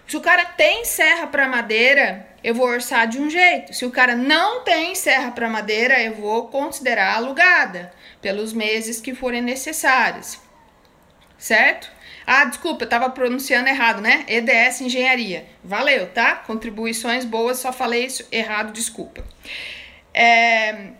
Se 0.06 0.16
o 0.16 0.20
cara 0.20 0.44
tem 0.44 0.84
serra 0.84 1.26
para 1.26 1.48
madeira, 1.48 2.28
eu 2.42 2.54
vou 2.54 2.66
orçar 2.66 3.06
de 3.06 3.18
um 3.18 3.30
jeito. 3.30 3.72
Se 3.72 3.84
o 3.84 3.90
cara 3.90 4.16
não 4.16 4.62
tem 4.64 4.94
serra 4.94 5.30
para 5.30 5.48
madeira, 5.48 6.02
eu 6.02 6.14
vou 6.14 6.48
considerar 6.48 7.16
alugada 7.16 7.92
pelos 8.20 8.52
meses 8.52 9.00
que 9.00 9.14
forem 9.14 9.42
necessários. 9.42 10.40
Certo? 11.38 11.90
Ah, 12.26 12.44
desculpa, 12.44 12.84
eu 12.84 12.86
estava 12.86 13.10
pronunciando 13.10 13.68
errado, 13.68 14.00
né? 14.00 14.24
EDS 14.28 14.80
Engenharia. 14.80 15.44
Valeu, 15.62 16.06
tá? 16.08 16.36
Contribuições 16.36 17.24
boas, 17.24 17.58
só 17.58 17.72
falei 17.72 18.06
isso 18.06 18.26
errado, 18.30 18.72
desculpa. 18.72 19.24
É, 20.14 20.92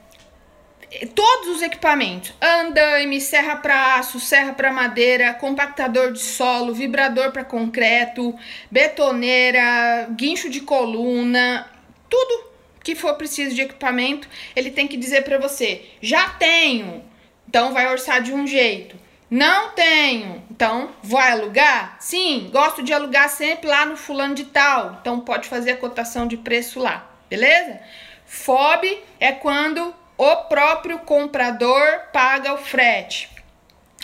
todos 1.14 1.48
os 1.48 1.62
equipamentos: 1.62 2.32
andaime, 2.40 3.20
serra 3.20 3.56
para 3.56 3.96
aço, 3.96 4.20
serra 4.20 4.52
para 4.52 4.72
madeira, 4.72 5.34
compactador 5.34 6.12
de 6.12 6.20
solo, 6.20 6.74
vibrador 6.74 7.32
para 7.32 7.44
concreto, 7.44 8.34
betoneira, 8.70 10.08
guincho 10.10 10.48
de 10.50 10.60
coluna, 10.60 11.70
tudo 12.08 12.52
que 12.82 12.94
for 12.94 13.14
preciso 13.14 13.54
de 13.54 13.62
equipamento, 13.62 14.28
ele 14.54 14.70
tem 14.70 14.86
que 14.86 14.96
dizer 14.96 15.22
para 15.22 15.38
você: 15.38 15.82
já 16.00 16.28
tenho, 16.30 17.02
então 17.48 17.72
vai 17.72 17.90
orçar 17.90 18.22
de 18.22 18.32
um 18.32 18.46
jeito. 18.46 19.00
Não 19.30 19.70
tenho, 19.70 20.44
então 20.50 20.90
vai 21.02 21.32
alugar? 21.32 21.96
Sim, 22.00 22.50
gosto 22.52 22.82
de 22.82 22.92
alugar 22.92 23.30
sempre 23.30 23.66
lá 23.66 23.86
no 23.86 23.96
fulano 23.96 24.34
de 24.34 24.44
tal, 24.44 24.98
então 25.00 25.20
pode 25.20 25.48
fazer 25.48 25.72
a 25.72 25.76
cotação 25.78 26.28
de 26.28 26.36
preço 26.36 26.78
lá, 26.78 27.10
beleza? 27.30 27.80
FOB 28.26 29.02
é 29.18 29.32
quando 29.32 29.94
o 30.22 30.36
próprio 30.44 31.00
comprador 31.00 31.84
paga 32.12 32.54
o 32.54 32.58
frete. 32.58 33.28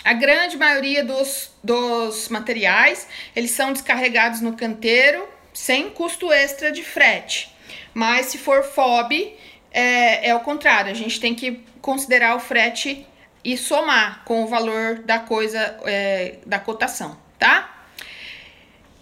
A 0.03 0.13
grande 0.13 0.57
maioria 0.57 1.01
dos, 1.03 1.51
dos 1.63 2.27
materiais, 2.27 3.07
eles 3.33 3.51
são 3.51 3.71
descarregados 3.71 4.41
no 4.41 4.53
canteiro 4.53 5.27
sem 5.53 5.89
custo 5.89 6.31
extra 6.31 6.71
de 6.71 6.83
frete. 6.83 7.53
Mas 7.93 8.27
se 8.27 8.37
for 8.37 8.63
FOB, 8.63 9.33
é, 9.71 10.29
é 10.29 10.35
o 10.35 10.41
contrário, 10.41 10.91
a 10.91 10.95
gente 10.95 11.19
tem 11.21 11.33
que 11.33 11.63
considerar 11.81 12.35
o 12.35 12.39
frete 12.39 13.07
e 13.41 13.57
somar 13.57 14.23
com 14.25 14.43
o 14.43 14.47
valor 14.47 14.99
da 14.99 15.19
coisa, 15.19 15.79
é, 15.85 16.35
da 16.45 16.59
cotação, 16.59 17.17
tá? 17.37 17.85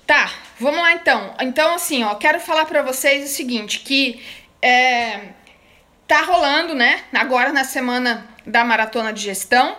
Tá, 0.06 0.32
vamos 0.60 0.80
lá 0.82 0.94
então. 0.94 1.36
Então, 1.42 1.74
assim, 1.74 2.04
ó, 2.04 2.14
quero 2.16 2.40
falar 2.40 2.66
para 2.66 2.84
vocês 2.84 3.26
o 3.26 3.34
seguinte, 3.34 3.80
que 3.80 4.24
é, 4.62 5.30
tá 6.08 6.22
rolando, 6.22 6.74
né, 6.74 7.04
agora 7.14 7.52
na 7.52 7.64
semana 7.64 8.26
da 8.46 8.64
Maratona 8.64 9.12
de 9.12 9.22
Gestão, 9.22 9.76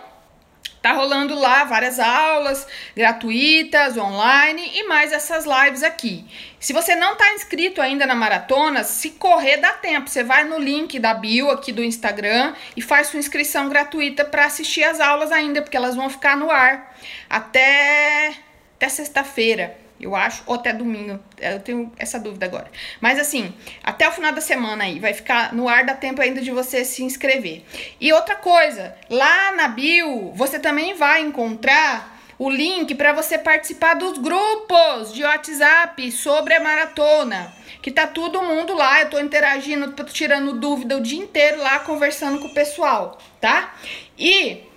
Tá 0.81 0.93
rolando 0.93 1.35
lá 1.35 1.65
várias 1.65 1.99
aulas 1.99 2.65
gratuitas, 2.95 3.97
online 3.97 4.71
e 4.75 4.87
mais 4.87 5.11
essas 5.11 5.43
lives 5.45 5.83
aqui. 5.83 6.25
Se 6.57 6.71
você 6.71 6.95
não 6.95 7.17
tá 7.17 7.33
inscrito 7.33 7.81
ainda 7.81 8.05
na 8.05 8.15
maratona, 8.15 8.85
se 8.85 9.09
correr 9.11 9.57
dá 9.57 9.73
tempo. 9.73 10.09
Você 10.09 10.23
vai 10.23 10.45
no 10.45 10.57
link 10.57 10.97
da 10.97 11.13
bio 11.13 11.51
aqui 11.51 11.73
do 11.73 11.83
Instagram 11.83 12.53
e 12.77 12.81
faz 12.81 13.07
sua 13.07 13.19
inscrição 13.19 13.67
gratuita 13.67 14.23
para 14.23 14.45
assistir 14.45 14.85
as 14.85 15.01
aulas 15.01 15.33
ainda, 15.33 15.61
porque 15.61 15.75
elas 15.75 15.97
vão 15.97 16.09
ficar 16.09 16.37
no 16.37 16.49
ar 16.49 16.95
até 17.29 18.33
até 18.77 18.87
sexta-feira 18.87 19.88
eu 19.99 20.15
acho, 20.15 20.43
ou 20.45 20.55
até 20.55 20.71
domingo. 20.71 21.19
Eu 21.37 21.59
tenho 21.59 21.91
essa 21.97 22.19
dúvida 22.19 22.45
agora. 22.45 22.71
Mas 23.01 23.19
assim, 23.19 23.53
até 23.83 24.07
o 24.07 24.11
final 24.11 24.31
da 24.31 24.41
semana 24.41 24.85
aí, 24.85 24.99
vai 24.99 25.13
ficar 25.13 25.53
no 25.53 25.67
ar, 25.67 25.85
dá 25.85 25.93
tempo 25.93 26.21
ainda 26.21 26.41
de 26.41 26.51
você 26.51 26.85
se 26.85 27.03
inscrever. 27.03 27.63
E 27.99 28.11
outra 28.13 28.35
coisa, 28.35 28.95
lá 29.09 29.51
na 29.51 29.67
bio, 29.67 30.31
você 30.33 30.59
também 30.59 30.93
vai 30.93 31.21
encontrar 31.21 32.19
o 32.39 32.49
link 32.49 32.95
para 32.95 33.11
você 33.11 33.37
participar 33.37 33.95
dos 33.95 34.17
grupos 34.17 35.13
de 35.13 35.23
WhatsApp 35.25 36.09
sobre 36.11 36.53
a 36.53 36.61
maratona. 36.61 37.53
Que 37.81 37.91
tá 37.91 38.07
todo 38.07 38.41
mundo 38.41 38.73
lá, 38.73 39.01
eu 39.01 39.09
tô 39.09 39.19
interagindo, 39.19 39.91
tô 39.91 40.05
tirando 40.05 40.53
dúvida 40.53 40.97
o 40.97 41.01
dia 41.01 41.19
inteiro 41.19 41.61
lá, 41.61 41.79
conversando 41.79 42.39
com 42.39 42.47
o 42.47 42.53
pessoal, 42.53 43.17
tá? 43.41 43.75
E 44.17 44.68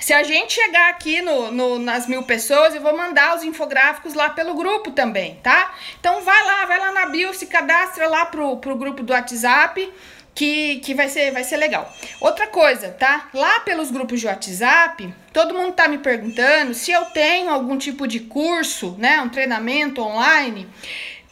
se 0.00 0.12
a 0.12 0.22
gente 0.22 0.52
chegar 0.52 0.90
aqui 0.90 1.20
no, 1.20 1.50
no, 1.50 1.78
nas 1.78 2.06
mil 2.06 2.22
pessoas, 2.22 2.74
eu 2.74 2.80
vou 2.80 2.96
mandar 2.96 3.36
os 3.36 3.42
infográficos 3.42 4.14
lá 4.14 4.30
pelo 4.30 4.54
grupo 4.54 4.90
também, 4.90 5.36
tá? 5.42 5.74
Então 5.98 6.22
vai 6.22 6.44
lá, 6.44 6.66
vai 6.66 6.78
lá 6.78 6.92
na 6.92 7.06
bio, 7.06 7.34
se 7.34 7.46
cadastra 7.46 8.08
lá 8.08 8.26
pro, 8.26 8.56
pro 8.58 8.76
grupo 8.76 9.02
do 9.02 9.12
WhatsApp, 9.12 9.92
que, 10.34 10.76
que 10.76 10.94
vai, 10.94 11.08
ser, 11.08 11.32
vai 11.32 11.42
ser 11.42 11.56
legal. 11.56 11.92
Outra 12.20 12.46
coisa, 12.46 12.90
tá? 12.90 13.28
Lá 13.34 13.60
pelos 13.60 13.90
grupos 13.90 14.20
de 14.20 14.26
WhatsApp, 14.26 15.12
todo 15.32 15.52
mundo 15.52 15.72
tá 15.72 15.88
me 15.88 15.98
perguntando 15.98 16.74
se 16.74 16.92
eu 16.92 17.06
tenho 17.06 17.50
algum 17.50 17.76
tipo 17.76 18.06
de 18.06 18.20
curso, 18.20 18.94
né? 18.98 19.20
Um 19.20 19.28
treinamento 19.28 20.00
online 20.00 20.68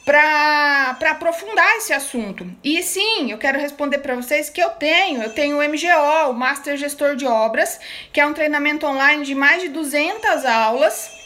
para 0.07 1.11
aprofundar 1.11 1.75
esse 1.75 1.91
assunto. 1.91 2.49
E 2.63 2.81
sim, 2.81 3.29
eu 3.29 3.37
quero 3.37 3.59
responder 3.59 3.97
para 3.97 4.15
vocês 4.15 4.49
que 4.49 4.61
eu 4.61 4.69
tenho. 4.69 5.21
Eu 5.21 5.33
tenho 5.33 5.57
o 5.57 5.61
MGO, 5.61 6.29
o 6.29 6.33
Master 6.33 6.77
Gestor 6.77 7.17
de 7.17 7.25
Obras, 7.25 7.77
que 8.13 8.21
é 8.21 8.25
um 8.25 8.33
treinamento 8.33 8.85
online 8.85 9.25
de 9.25 9.35
mais 9.35 9.61
de 9.61 9.67
200 9.67 10.45
aulas 10.45 11.16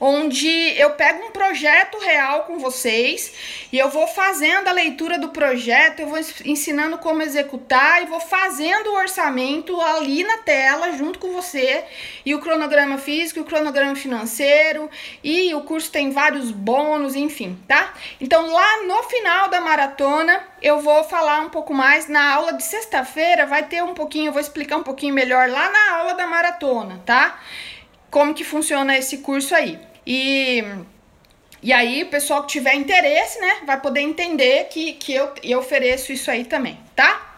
onde 0.00 0.48
eu 0.78 0.90
pego 0.92 1.26
um 1.26 1.30
projeto 1.30 1.98
real 1.98 2.44
com 2.44 2.58
vocês 2.58 3.32
e 3.70 3.78
eu 3.78 3.90
vou 3.90 4.06
fazendo 4.06 4.68
a 4.68 4.72
leitura 4.72 5.18
do 5.18 5.28
projeto, 5.28 6.00
eu 6.00 6.08
vou 6.08 6.18
ensinando 6.46 6.96
como 6.96 7.20
executar 7.20 8.02
e 8.02 8.06
vou 8.06 8.18
fazendo 8.18 8.88
o 8.88 8.96
orçamento 8.96 9.78
ali 9.78 10.24
na 10.24 10.38
tela 10.38 10.92
junto 10.92 11.18
com 11.18 11.30
você 11.32 11.84
e 12.24 12.34
o 12.34 12.40
cronograma 12.40 12.96
físico, 12.96 13.40
o 13.40 13.44
cronograma 13.44 13.94
financeiro 13.94 14.88
e 15.22 15.54
o 15.54 15.60
curso 15.60 15.92
tem 15.92 16.10
vários 16.10 16.50
bônus, 16.50 17.14
enfim, 17.14 17.58
tá? 17.68 17.92
Então 18.18 18.50
lá 18.50 18.82
no 18.84 19.02
final 19.02 19.48
da 19.48 19.60
maratona 19.60 20.42
eu 20.62 20.80
vou 20.80 21.04
falar 21.04 21.40
um 21.40 21.50
pouco 21.50 21.74
mais 21.74 22.08
na 22.08 22.32
aula 22.32 22.54
de 22.54 22.62
sexta-feira, 22.62 23.44
vai 23.44 23.64
ter 23.64 23.82
um 23.82 23.92
pouquinho, 23.92 24.28
eu 24.28 24.32
vou 24.32 24.40
explicar 24.40 24.78
um 24.78 24.82
pouquinho 24.82 25.12
melhor 25.12 25.50
lá 25.50 25.70
na 25.70 25.96
aula 25.98 26.14
da 26.14 26.26
maratona, 26.26 27.02
tá? 27.04 27.38
Como 28.10 28.34
que 28.34 28.44
funciona 28.44 28.96
esse 28.96 29.18
curso 29.18 29.54
aí. 29.54 29.89
E, 30.12 30.64
e 31.62 31.72
aí, 31.72 32.02
o 32.02 32.08
pessoal 32.08 32.42
que 32.42 32.48
tiver 32.48 32.74
interesse, 32.74 33.38
né, 33.38 33.60
vai 33.64 33.80
poder 33.80 34.00
entender 34.00 34.64
que, 34.64 34.94
que 34.94 35.14
eu, 35.14 35.32
eu 35.40 35.60
ofereço 35.60 36.10
isso 36.12 36.28
aí 36.28 36.44
também, 36.44 36.80
tá? 36.96 37.36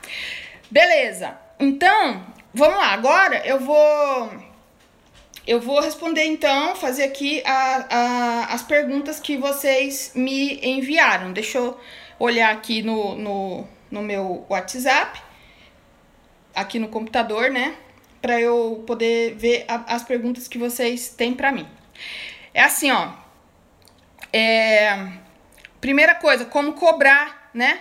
Beleza. 0.71 1.37
Então, 1.61 2.25
vamos 2.55 2.79
lá. 2.79 2.95
Agora 2.95 3.43
eu 3.45 3.61
vou 3.61 4.31
eu 5.47 5.61
vou 5.61 5.81
responder 5.81 6.25
então, 6.25 6.75
fazer 6.75 7.03
aqui 7.05 7.43
a, 7.45 7.87
a, 7.91 8.55
as 8.55 8.63
perguntas 8.63 9.21
que 9.21 9.37
vocês 9.37 10.13
me 10.15 10.59
enviaram. 10.67 11.31
Deixa 11.31 11.59
eu 11.59 11.79
olhar 12.19 12.55
aqui 12.55 12.81
no, 12.81 13.15
no, 13.17 13.69
no 13.91 14.01
meu 14.01 14.47
WhatsApp, 14.49 15.21
aqui 16.55 16.79
no 16.79 16.89
computador, 16.89 17.51
né? 17.51 17.77
Para 18.23 18.41
eu 18.41 18.83
poder 18.87 19.35
ver 19.35 19.67
a, 19.69 19.95
as 19.95 20.03
perguntas 20.05 20.49
que 20.49 20.57
vocês 20.57 21.11
têm 21.11 21.35
para 21.35 21.53
mim. 21.53 21.69
É 22.55 22.63
assim, 22.63 22.91
ó. 22.91 23.09
É, 24.33 25.09
primeira 25.81 26.15
coisa, 26.15 26.45
como 26.45 26.75
cobrar, 26.75 27.51
né? 27.53 27.81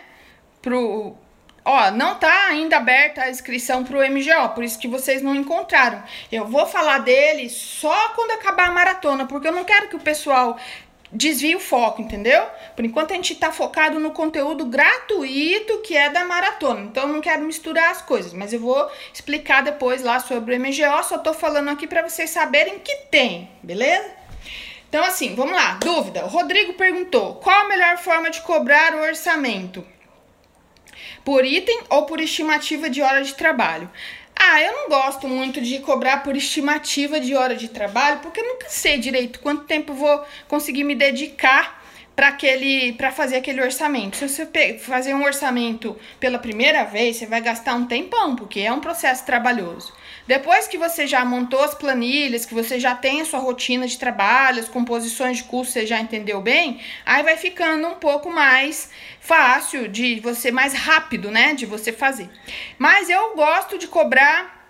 Pro, 0.61 1.15
ó, 1.63 1.91
não 1.91 2.15
tá 2.15 2.47
ainda 2.47 2.78
aberta 2.78 3.24
a 3.24 3.30
inscrição 3.30 3.84
pro 3.84 3.99
MGO, 3.99 4.49
por 4.53 4.63
isso 4.63 4.80
que 4.80 4.88
vocês 4.88 5.22
não 5.22 5.36
encontraram. 5.36 6.03
Eu 6.32 6.45
vou 6.45 6.65
falar 6.65 6.99
dele 6.99 7.49
só 7.49 8.09
quando 8.09 8.32
acabar 8.32 8.67
a 8.67 8.72
maratona, 8.72 9.26
porque 9.26 9.47
eu 9.47 9.51
não 9.51 9.63
quero 9.63 9.88
que 9.88 9.95
o 9.95 9.99
pessoal 9.99 10.57
desvie 11.11 11.55
o 11.55 11.59
foco, 11.59 12.01
entendeu? 12.01 12.47
Por 12.76 12.86
enquanto 12.86 13.11
a 13.11 13.15
gente 13.15 13.36
tá 13.36 13.51
focado 13.51 13.99
no 13.99 14.11
conteúdo 14.11 14.65
gratuito 14.65 15.80
que 15.80 15.95
é 15.95 16.09
da 16.09 16.24
maratona. 16.24 16.82
Então 16.82 17.03
eu 17.03 17.09
não 17.09 17.22
quero 17.22 17.43
misturar 17.43 17.91
as 17.91 18.01
coisas, 18.01 18.34
mas 18.34 18.53
eu 18.53 18.59
vou 18.59 18.89
explicar 19.13 19.61
depois 19.61 20.01
lá 20.01 20.19
sobre 20.19 20.55
o 20.55 20.59
MGO, 20.59 21.03
só 21.03 21.17
tô 21.17 21.34
falando 21.34 21.69
aqui 21.69 21.86
para 21.86 22.07
vocês 22.07 22.30
saberem 22.30 22.80
que 22.80 22.95
tem, 23.09 23.49
beleza? 23.61 24.20
Então, 24.92 25.06
assim, 25.06 25.36
vamos 25.36 25.56
lá. 25.56 25.80
Dúvida. 25.82 26.26
O 26.26 26.28
Rodrigo 26.28 26.74
perguntou: 26.74 27.36
qual 27.36 27.62
a 27.62 27.70
melhor 27.70 27.98
forma 27.98 28.30
de 28.30 28.42
cobrar 28.42 28.94
o 28.94 29.02
orçamento? 29.02 29.88
Por 31.24 31.46
item 31.46 31.80
ou 31.89 32.06
por 32.06 32.20
estimativa 32.20 32.89
de 32.89 33.02
hora 33.02 33.24
de 33.24 33.34
trabalho? 33.34 33.89
Ah, 34.36 34.62
eu 34.62 34.74
não 34.74 34.89
gosto 34.89 35.30
muito 35.30 35.62
de 35.62 35.80
cobrar 35.80 36.24
por 36.24 36.36
estimativa 36.36 37.22
de 37.22 37.34
hora 37.34 37.56
de 37.56 37.70
trabalho, 37.70 38.20
porque 38.20 38.42
eu 38.42 38.46
nunca 38.46 38.68
sei 38.68 38.98
direito 38.98 39.39
quanto 39.39 39.64
tempo 39.64 39.94
vou 39.94 40.26
conseguir 40.50 40.84
me 40.84 40.94
dedicar 40.94 41.82
para 42.14 42.28
aquele 42.28 42.92
para 42.92 43.14
fazer 43.14 43.38
aquele 43.38 43.62
orçamento. 43.62 44.18
Se 44.18 44.28
você 44.28 44.78
fazer 44.78 45.14
um 45.14 45.24
orçamento 45.24 45.98
pela 46.20 46.38
primeira 46.38 46.84
vez, 46.84 47.16
você 47.16 47.26
vai 47.26 47.39
gastar 47.39 47.76
um 47.76 47.86
tempão, 47.86 48.36
porque 48.36 48.60
é 48.60 48.74
um 48.74 48.82
processo 48.82 49.26
trabalhoso. 49.26 49.94
Depois 50.28 50.67
que 50.67 50.78
você 50.78 51.07
já 51.07 51.26
montou 51.26 51.63
as 51.63 51.74
planilhas, 51.74 52.45
que 52.45 52.53
você 52.53 52.80
já 52.80 52.95
tem 52.95 53.22
a 53.22 53.26
sua 53.26 53.39
rotina 53.39 53.88
de 53.88 53.97
trabalho, 53.97 54.59
as 54.59 54.69
composições 54.69 55.38
de 55.38 55.43
curso, 55.43 55.72
você 55.72 55.86
já 55.86 55.99
entendeu 55.99 56.41
bem, 56.41 56.82
aí 57.05 57.24
vai 57.24 57.38
ficando 57.38 57.88
um 57.88 57.95
pouco 57.95 58.30
mais 58.30 58.89
fácil 59.19 59.88
de 59.88 60.19
você, 60.19 60.51
mais 60.51 60.74
rápido, 60.74 61.32
né, 61.32 61.53
de 61.53 61.65
você 61.65 61.91
fazer. 61.91 62.30
Mas 62.78 63.09
eu 63.09 63.36
gosto 63.36 63.78
de 63.78 63.88
cobrar 63.88 64.61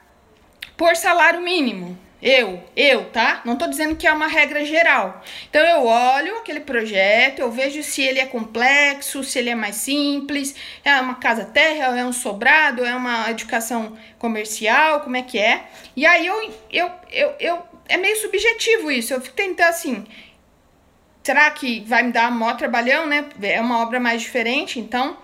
por 0.78 0.96
salário 0.96 1.42
mínimo. 1.42 1.98
Eu, 2.22 2.64
eu, 2.76 3.10
tá? 3.10 3.42
Não 3.44 3.56
tô 3.56 3.66
dizendo 3.68 3.96
que 3.96 4.06
é 4.06 4.12
uma 4.12 4.28
regra 4.28 4.64
geral. 4.64 5.24
Então 5.50 5.60
eu 5.62 5.86
olho 5.86 6.38
aquele 6.38 6.60
projeto, 6.60 7.40
eu 7.40 7.52
vejo 7.52 7.82
se 7.82 8.04
ele 8.04 8.20
é 8.20 8.28
complexo, 8.28 9.24
se 9.24 9.40
ele 9.40 9.50
é 9.50 9.56
mais 9.56 9.78
simples, 9.78 10.56
é 10.86 10.94
uma 11.02 11.16
casa 11.16 11.46
terra, 11.46 11.98
é 11.98 12.06
um 12.06 12.14
sobrado, 12.14 12.86
é 12.86 12.96
uma 12.96 13.32
educação 13.32 13.98
comercial, 14.20 15.02
como 15.02 15.18
é 15.18 15.24
que 15.24 15.40
é? 15.40 15.66
E 15.96 16.06
aí 16.06 16.28
eu, 16.28 16.54
eu, 16.70 16.92
eu, 17.12 17.36
eu 17.40 17.64
é 17.90 17.98
meio 17.98 18.16
subjetivo 18.18 18.92
isso. 18.92 19.14
Eu 19.14 19.22
fico 19.22 19.36
tentando 19.36 19.70
assim, 19.70 20.06
será 21.24 21.50
que 21.50 21.84
vai 21.88 22.04
me 22.04 22.12
dar 22.12 22.30
maior 22.30 22.56
trabalhão, 22.56 23.08
né? 23.08 23.26
É 23.42 23.60
uma 23.60 23.80
obra 23.82 24.00
mais 24.00 24.22
diferente, 24.22 24.80
então 24.80 25.18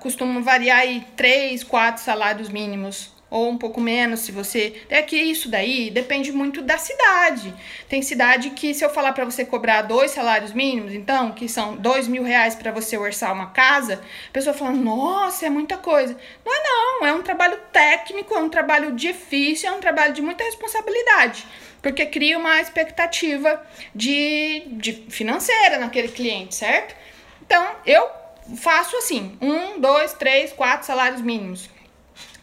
costumo 0.00 0.42
variar 0.42 0.80
aí 0.80 1.06
três, 1.16 1.64
quatro 1.64 2.02
salários 2.02 2.50
mínimos 2.50 3.15
ou 3.28 3.50
um 3.50 3.58
pouco 3.58 3.80
menos 3.80 4.20
se 4.20 4.32
você. 4.32 4.82
É 4.88 5.02
que 5.02 5.16
isso 5.16 5.48
daí 5.48 5.90
depende 5.90 6.30
muito 6.30 6.62
da 6.62 6.78
cidade. 6.78 7.52
Tem 7.88 8.00
cidade 8.02 8.50
que, 8.50 8.72
se 8.72 8.84
eu 8.84 8.90
falar 8.90 9.12
para 9.12 9.24
você 9.24 9.44
cobrar 9.44 9.82
dois 9.82 10.12
salários 10.12 10.52
mínimos, 10.52 10.94
então, 10.94 11.32
que 11.32 11.48
são 11.48 11.76
dois 11.76 12.06
mil 12.06 12.22
reais 12.22 12.54
para 12.54 12.70
você 12.70 12.96
orçar 12.96 13.32
uma 13.32 13.50
casa, 13.50 14.00
a 14.28 14.32
pessoa 14.32 14.54
fala, 14.54 14.72
nossa, 14.72 15.46
é 15.46 15.50
muita 15.50 15.76
coisa. 15.76 16.16
Não 16.44 16.54
é 16.54 16.62
não, 16.62 17.06
é 17.06 17.12
um 17.12 17.22
trabalho 17.22 17.58
técnico, 17.72 18.34
é 18.34 18.38
um 18.38 18.48
trabalho 18.48 18.92
difícil, 18.92 19.70
é 19.70 19.72
um 19.72 19.80
trabalho 19.80 20.12
de 20.12 20.22
muita 20.22 20.44
responsabilidade. 20.44 21.44
Porque 21.82 22.06
cria 22.06 22.38
uma 22.38 22.60
expectativa 22.60 23.62
de, 23.94 24.62
de 24.66 24.92
financeira 25.08 25.78
naquele 25.78 26.08
cliente, 26.08 26.54
certo? 26.54 26.96
Então, 27.44 27.64
eu 27.84 28.08
faço 28.56 28.96
assim: 28.96 29.36
um, 29.40 29.80
dois, 29.80 30.12
três, 30.12 30.52
quatro 30.52 30.86
salários 30.86 31.20
mínimos 31.20 31.75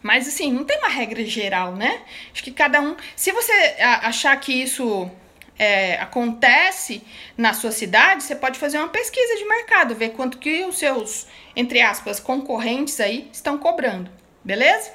mas 0.03 0.27
assim, 0.27 0.51
não 0.51 0.65
tem 0.65 0.77
uma 0.77 0.89
regra 0.89 1.23
geral, 1.25 1.73
né? 1.75 2.01
Acho 2.31 2.43
que 2.43 2.51
cada 2.51 2.81
um. 2.81 2.95
Se 3.15 3.31
você 3.31 3.51
achar 3.79 4.37
que 4.37 4.51
isso 4.51 5.09
é, 5.57 5.95
acontece 5.95 7.01
na 7.37 7.53
sua 7.53 7.71
cidade, 7.71 8.23
você 8.23 8.35
pode 8.35 8.59
fazer 8.59 8.77
uma 8.77 8.89
pesquisa 8.89 9.37
de 9.37 9.45
mercado, 9.45 9.95
ver 9.95 10.09
quanto 10.09 10.37
que 10.37 10.65
os 10.65 10.77
seus, 10.77 11.25
entre 11.55 11.79
aspas, 11.81 12.19
concorrentes 12.19 12.99
aí 12.99 13.29
estão 13.31 13.57
cobrando, 13.57 14.11
beleza? 14.43 14.91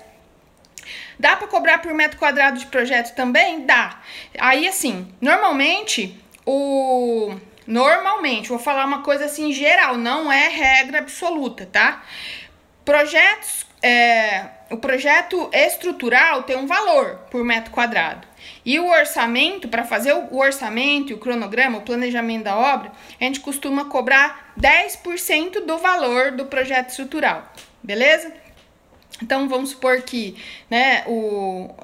Dá 1.18 1.36
para 1.36 1.48
cobrar 1.48 1.78
por 1.78 1.92
metro 1.94 2.18
quadrado 2.18 2.58
de 2.58 2.66
projeto 2.66 3.14
também? 3.14 3.64
Dá. 3.64 4.00
Aí, 4.38 4.68
assim, 4.68 5.12
normalmente, 5.20 6.22
o. 6.44 7.34
Normalmente, 7.66 8.48
vou 8.48 8.58
falar 8.58 8.86
uma 8.86 9.02
coisa 9.02 9.26
assim 9.26 9.52
geral, 9.52 9.96
não 9.98 10.32
é 10.32 10.48
regra 10.48 11.00
absoluta, 11.00 11.66
tá? 11.66 12.02
Projetos 12.82 13.66
é, 13.82 14.46
o 14.70 14.76
projeto 14.76 15.48
estrutural 15.52 16.42
tem 16.42 16.56
um 16.56 16.66
valor 16.66 17.16
por 17.30 17.42
metro 17.44 17.70
quadrado. 17.70 18.26
E 18.64 18.78
o 18.78 18.88
orçamento, 18.88 19.68
para 19.68 19.84
fazer 19.84 20.12
o 20.12 20.36
orçamento 20.36 21.10
e 21.10 21.14
o 21.14 21.18
cronograma, 21.18 21.78
o 21.78 21.82
planejamento 21.82 22.44
da 22.44 22.56
obra, 22.56 22.92
a 23.20 23.24
gente 23.24 23.40
costuma 23.40 23.86
cobrar 23.86 24.52
10% 24.60 25.64
do 25.64 25.78
valor 25.78 26.32
do 26.32 26.46
projeto 26.46 26.90
estrutural. 26.90 27.50
Beleza? 27.82 28.32
Então 29.22 29.48
vamos 29.48 29.70
supor 29.70 30.00
que 30.02 30.36
né, 30.70 31.02
o, 31.06 31.74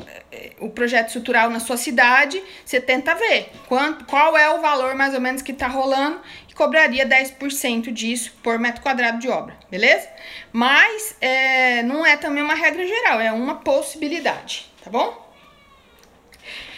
o 0.61 0.70
projeto 0.70 1.09
estrutural 1.09 1.51
na 1.51 1.59
sua 1.59 1.76
cidade, 1.76 2.41
você 2.64 2.80
tenta 2.80 3.14
ver 3.14 3.51
quanto, 3.66 4.05
qual 4.05 4.37
é 4.37 4.51
o 4.51 4.61
valor 4.61 4.95
mais 4.95 5.14
ou 5.14 5.20
menos 5.20 5.43
que 5.43 5.53
está 5.53 5.66
rolando 5.66 6.20
cobraria 6.55 7.07
10% 7.07 7.93
disso 7.93 8.33
por 8.43 8.59
metro 8.59 8.83
quadrado 8.83 9.19
de 9.19 9.29
obra, 9.29 9.57
beleza? 9.71 10.09
Mas 10.53 11.17
é, 11.21 11.83
não 11.83 12.07
é 12.07 12.17
também 12.17 12.43
uma 12.43 12.55
regra 12.55 12.87
geral, 12.87 13.21
é 13.21 13.33
uma 13.33 13.57
possibilidade, 13.57 14.71
tá 14.83 14.91
bom? 14.91 15.25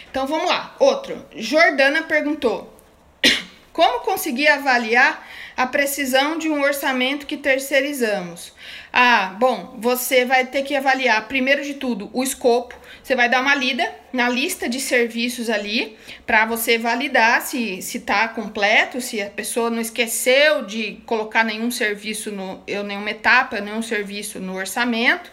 Então 0.09 0.25
vamos 0.25 0.47
lá. 0.49 0.75
Outro, 0.79 1.25
Jordana 1.35 2.03
perguntou: 2.03 2.75
Como 3.71 3.99
conseguir 3.99 4.47
avaliar 4.47 5.25
a 5.57 5.65
precisão 5.65 6.37
de 6.37 6.47
um 6.47 6.61
orçamento 6.61 7.25
que 7.25 7.35
terceirizamos? 7.35 8.53
Ah, 8.93 9.35
bom, 9.39 9.75
você 9.79 10.23
vai 10.23 10.45
ter 10.45 10.61
que 10.61 10.75
avaliar, 10.75 11.27
primeiro 11.27 11.63
de 11.63 11.73
tudo, 11.73 12.11
o 12.13 12.23
escopo. 12.23 12.75
Você 13.01 13.15
vai 13.15 13.27
dar 13.27 13.41
uma 13.41 13.55
lida 13.55 13.91
na 14.13 14.29
lista 14.29 14.69
de 14.69 14.79
serviços 14.79 15.49
ali 15.49 15.97
para 16.27 16.45
você 16.45 16.77
validar 16.77 17.41
se 17.41 17.79
está 17.79 18.27
completo, 18.27 19.01
se 19.01 19.19
a 19.19 19.31
pessoa 19.31 19.71
não 19.71 19.81
esqueceu 19.81 20.65
de 20.65 21.01
colocar 21.07 21.43
nenhum 21.43 21.71
serviço 21.71 22.31
no, 22.31 22.61
nenhuma 22.85 23.09
etapa, 23.09 23.59
nenhum 23.59 23.81
serviço 23.81 24.39
no 24.39 24.55
orçamento, 24.55 25.31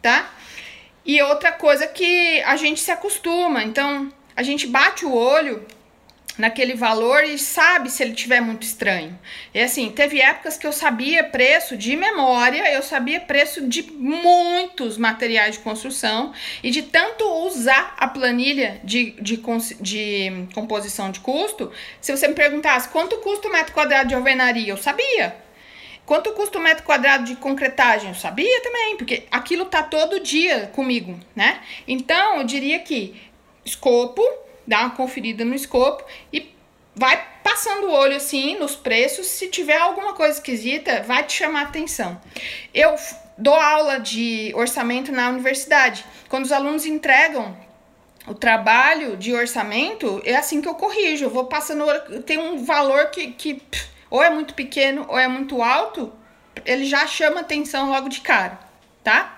tá? 0.00 0.32
E 1.04 1.20
outra 1.20 1.52
coisa 1.52 1.86
que 1.86 2.40
a 2.42 2.56
gente 2.56 2.80
se 2.80 2.90
acostuma, 2.90 3.62
então 3.62 4.10
a 4.34 4.42
gente 4.42 4.66
bate 4.66 5.04
o 5.04 5.12
olho 5.12 5.66
naquele 6.38 6.74
valor 6.74 7.24
e 7.24 7.38
sabe 7.38 7.90
se 7.90 8.02
ele 8.02 8.12
tiver 8.12 8.40
muito 8.40 8.62
estranho. 8.62 9.18
E 9.54 9.60
assim, 9.60 9.90
teve 9.90 10.20
épocas 10.20 10.56
que 10.56 10.66
eu 10.66 10.72
sabia 10.72 11.24
preço 11.24 11.76
de 11.76 11.96
memória, 11.96 12.70
eu 12.72 12.82
sabia 12.82 13.20
preço 13.20 13.66
de 13.66 13.82
muitos 13.82 14.98
materiais 14.98 15.56
de 15.56 15.60
construção 15.62 16.32
e 16.62 16.70
de 16.70 16.82
tanto 16.82 17.24
usar 17.46 17.94
a 17.98 18.06
planilha 18.08 18.80
de, 18.84 19.12
de, 19.12 19.40
de 19.80 20.46
composição 20.54 21.10
de 21.10 21.20
custo, 21.20 21.72
se 22.00 22.14
você 22.14 22.28
me 22.28 22.34
perguntasse 22.34 22.88
quanto 22.88 23.16
custa 23.18 23.48
o 23.48 23.52
metro 23.52 23.72
quadrado 23.72 24.08
de 24.08 24.14
alvenaria, 24.14 24.72
eu 24.72 24.76
sabia. 24.76 25.36
Quanto 26.04 26.32
custa 26.34 26.58
o 26.58 26.62
metro 26.62 26.84
quadrado 26.84 27.24
de 27.24 27.34
concretagem? 27.34 28.10
Eu 28.10 28.14
sabia 28.14 28.62
também, 28.62 28.96
porque 28.96 29.24
aquilo 29.28 29.64
tá 29.64 29.82
todo 29.82 30.20
dia 30.20 30.70
comigo, 30.72 31.18
né? 31.34 31.60
Então, 31.86 32.38
eu 32.38 32.44
diria 32.44 32.78
que 32.78 33.20
escopo, 33.64 34.22
dá 34.66 34.80
uma 34.80 34.90
conferida 34.90 35.44
no 35.44 35.54
escopo 35.54 36.04
e 36.32 36.54
vai 36.94 37.22
passando 37.42 37.86
o 37.86 37.92
olho 37.92 38.16
assim 38.16 38.58
nos 38.58 38.74
preços. 38.74 39.26
Se 39.26 39.48
tiver 39.48 39.76
alguma 39.76 40.14
coisa 40.14 40.34
esquisita, 40.34 41.02
vai 41.02 41.24
te 41.24 41.34
chamar 41.34 41.60
a 41.60 41.64
atenção. 41.64 42.20
Eu 42.74 42.94
dou 43.36 43.54
aula 43.54 43.98
de 43.98 44.52
orçamento 44.54 45.12
na 45.12 45.28
universidade. 45.28 46.04
Quando 46.28 46.44
os 46.44 46.52
alunos 46.52 46.86
entregam 46.86 47.56
o 48.26 48.34
trabalho 48.34 49.16
de 49.16 49.32
orçamento, 49.32 50.20
é 50.24 50.34
assim 50.34 50.60
que 50.60 50.68
eu 50.68 50.74
corrijo. 50.74 51.24
Eu 51.24 51.30
vou 51.30 51.44
passando, 51.44 51.84
tem 52.22 52.38
um 52.38 52.64
valor 52.64 53.10
que, 53.10 53.32
que 53.32 53.62
ou 54.10 54.22
é 54.22 54.30
muito 54.30 54.54
pequeno 54.54 55.04
ou 55.08 55.18
é 55.18 55.28
muito 55.28 55.62
alto, 55.62 56.12
ele 56.64 56.84
já 56.84 57.06
chama 57.06 57.40
atenção 57.40 57.90
logo 57.90 58.08
de 58.08 58.20
cara, 58.20 58.58
tá? 59.02 59.35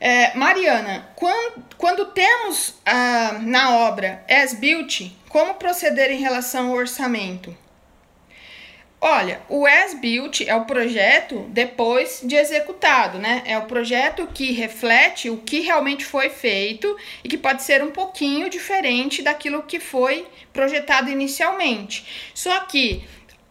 É, 0.00 0.34
Mariana, 0.34 1.10
quando, 1.14 1.62
quando 1.76 2.06
temos 2.06 2.74
ah, 2.86 3.38
na 3.42 3.76
obra 3.76 4.24
as 4.26 4.54
built, 4.54 5.12
como 5.28 5.54
proceder 5.54 6.10
em 6.10 6.18
relação 6.18 6.68
ao 6.68 6.74
orçamento? 6.74 7.54
Olha, 9.02 9.40
o 9.48 9.66
as-built 9.66 10.42
é 10.42 10.54
o 10.54 10.66
projeto 10.66 11.46
depois 11.48 12.20
de 12.22 12.36
executado, 12.36 13.18
né? 13.18 13.42
É 13.46 13.56
o 13.56 13.64
projeto 13.64 14.26
que 14.26 14.52
reflete 14.52 15.30
o 15.30 15.38
que 15.38 15.60
realmente 15.60 16.04
foi 16.04 16.28
feito 16.28 16.94
e 17.24 17.28
que 17.28 17.38
pode 17.38 17.62
ser 17.62 17.82
um 17.82 17.90
pouquinho 17.90 18.50
diferente 18.50 19.22
daquilo 19.22 19.62
que 19.62 19.80
foi 19.80 20.26
projetado 20.52 21.08
inicialmente. 21.08 22.30
Só 22.34 22.60
que 22.60 23.02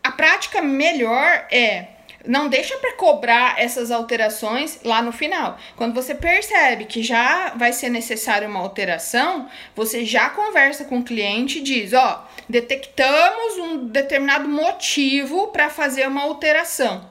a 0.04 0.12
prática 0.12 0.62
melhor 0.62 1.48
é 1.50 1.88
não 2.26 2.50
deixa 2.50 2.78
para 2.78 2.94
cobrar 2.94 3.60
essas 3.60 3.92
alterações 3.92 4.80
lá 4.84 5.02
no 5.02 5.12
final. 5.12 5.58
Quando 5.76 5.94
você 5.94 6.14
percebe 6.14 6.86
que 6.86 7.02
já 7.02 7.54
vai 7.56 7.72
ser 7.72 7.90
necessária 7.90 8.48
uma 8.48 8.60
alteração, 8.60 9.48
você 9.76 10.04
já 10.04 10.30
conversa 10.30 10.86
com 10.86 11.00
o 11.00 11.04
cliente 11.04 11.60
e 11.60 11.62
diz: 11.62 11.94
ó, 11.94 12.28
detectamos 12.48 13.58
um 13.58 13.88
determinado 13.88 14.50
motivo 14.50 15.48
para 15.48 15.70
fazer 15.70 16.08
uma 16.08 16.24
alteração. 16.24 17.10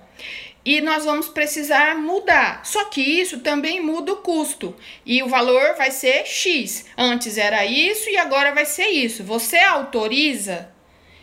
E 0.65 0.83
nós 0.83 1.07
vamos 1.07 1.29
precisar 1.29 1.97
mudar. 1.97 2.61
Só 2.63 2.85
que 2.87 3.01
isso 3.01 3.41
também 3.41 3.81
muda 3.81 4.13
o 4.13 4.17
custo. 4.17 4.77
E 5.07 5.23
o 5.23 5.29
valor 5.29 5.77
vai 5.77 5.91
ser 5.91 6.27
X. 6.27 6.85
Antes 6.97 7.39
era 7.39 7.65
isso 7.65 8.11
e 8.11 8.19
agora 8.19 8.53
vai 8.53 8.67
ser 8.67 8.89
isso. 8.89 9.25
Você 9.25 9.57
autoriza? 9.57 10.71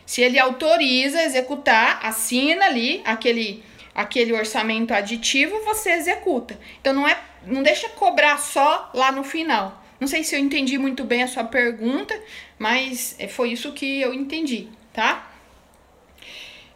Se 0.03 0.21
ele 0.21 0.39
autoriza 0.39 1.21
executar, 1.21 1.99
assina 2.01 2.65
ali 2.65 3.01
aquele 3.05 3.63
aquele 3.95 4.33
orçamento 4.33 4.93
aditivo, 4.93 5.63
você 5.63 5.91
executa. 5.91 6.59
Então 6.81 6.93
não 6.93 7.07
é, 7.07 7.17
não 7.45 7.63
deixa 7.63 7.87
cobrar 7.89 8.37
só 8.37 8.91
lá 8.93 9.11
no 9.11 9.23
final. 9.23 9.81
Não 9.99 10.07
sei 10.07 10.23
se 10.23 10.35
eu 10.35 10.39
entendi 10.39 10.77
muito 10.77 11.05
bem 11.05 11.23
a 11.23 11.27
sua 11.27 11.45
pergunta, 11.45 12.19
mas 12.59 13.15
é, 13.17 13.29
foi 13.29 13.51
isso 13.51 13.71
que 13.71 14.01
eu 14.01 14.13
entendi, 14.13 14.67
tá? 14.91 15.31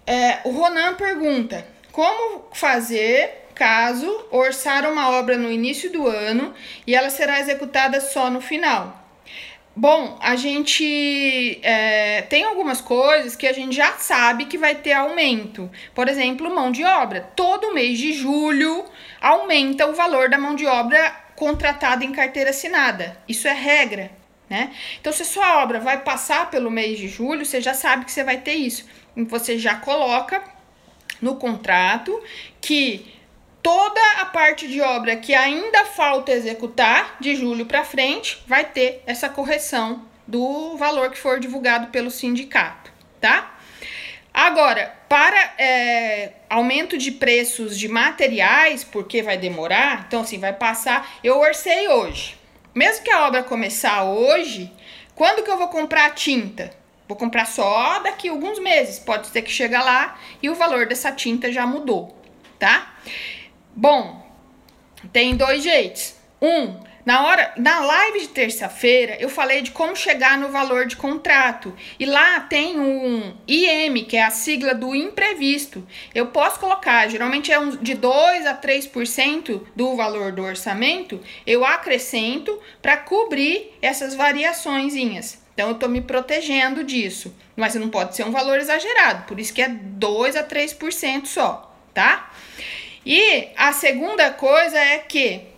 É, 0.07 0.39
o 0.45 0.51
Ronan 0.51 0.95
pergunta: 0.95 1.67
como 1.91 2.47
fazer 2.53 3.47
caso 3.53 4.25
orçar 4.31 4.89
uma 4.89 5.09
obra 5.09 5.37
no 5.37 5.51
início 5.51 5.91
do 5.91 6.07
ano 6.07 6.53
e 6.87 6.95
ela 6.95 7.09
será 7.09 7.41
executada 7.41 7.99
só 7.99 8.29
no 8.29 8.39
final? 8.39 8.98
Bom, 9.75 10.17
a 10.21 10.35
gente 10.35 11.59
é, 11.63 12.23
tem 12.23 12.43
algumas 12.43 12.81
coisas 12.81 13.35
que 13.35 13.47
a 13.47 13.53
gente 13.53 13.75
já 13.75 13.93
sabe 13.93 14.45
que 14.45 14.57
vai 14.57 14.75
ter 14.75 14.93
aumento. 14.93 15.69
Por 15.95 16.09
exemplo, 16.09 16.53
mão 16.53 16.71
de 16.71 16.83
obra. 16.83 17.29
Todo 17.35 17.73
mês 17.73 17.97
de 17.97 18.11
julho 18.13 18.83
aumenta 19.21 19.87
o 19.87 19.93
valor 19.93 20.29
da 20.29 20.37
mão 20.37 20.55
de 20.55 20.65
obra 20.65 21.11
contratada 21.35 22.03
em 22.03 22.11
carteira 22.11 22.49
assinada. 22.49 23.17
Isso 23.27 23.47
é 23.47 23.53
regra, 23.53 24.11
né? 24.49 24.71
Então, 24.99 25.13
se 25.13 25.21
a 25.21 25.25
sua 25.25 25.63
obra 25.63 25.79
vai 25.79 26.01
passar 26.01 26.49
pelo 26.49 26.69
mês 26.69 26.97
de 26.97 27.07
julho, 27.07 27.45
você 27.45 27.61
já 27.61 27.73
sabe 27.73 28.03
que 28.03 28.11
você 28.11 28.23
vai 28.23 28.37
ter 28.37 28.55
isso. 28.55 28.85
Você 29.15 29.57
já 29.57 29.75
coloca 29.75 30.43
no 31.21 31.35
contrato 31.35 32.21
que 32.59 33.18
toda 33.69 34.01
a 34.19 34.25
parte 34.25 34.67
de 34.67 34.81
obra 34.81 35.15
que 35.15 35.31
ainda 35.31 35.85
falta 35.85 36.31
executar, 36.31 37.17
de 37.19 37.35
julho 37.35 37.67
para 37.67 37.85
frente, 37.85 38.43
vai 38.47 38.65
ter 38.65 39.03
essa 39.05 39.29
correção 39.29 40.07
do 40.25 40.75
valor 40.75 41.11
que 41.11 41.19
for 41.19 41.39
divulgado 41.39 41.85
pelo 41.91 42.09
sindicato, 42.09 42.91
tá? 43.21 43.59
Agora, 44.33 44.91
para 45.07 45.53
é, 45.59 46.31
aumento 46.49 46.97
de 46.97 47.11
preços 47.11 47.77
de 47.77 47.87
materiais, 47.87 48.83
porque 48.83 49.21
vai 49.21 49.37
demorar, 49.37 50.05
então 50.07 50.21
assim, 50.21 50.39
vai 50.39 50.53
passar. 50.53 51.07
Eu 51.23 51.37
orcei 51.37 51.87
hoje. 51.89 52.39
Mesmo 52.73 53.03
que 53.03 53.11
a 53.11 53.27
obra 53.27 53.43
começar 53.43 54.03
hoje, 54.03 54.73
quando 55.13 55.43
que 55.43 55.51
eu 55.51 55.59
vou 55.59 55.67
comprar 55.67 56.15
tinta? 56.15 56.71
Vou 57.07 57.15
comprar 57.15 57.45
só 57.45 57.99
daqui 57.99 58.29
a 58.29 58.31
alguns 58.31 58.57
meses. 58.57 58.97
Pode 58.97 59.27
ser 59.27 59.43
que 59.43 59.51
chega 59.51 59.79
lá 59.79 60.19
e 60.41 60.49
o 60.49 60.55
valor 60.55 60.87
dessa 60.87 61.11
tinta 61.11 61.51
já 61.51 61.67
mudou, 61.67 62.17
tá? 62.57 62.95
Bom, 63.81 64.21
tem 65.13 65.37
dois 65.37 65.63
jeitos. 65.63 66.13
Um, 66.41 66.81
na 67.05 67.25
hora, 67.25 67.53
na 67.55 67.79
live 67.79 68.19
de 68.19 68.27
terça-feira, 68.27 69.15
eu 69.21 69.29
falei 69.29 69.61
de 69.61 69.71
como 69.71 69.95
chegar 69.95 70.37
no 70.37 70.49
valor 70.49 70.85
de 70.85 70.97
contrato. 70.97 71.73
E 71.97 72.05
lá 72.05 72.41
tem 72.41 72.77
um 72.77 73.33
IM, 73.47 74.03
que 74.03 74.17
é 74.17 74.23
a 74.25 74.31
sigla 74.31 74.75
do 74.75 74.93
imprevisto. 74.93 75.87
Eu 76.13 76.27
posso 76.27 76.59
colocar, 76.59 77.07
geralmente 77.07 77.53
é 77.53 77.57
um, 77.57 77.69
de 77.69 77.93
2 77.93 78.47
a 78.47 78.53
3% 78.53 79.61
do 79.73 79.95
valor 79.95 80.33
do 80.33 80.43
orçamento, 80.43 81.21
eu 81.47 81.63
acrescento 81.63 82.59
para 82.81 82.97
cobrir 82.97 83.77
essas 83.81 84.13
variaçõeszinhas. 84.13 85.41
Então 85.53 85.69
eu 85.69 85.75
estou 85.75 85.87
me 85.87 86.01
protegendo 86.01 86.83
disso. 86.83 87.33
Mas 87.55 87.75
não 87.75 87.87
pode 87.87 88.13
ser 88.13 88.25
um 88.25 88.31
valor 88.31 88.59
exagerado, 88.59 89.23
por 89.23 89.39
isso 89.39 89.53
que 89.53 89.61
é 89.61 89.69
2 89.69 90.35
a 90.35 90.43
3% 90.43 91.27
só, 91.27 91.73
tá? 91.93 92.28
E 93.05 93.49
a 93.55 93.71
segunda 93.71 94.31
coisa 94.31 94.77
é 94.77 94.99
que 94.99 95.49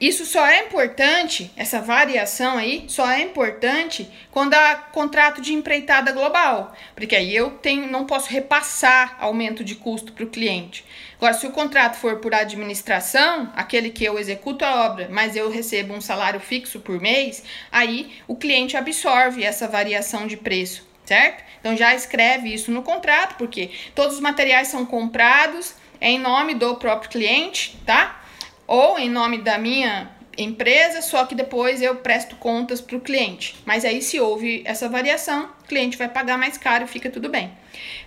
isso 0.00 0.26
só 0.26 0.44
é 0.46 0.60
importante, 0.60 1.50
essa 1.56 1.80
variação 1.80 2.58
aí, 2.58 2.84
só 2.88 3.08
é 3.08 3.22
importante 3.22 4.10
quando 4.30 4.54
há 4.54 4.74
contrato 4.74 5.40
de 5.40 5.54
empreitada 5.54 6.10
global, 6.10 6.74
porque 6.96 7.14
aí 7.14 7.34
eu 7.34 7.50
tenho, 7.50 7.86
não 7.86 8.04
posso 8.04 8.28
repassar 8.28 9.16
aumento 9.20 9.62
de 9.62 9.76
custo 9.76 10.12
para 10.12 10.24
o 10.24 10.30
cliente. 10.30 10.84
Agora, 11.16 11.34
se 11.34 11.46
o 11.46 11.52
contrato 11.52 11.96
for 11.96 12.16
por 12.16 12.34
administração, 12.34 13.52
aquele 13.54 13.90
que 13.90 14.04
eu 14.04 14.18
executo 14.18 14.64
a 14.64 14.84
obra, 14.86 15.08
mas 15.10 15.36
eu 15.36 15.48
recebo 15.48 15.94
um 15.94 16.00
salário 16.00 16.40
fixo 16.40 16.80
por 16.80 17.00
mês, 17.00 17.44
aí 17.70 18.12
o 18.26 18.34
cliente 18.34 18.76
absorve 18.76 19.44
essa 19.44 19.68
variação 19.68 20.26
de 20.26 20.36
preço, 20.36 20.86
certo? 21.04 21.44
Então 21.60 21.76
já 21.76 21.94
escreve 21.94 22.52
isso 22.52 22.70
no 22.70 22.82
contrato, 22.82 23.36
porque 23.36 23.70
todos 23.94 24.16
os 24.16 24.20
materiais 24.20 24.68
são 24.68 24.84
comprados 24.84 25.74
em 26.04 26.18
nome 26.18 26.54
do 26.54 26.76
próprio 26.76 27.10
cliente, 27.10 27.76
tá? 27.84 28.20
ou 28.66 28.98
em 28.98 29.10
nome 29.10 29.38
da 29.38 29.58
minha 29.58 30.10
empresa, 30.36 31.00
só 31.00 31.24
que 31.26 31.34
depois 31.34 31.80
eu 31.80 31.96
presto 31.96 32.34
contas 32.36 32.80
para 32.80 32.96
o 32.96 33.00
cliente. 33.00 33.54
Mas 33.64 33.84
aí, 33.84 34.02
se 34.02 34.18
houve 34.18 34.62
essa 34.64 34.88
variação, 34.88 35.48
o 35.62 35.68
cliente 35.68 35.96
vai 35.96 36.08
pagar 36.08 36.36
mais 36.36 36.58
caro 36.58 36.88
fica 36.88 37.08
tudo 37.08 37.28
bem. 37.28 37.52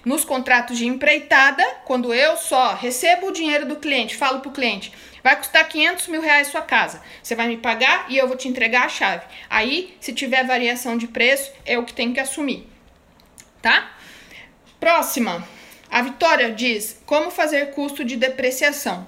Nos 0.04 0.26
contratos 0.26 0.78
de 0.78 0.86
empreitada, 0.86 1.64
quando 1.86 2.14
eu 2.14 2.36
só 2.36 2.74
recebo 2.74 3.28
o 3.28 3.32
dinheiro 3.32 3.66
do 3.66 3.78
cliente, 3.78 4.16
falo 4.16 4.42
para 4.42 4.50
o 4.50 4.54
cliente, 4.54 4.92
vai 5.24 5.38
custar 5.38 5.68
500 5.68 6.08
mil 6.08 6.22
reais 6.22 6.48
sua 6.48 6.62
casa, 6.62 7.02
você 7.24 7.36
vai 7.36 7.48
me 7.48 7.58
pagar 7.58 8.06
e 8.10 8.18
eu 8.18 8.28
vou 8.28 8.36
te 8.36 8.48
entregar 8.48 8.86
a 8.86 8.90
chave. 8.90 9.26
Aí, 9.50 9.96
se 10.00 10.12
tiver 10.14 10.46
variação 10.46 10.98
de 10.98 11.08
preço, 11.08 11.52
é 11.66 11.78
o 11.78 11.86
que 11.86 11.94
tem 11.94 12.14
que 12.14 12.20
assumir, 12.20 12.68
tá? 13.62 13.92
Próxima. 14.80 15.57
A 15.90 16.02
Vitória 16.02 16.52
diz: 16.52 17.02
como 17.06 17.32
fazer 17.32 17.72
custo 17.72 18.04
de 18.04 18.16
depreciação? 18.16 19.08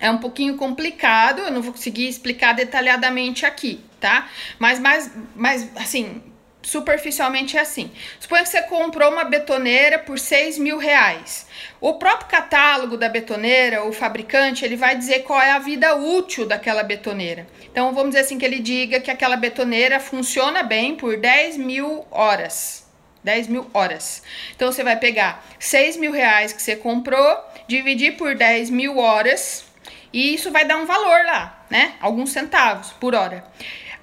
É 0.00 0.10
um 0.10 0.18
pouquinho 0.18 0.56
complicado, 0.56 1.40
eu 1.40 1.50
não 1.50 1.62
vou 1.62 1.72
conseguir 1.72 2.08
explicar 2.08 2.52
detalhadamente 2.52 3.46
aqui, 3.46 3.80
tá? 4.00 4.28
Mas, 4.58 4.80
mais, 4.80 5.10
mais 5.36 5.70
assim, 5.76 6.20
superficialmente 6.64 7.56
é 7.56 7.60
assim. 7.60 7.90
Suponha 8.18 8.42
que 8.42 8.48
você 8.48 8.62
comprou 8.62 9.12
uma 9.12 9.24
betoneira 9.24 9.98
por 9.98 10.18
6 10.18 10.58
mil 10.58 10.78
reais. 10.78 11.46
O 11.80 11.94
próprio 11.94 12.28
catálogo 12.28 12.96
da 12.96 13.08
betoneira, 13.08 13.84
o 13.84 13.92
fabricante, 13.92 14.64
ele 14.64 14.76
vai 14.76 14.96
dizer 14.96 15.20
qual 15.20 15.40
é 15.40 15.52
a 15.52 15.58
vida 15.58 15.94
útil 15.94 16.46
daquela 16.46 16.82
betoneira. 16.82 17.46
Então, 17.70 17.92
vamos 17.92 18.10
dizer 18.10 18.22
assim 18.24 18.38
que 18.38 18.44
ele 18.44 18.58
diga 18.58 19.00
que 19.00 19.10
aquela 19.10 19.36
betoneira 19.36 20.00
funciona 20.00 20.62
bem 20.62 20.96
por 20.96 21.16
10 21.16 21.56
mil 21.58 22.06
horas. 22.10 22.83
10 23.24 23.48
mil 23.48 23.70
horas. 23.74 24.22
Então, 24.54 24.70
você 24.70 24.84
vai 24.84 24.96
pegar 24.96 25.44
6 25.58 25.96
mil 25.96 26.12
reais 26.12 26.52
que 26.52 26.62
você 26.62 26.76
comprou, 26.76 27.38
dividir 27.66 28.16
por 28.16 28.36
10 28.36 28.70
mil 28.70 28.98
horas, 28.98 29.64
e 30.12 30.34
isso 30.34 30.52
vai 30.52 30.64
dar 30.64 30.76
um 30.76 30.86
valor 30.86 31.24
lá, 31.26 31.66
né? 31.68 31.94
Alguns 32.00 32.30
centavos 32.30 32.92
por 32.92 33.14
hora. 33.14 33.44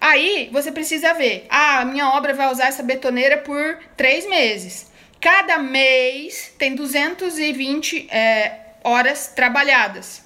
Aí 0.02 0.50
você 0.52 0.72
precisa 0.72 1.14
ver, 1.14 1.46
ah, 1.48 1.82
a 1.82 1.86
minha 1.86 2.10
obra 2.10 2.34
vai 2.34 2.52
usar 2.52 2.66
essa 2.66 2.82
betoneira 2.82 3.38
por 3.38 3.78
três 3.96 4.28
meses. 4.28 4.92
Cada 5.22 5.60
mês 5.60 6.52
tem 6.58 6.74
220 6.74 8.08
é, 8.10 8.60
horas 8.84 9.28
trabalhadas 9.28 10.26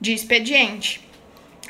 de 0.00 0.14
expediente. 0.14 1.06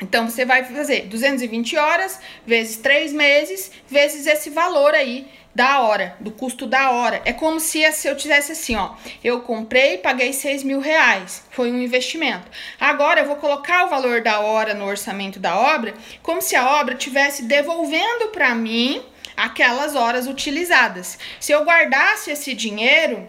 Então 0.01 0.29
você 0.29 0.45
vai 0.45 0.63
fazer 0.63 1.01
220 1.01 1.77
horas 1.77 2.19
vezes 2.47 2.77
três 2.77 3.13
meses 3.13 3.71
vezes 3.87 4.25
esse 4.25 4.49
valor 4.49 4.95
aí 4.95 5.27
da 5.53 5.81
hora, 5.81 6.15
do 6.19 6.31
custo 6.31 6.65
da 6.65 6.91
hora. 6.91 7.21
É 7.25 7.33
como 7.33 7.59
se, 7.59 7.83
eu 8.05 8.17
tivesse 8.17 8.51
assim, 8.51 8.75
ó, 8.75 8.91
eu 9.23 9.41
comprei, 9.41 9.97
paguei 9.97 10.33
6 10.33 10.63
mil 10.63 10.79
reais, 10.79 11.43
foi 11.51 11.71
um 11.71 11.81
investimento. 11.81 12.49
Agora 12.79 13.21
eu 13.21 13.27
vou 13.27 13.35
colocar 13.35 13.85
o 13.85 13.89
valor 13.89 14.21
da 14.21 14.39
hora 14.39 14.73
no 14.73 14.85
orçamento 14.85 15.39
da 15.39 15.57
obra, 15.57 15.93
como 16.21 16.41
se 16.41 16.55
a 16.55 16.79
obra 16.79 16.95
tivesse 16.95 17.43
devolvendo 17.43 18.29
para 18.29 18.53
mim 18.55 19.03
aquelas 19.35 19.95
horas 19.95 20.27
utilizadas. 20.27 21.17
Se 21.39 21.51
eu 21.51 21.63
guardasse 21.63 22.31
esse 22.31 22.53
dinheiro, 22.53 23.27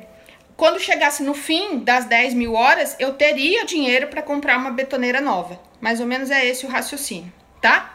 quando 0.56 0.80
chegasse 0.80 1.22
no 1.22 1.34
fim 1.34 1.78
das 1.80 2.04
10 2.04 2.34
mil 2.34 2.54
horas, 2.54 2.96
eu 2.98 3.14
teria 3.14 3.64
dinheiro 3.64 4.08
para 4.08 4.22
comprar 4.22 4.56
uma 4.56 4.70
betoneira 4.70 5.20
nova. 5.20 5.60
Mais 5.80 6.00
ou 6.00 6.06
menos 6.06 6.30
é 6.30 6.46
esse 6.46 6.64
o 6.64 6.68
raciocínio, 6.68 7.32
tá? 7.60 7.93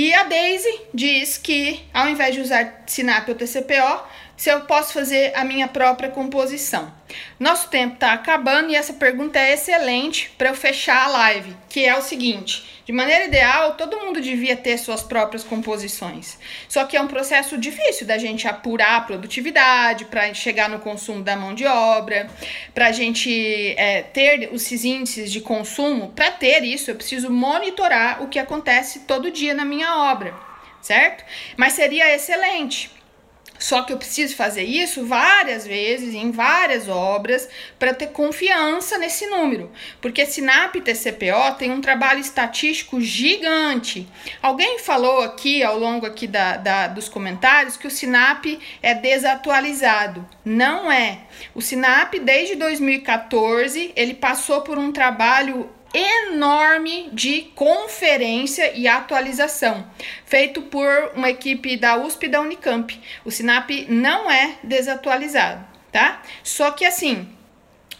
E 0.00 0.14
a 0.14 0.22
Daisy 0.22 0.82
diz 0.94 1.38
que, 1.38 1.80
ao 1.92 2.08
invés 2.08 2.32
de 2.32 2.40
usar 2.40 2.84
Sinap 2.86 3.28
ou 3.28 3.34
TCPO, 3.34 4.04
se 4.38 4.48
eu 4.48 4.60
posso 4.60 4.92
fazer 4.92 5.32
a 5.34 5.44
minha 5.44 5.66
própria 5.66 6.08
composição. 6.08 6.96
Nosso 7.40 7.68
tempo 7.68 7.94
está 7.94 8.12
acabando 8.12 8.70
e 8.70 8.76
essa 8.76 8.92
pergunta 8.92 9.38
é 9.38 9.54
excelente 9.54 10.30
para 10.38 10.50
eu 10.50 10.54
fechar 10.54 11.04
a 11.04 11.08
live, 11.08 11.56
que 11.68 11.84
é 11.84 11.96
o 11.98 12.02
seguinte: 12.02 12.82
de 12.86 12.92
maneira 12.92 13.24
ideal, 13.24 13.74
todo 13.74 13.98
mundo 13.98 14.20
devia 14.20 14.56
ter 14.56 14.78
suas 14.78 15.02
próprias 15.02 15.42
composições. 15.42 16.38
Só 16.68 16.84
que 16.84 16.96
é 16.96 17.00
um 17.00 17.08
processo 17.08 17.58
difícil 17.58 18.06
da 18.06 18.16
gente 18.16 18.46
apurar 18.46 18.96
a 18.98 19.00
produtividade, 19.00 20.04
para 20.04 20.32
chegar 20.34 20.68
no 20.68 20.78
consumo 20.78 21.22
da 21.22 21.34
mão 21.34 21.52
de 21.52 21.66
obra, 21.66 22.30
para 22.72 22.88
a 22.88 22.92
gente 22.92 23.74
é, 23.76 24.02
ter 24.02 24.54
esses 24.54 24.84
índices 24.84 25.32
de 25.32 25.40
consumo. 25.40 26.12
Para 26.14 26.30
ter 26.30 26.62
isso, 26.62 26.90
eu 26.90 26.94
preciso 26.94 27.28
monitorar 27.28 28.22
o 28.22 28.28
que 28.28 28.38
acontece 28.38 29.00
todo 29.00 29.32
dia 29.32 29.52
na 29.52 29.64
minha 29.64 30.12
obra, 30.12 30.32
certo? 30.80 31.24
Mas 31.56 31.72
seria 31.72 32.14
excelente 32.14 32.97
só 33.58 33.82
que 33.82 33.92
eu 33.92 33.96
preciso 33.96 34.36
fazer 34.36 34.62
isso 34.62 35.04
várias 35.04 35.66
vezes, 35.66 36.14
em 36.14 36.30
várias 36.30 36.88
obras, 36.88 37.48
para 37.78 37.92
ter 37.92 38.08
confiança 38.08 38.98
nesse 38.98 39.26
número. 39.26 39.70
Porque 40.00 40.24
Sinap 40.26 40.76
e 40.76 40.80
TCPO 40.80 41.56
tem 41.58 41.70
um 41.70 41.80
trabalho 41.80 42.20
estatístico 42.20 43.00
gigante. 43.00 44.08
Alguém 44.40 44.78
falou 44.78 45.22
aqui, 45.22 45.62
ao 45.62 45.78
longo 45.78 46.06
aqui 46.06 46.26
da, 46.26 46.56
da, 46.56 46.86
dos 46.88 47.08
comentários, 47.08 47.76
que 47.76 47.86
o 47.86 47.90
Sinap 47.90 48.44
é 48.82 48.94
desatualizado. 48.94 50.26
Não 50.44 50.90
é. 50.90 51.20
O 51.54 51.60
Sinap, 51.60 52.14
desde 52.14 52.56
2014, 52.56 53.92
ele 53.96 54.14
passou 54.14 54.60
por 54.62 54.78
um 54.78 54.92
trabalho 54.92 55.68
enorme 55.92 57.10
de 57.12 57.42
conferência 57.54 58.72
e 58.74 58.86
atualização, 58.86 59.86
feito 60.24 60.62
por 60.62 61.12
uma 61.14 61.30
equipe 61.30 61.76
da 61.76 61.96
USP 61.96 62.28
da 62.28 62.40
Unicamp. 62.40 63.00
O 63.24 63.30
Sinap 63.30 63.70
não 63.88 64.30
é 64.30 64.56
desatualizado, 64.62 65.64
tá? 65.90 66.22
Só 66.42 66.70
que 66.70 66.84
assim, 66.84 67.28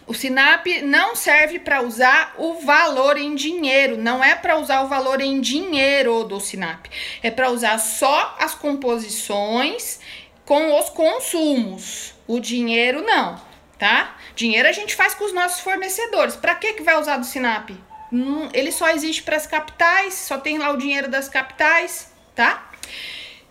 o 0.05 0.13
Sinap 0.13 0.65
não 0.83 1.15
serve 1.15 1.59
para 1.59 1.81
usar 1.81 2.35
o 2.37 2.55
valor 2.55 3.17
em 3.17 3.35
dinheiro, 3.35 3.97
não 3.97 4.23
é 4.23 4.35
para 4.35 4.57
usar 4.57 4.81
o 4.81 4.87
valor 4.87 5.21
em 5.21 5.41
dinheiro 5.41 6.23
do 6.23 6.39
Sinap, 6.39 6.85
é 7.23 7.31
para 7.31 7.49
usar 7.49 7.77
só 7.79 8.37
as 8.39 8.53
composições 8.53 9.99
com 10.45 10.79
os 10.79 10.89
consumos. 10.89 12.13
O 12.27 12.39
dinheiro 12.39 13.01
não 13.01 13.49
tá? 13.79 14.17
Dinheiro 14.39 14.69
a 14.69 14.71
gente 14.71 14.95
faz 14.95 15.13
com 15.13 15.25
os 15.25 15.33
nossos 15.33 15.59
fornecedores. 15.59 16.33
Para 16.33 16.55
que 16.55 16.71
que 16.71 16.81
vai 16.81 16.97
usar 16.97 17.17
do 17.17 17.25
Sinap? 17.25 17.71
Hum, 18.09 18.47
ele 18.53 18.71
só 18.71 18.89
existe 18.89 19.21
para 19.21 19.35
as 19.35 19.45
capitais, 19.45 20.13
só 20.13 20.37
tem 20.37 20.57
lá 20.57 20.71
o 20.71 20.77
dinheiro 20.77 21.09
das 21.09 21.27
capitais, 21.27 22.09
tá? 22.33 22.71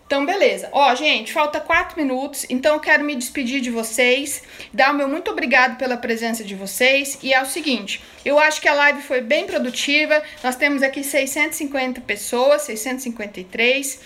Então, 0.07 0.25
beleza. 0.25 0.67
Ó, 0.71 0.95
gente, 0.95 1.31
falta 1.31 1.59
quatro 1.59 1.95
minutos, 1.95 2.43
então 2.49 2.73
eu 2.73 2.79
quero 2.79 3.03
me 3.03 3.15
despedir 3.15 3.61
de 3.61 3.69
vocês, 3.69 4.41
dar 4.73 4.91
o 4.91 4.95
meu 4.95 5.07
muito 5.07 5.29
obrigado 5.29 5.77
pela 5.77 5.95
presença 5.95 6.43
de 6.43 6.55
vocês. 6.55 7.19
E 7.21 7.31
é 7.35 7.39
o 7.39 7.45
seguinte, 7.45 8.03
eu 8.25 8.39
acho 8.39 8.59
que 8.59 8.67
a 8.67 8.73
live 8.73 9.03
foi 9.03 9.21
bem 9.21 9.45
produtiva, 9.45 10.23
nós 10.43 10.55
temos 10.55 10.81
aqui 10.81 11.03
650 11.03 12.01
pessoas, 12.01 12.63
653 12.63 13.99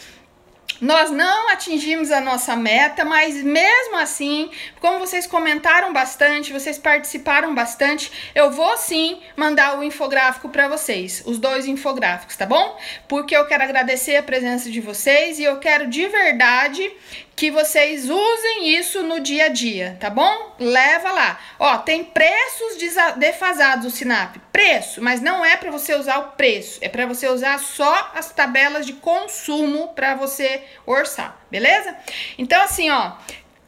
nós 0.82 1.12
não 1.12 1.50
atingimos 1.50 2.12
a 2.12 2.20
nossa 2.20 2.56
meta, 2.56 3.06
mas 3.06 3.42
mesmo 3.42 3.96
assim, 3.98 4.50
como 4.82 5.00
vocês 5.00 5.26
comentaram 5.26 5.94
bastante, 5.94 6.52
vocês 6.52 6.78
participaram 6.78 7.56
bastante, 7.56 8.12
eu 8.36 8.52
vou 8.52 8.76
sim 8.76 9.22
mandar 9.38 9.80
o 9.80 9.84
infográfico 9.84 10.50
para 10.50 10.68
vocês, 10.68 11.24
os 11.26 11.38
dois 11.38 11.68
infográficos, 11.68 12.36
tá 12.36 12.46
bom? 12.46 12.78
Porque 13.08 13.36
eu 13.36 13.46
quero 13.46 13.64
agradecer 13.64 14.18
a 14.18 14.24
presença 14.24 14.70
de 14.70 14.82
vocês 14.82 15.40
e 15.40 15.44
eu 15.44 15.58
quero 15.58 15.88
de 15.88 16.06
verdade 16.08 16.92
que 17.36 17.50
vocês 17.50 18.10
usem 18.10 18.76
isso 18.76 19.02
no 19.04 19.20
dia 19.20 19.46
a 19.46 19.50
dia, 19.50 19.98
tá 20.00 20.10
bom? 20.10 20.56
Leva 20.60 21.12
lá. 21.12 21.40
Ó, 21.60 21.78
tem 21.80 22.04
preços 22.04 22.78
defasados 23.18 23.86
o 23.86 23.96
Sinap. 23.96 24.36
Preço, 24.52 25.02
mas 25.02 25.20
não 25.20 25.44
é 25.44 25.58
para 25.58 25.72
você 25.72 25.96
usar 25.96 26.20
o 26.20 26.32
preço, 26.32 26.80
é 26.82 26.88
para 26.88 27.06
você 27.06 27.28
usar 27.28 27.60
só 27.60 28.12
as 28.14 28.32
tabelas 28.32 28.86
de 28.86 28.94
consumo 28.94 29.90
para 29.90 30.16
você 30.16 30.64
orçar, 30.86 31.38
beleza? 31.50 31.96
Então 32.38 32.62
assim, 32.62 32.90
ó, 32.92 33.14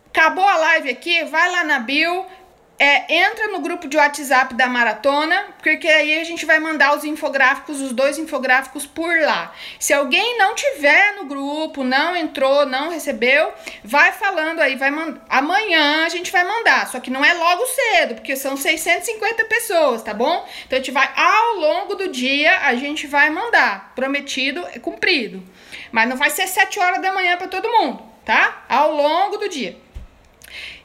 acabou 0.07 0.47
a 0.47 0.57
live 0.57 0.89
aqui, 0.89 1.23
vai 1.25 1.51
lá 1.51 1.63
na 1.63 1.79
bio, 1.79 2.25
é, 2.77 3.23
entra 3.23 3.47
no 3.47 3.59
grupo 3.59 3.87
de 3.87 3.95
WhatsApp 3.95 4.53
da 4.53 4.67
maratona, 4.67 5.45
porque 5.61 5.87
aí 5.87 6.19
a 6.19 6.23
gente 6.23 6.45
vai 6.45 6.59
mandar 6.59 6.95
os 6.97 7.05
infográficos, 7.05 7.79
os 7.79 7.93
dois 7.93 8.17
infográficos 8.17 8.85
por 8.85 9.17
lá. 9.19 9.53
Se 9.79 9.93
alguém 9.93 10.37
não 10.37 10.53
tiver 10.55 11.15
no 11.15 11.25
grupo, 11.25 11.83
não 11.83 12.15
entrou, 12.15 12.65
não 12.65 12.89
recebeu, 12.89 13.53
vai 13.83 14.11
falando 14.11 14.59
aí, 14.59 14.75
vai 14.75 14.91
amanhã 15.29 16.05
a 16.05 16.09
gente 16.09 16.31
vai 16.31 16.43
mandar, 16.43 16.87
só 16.87 16.99
que 16.99 17.09
não 17.09 17.23
é 17.23 17.33
logo 17.33 17.65
cedo, 17.65 18.15
porque 18.15 18.35
são 18.35 18.57
650 18.57 19.45
pessoas, 19.45 20.03
tá 20.03 20.13
bom? 20.13 20.45
Então 20.65 20.77
a 20.77 20.81
gente 20.81 20.91
vai 20.91 21.09
ao 21.15 21.55
longo 21.55 21.95
do 21.95 22.09
dia, 22.09 22.59
a 22.59 22.75
gente 22.75 23.07
vai 23.07 23.29
mandar. 23.29 23.93
Prometido 23.95 24.65
é 24.73 24.79
cumprido. 24.79 25.41
Mas 25.91 26.09
não 26.09 26.17
vai 26.17 26.29
ser 26.29 26.47
7 26.47 26.79
horas 26.79 27.01
da 27.01 27.13
manhã 27.13 27.37
para 27.37 27.47
todo 27.47 27.71
mundo, 27.71 28.03
tá? 28.25 28.65
Ao 28.67 28.91
longo 28.91 29.37
do 29.37 29.47
dia. 29.47 29.84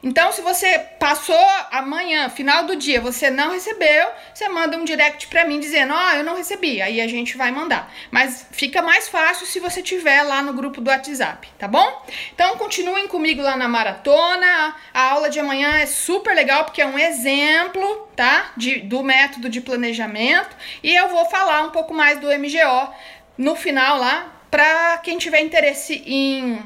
Então, 0.03 0.31
se 0.31 0.41
você 0.41 0.79
passou 0.99 1.35
amanhã, 1.71 2.29
final 2.29 2.65
do 2.65 2.75
dia, 2.75 2.99
você 2.99 3.29
não 3.29 3.51
recebeu, 3.51 4.07
você 4.33 4.49
manda 4.49 4.77
um 4.77 4.83
direct 4.83 5.27
para 5.27 5.45
mim 5.45 5.59
dizendo: 5.59 5.93
"Ó, 5.93 5.97
oh, 5.97 6.15
eu 6.15 6.23
não 6.23 6.35
recebi". 6.35 6.81
Aí 6.81 6.99
a 6.99 7.07
gente 7.07 7.37
vai 7.37 7.51
mandar. 7.51 7.91
Mas 8.09 8.47
fica 8.51 8.81
mais 8.81 9.07
fácil 9.07 9.45
se 9.45 9.59
você 9.59 9.81
tiver 9.81 10.23
lá 10.23 10.41
no 10.41 10.53
grupo 10.53 10.81
do 10.81 10.89
WhatsApp, 10.89 11.47
tá 11.57 11.67
bom? 11.67 12.05
Então, 12.33 12.57
continuem 12.57 13.07
comigo 13.07 13.41
lá 13.41 13.55
na 13.55 13.67
maratona. 13.67 14.75
A 14.93 15.11
aula 15.11 15.29
de 15.29 15.39
amanhã 15.39 15.77
é 15.79 15.85
super 15.85 16.35
legal 16.35 16.65
porque 16.65 16.81
é 16.81 16.85
um 16.85 16.97
exemplo, 16.97 18.09
tá? 18.15 18.51
De, 18.57 18.79
do 18.79 19.03
método 19.03 19.49
de 19.49 19.61
planejamento 19.61 20.55
e 20.83 20.95
eu 20.95 21.09
vou 21.09 21.25
falar 21.25 21.63
um 21.63 21.69
pouco 21.69 21.93
mais 21.93 22.19
do 22.19 22.27
MGO 22.27 22.93
no 23.37 23.55
final 23.55 23.97
lá 23.97 24.31
para 24.49 24.97
quem 24.99 25.17
tiver 25.17 25.41
interesse 25.41 26.03
em 26.05 26.61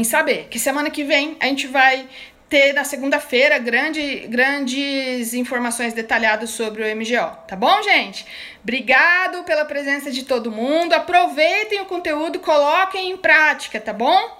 em 0.00 0.04
saber 0.04 0.48
que 0.50 0.58
semana 0.58 0.90
que 0.90 1.04
vem 1.04 1.36
a 1.40 1.46
gente 1.46 1.66
vai 1.66 2.08
ter 2.48 2.72
na 2.72 2.82
segunda-feira 2.82 3.58
grande, 3.58 4.26
grandes 4.26 5.34
informações 5.34 5.92
detalhadas 5.92 6.50
sobre 6.50 6.82
o 6.82 6.96
MGO, 6.96 7.36
tá 7.46 7.54
bom, 7.54 7.80
gente? 7.82 8.26
Obrigado 8.60 9.44
pela 9.44 9.64
presença 9.64 10.10
de 10.10 10.24
todo 10.24 10.50
mundo. 10.50 10.92
Aproveitem 10.92 11.80
o 11.80 11.84
conteúdo, 11.84 12.40
coloquem 12.40 13.10
em 13.10 13.16
prática, 13.16 13.80
tá 13.80 13.92
bom? 13.92 14.38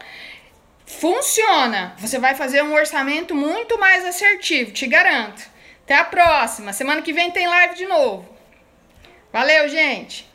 Funciona. 0.85 1.95
Você 1.99 2.19
vai 2.19 2.35
fazer 2.35 2.63
um 2.65 2.75
orçamento 2.75 3.33
muito 3.33 3.79
mais 3.79 4.05
assertivo, 4.05 4.73
te 4.73 4.89
garanto. 4.89 5.49
Até 5.85 5.95
a 5.95 6.05
próxima. 6.05 6.73
Semana 6.73 7.03
que 7.03 7.13
vem 7.13 7.31
tem 7.31 7.47
live 7.47 7.77
de 7.77 7.87
novo. 7.87 8.29
Valeu, 9.33 9.69
gente. 9.69 10.30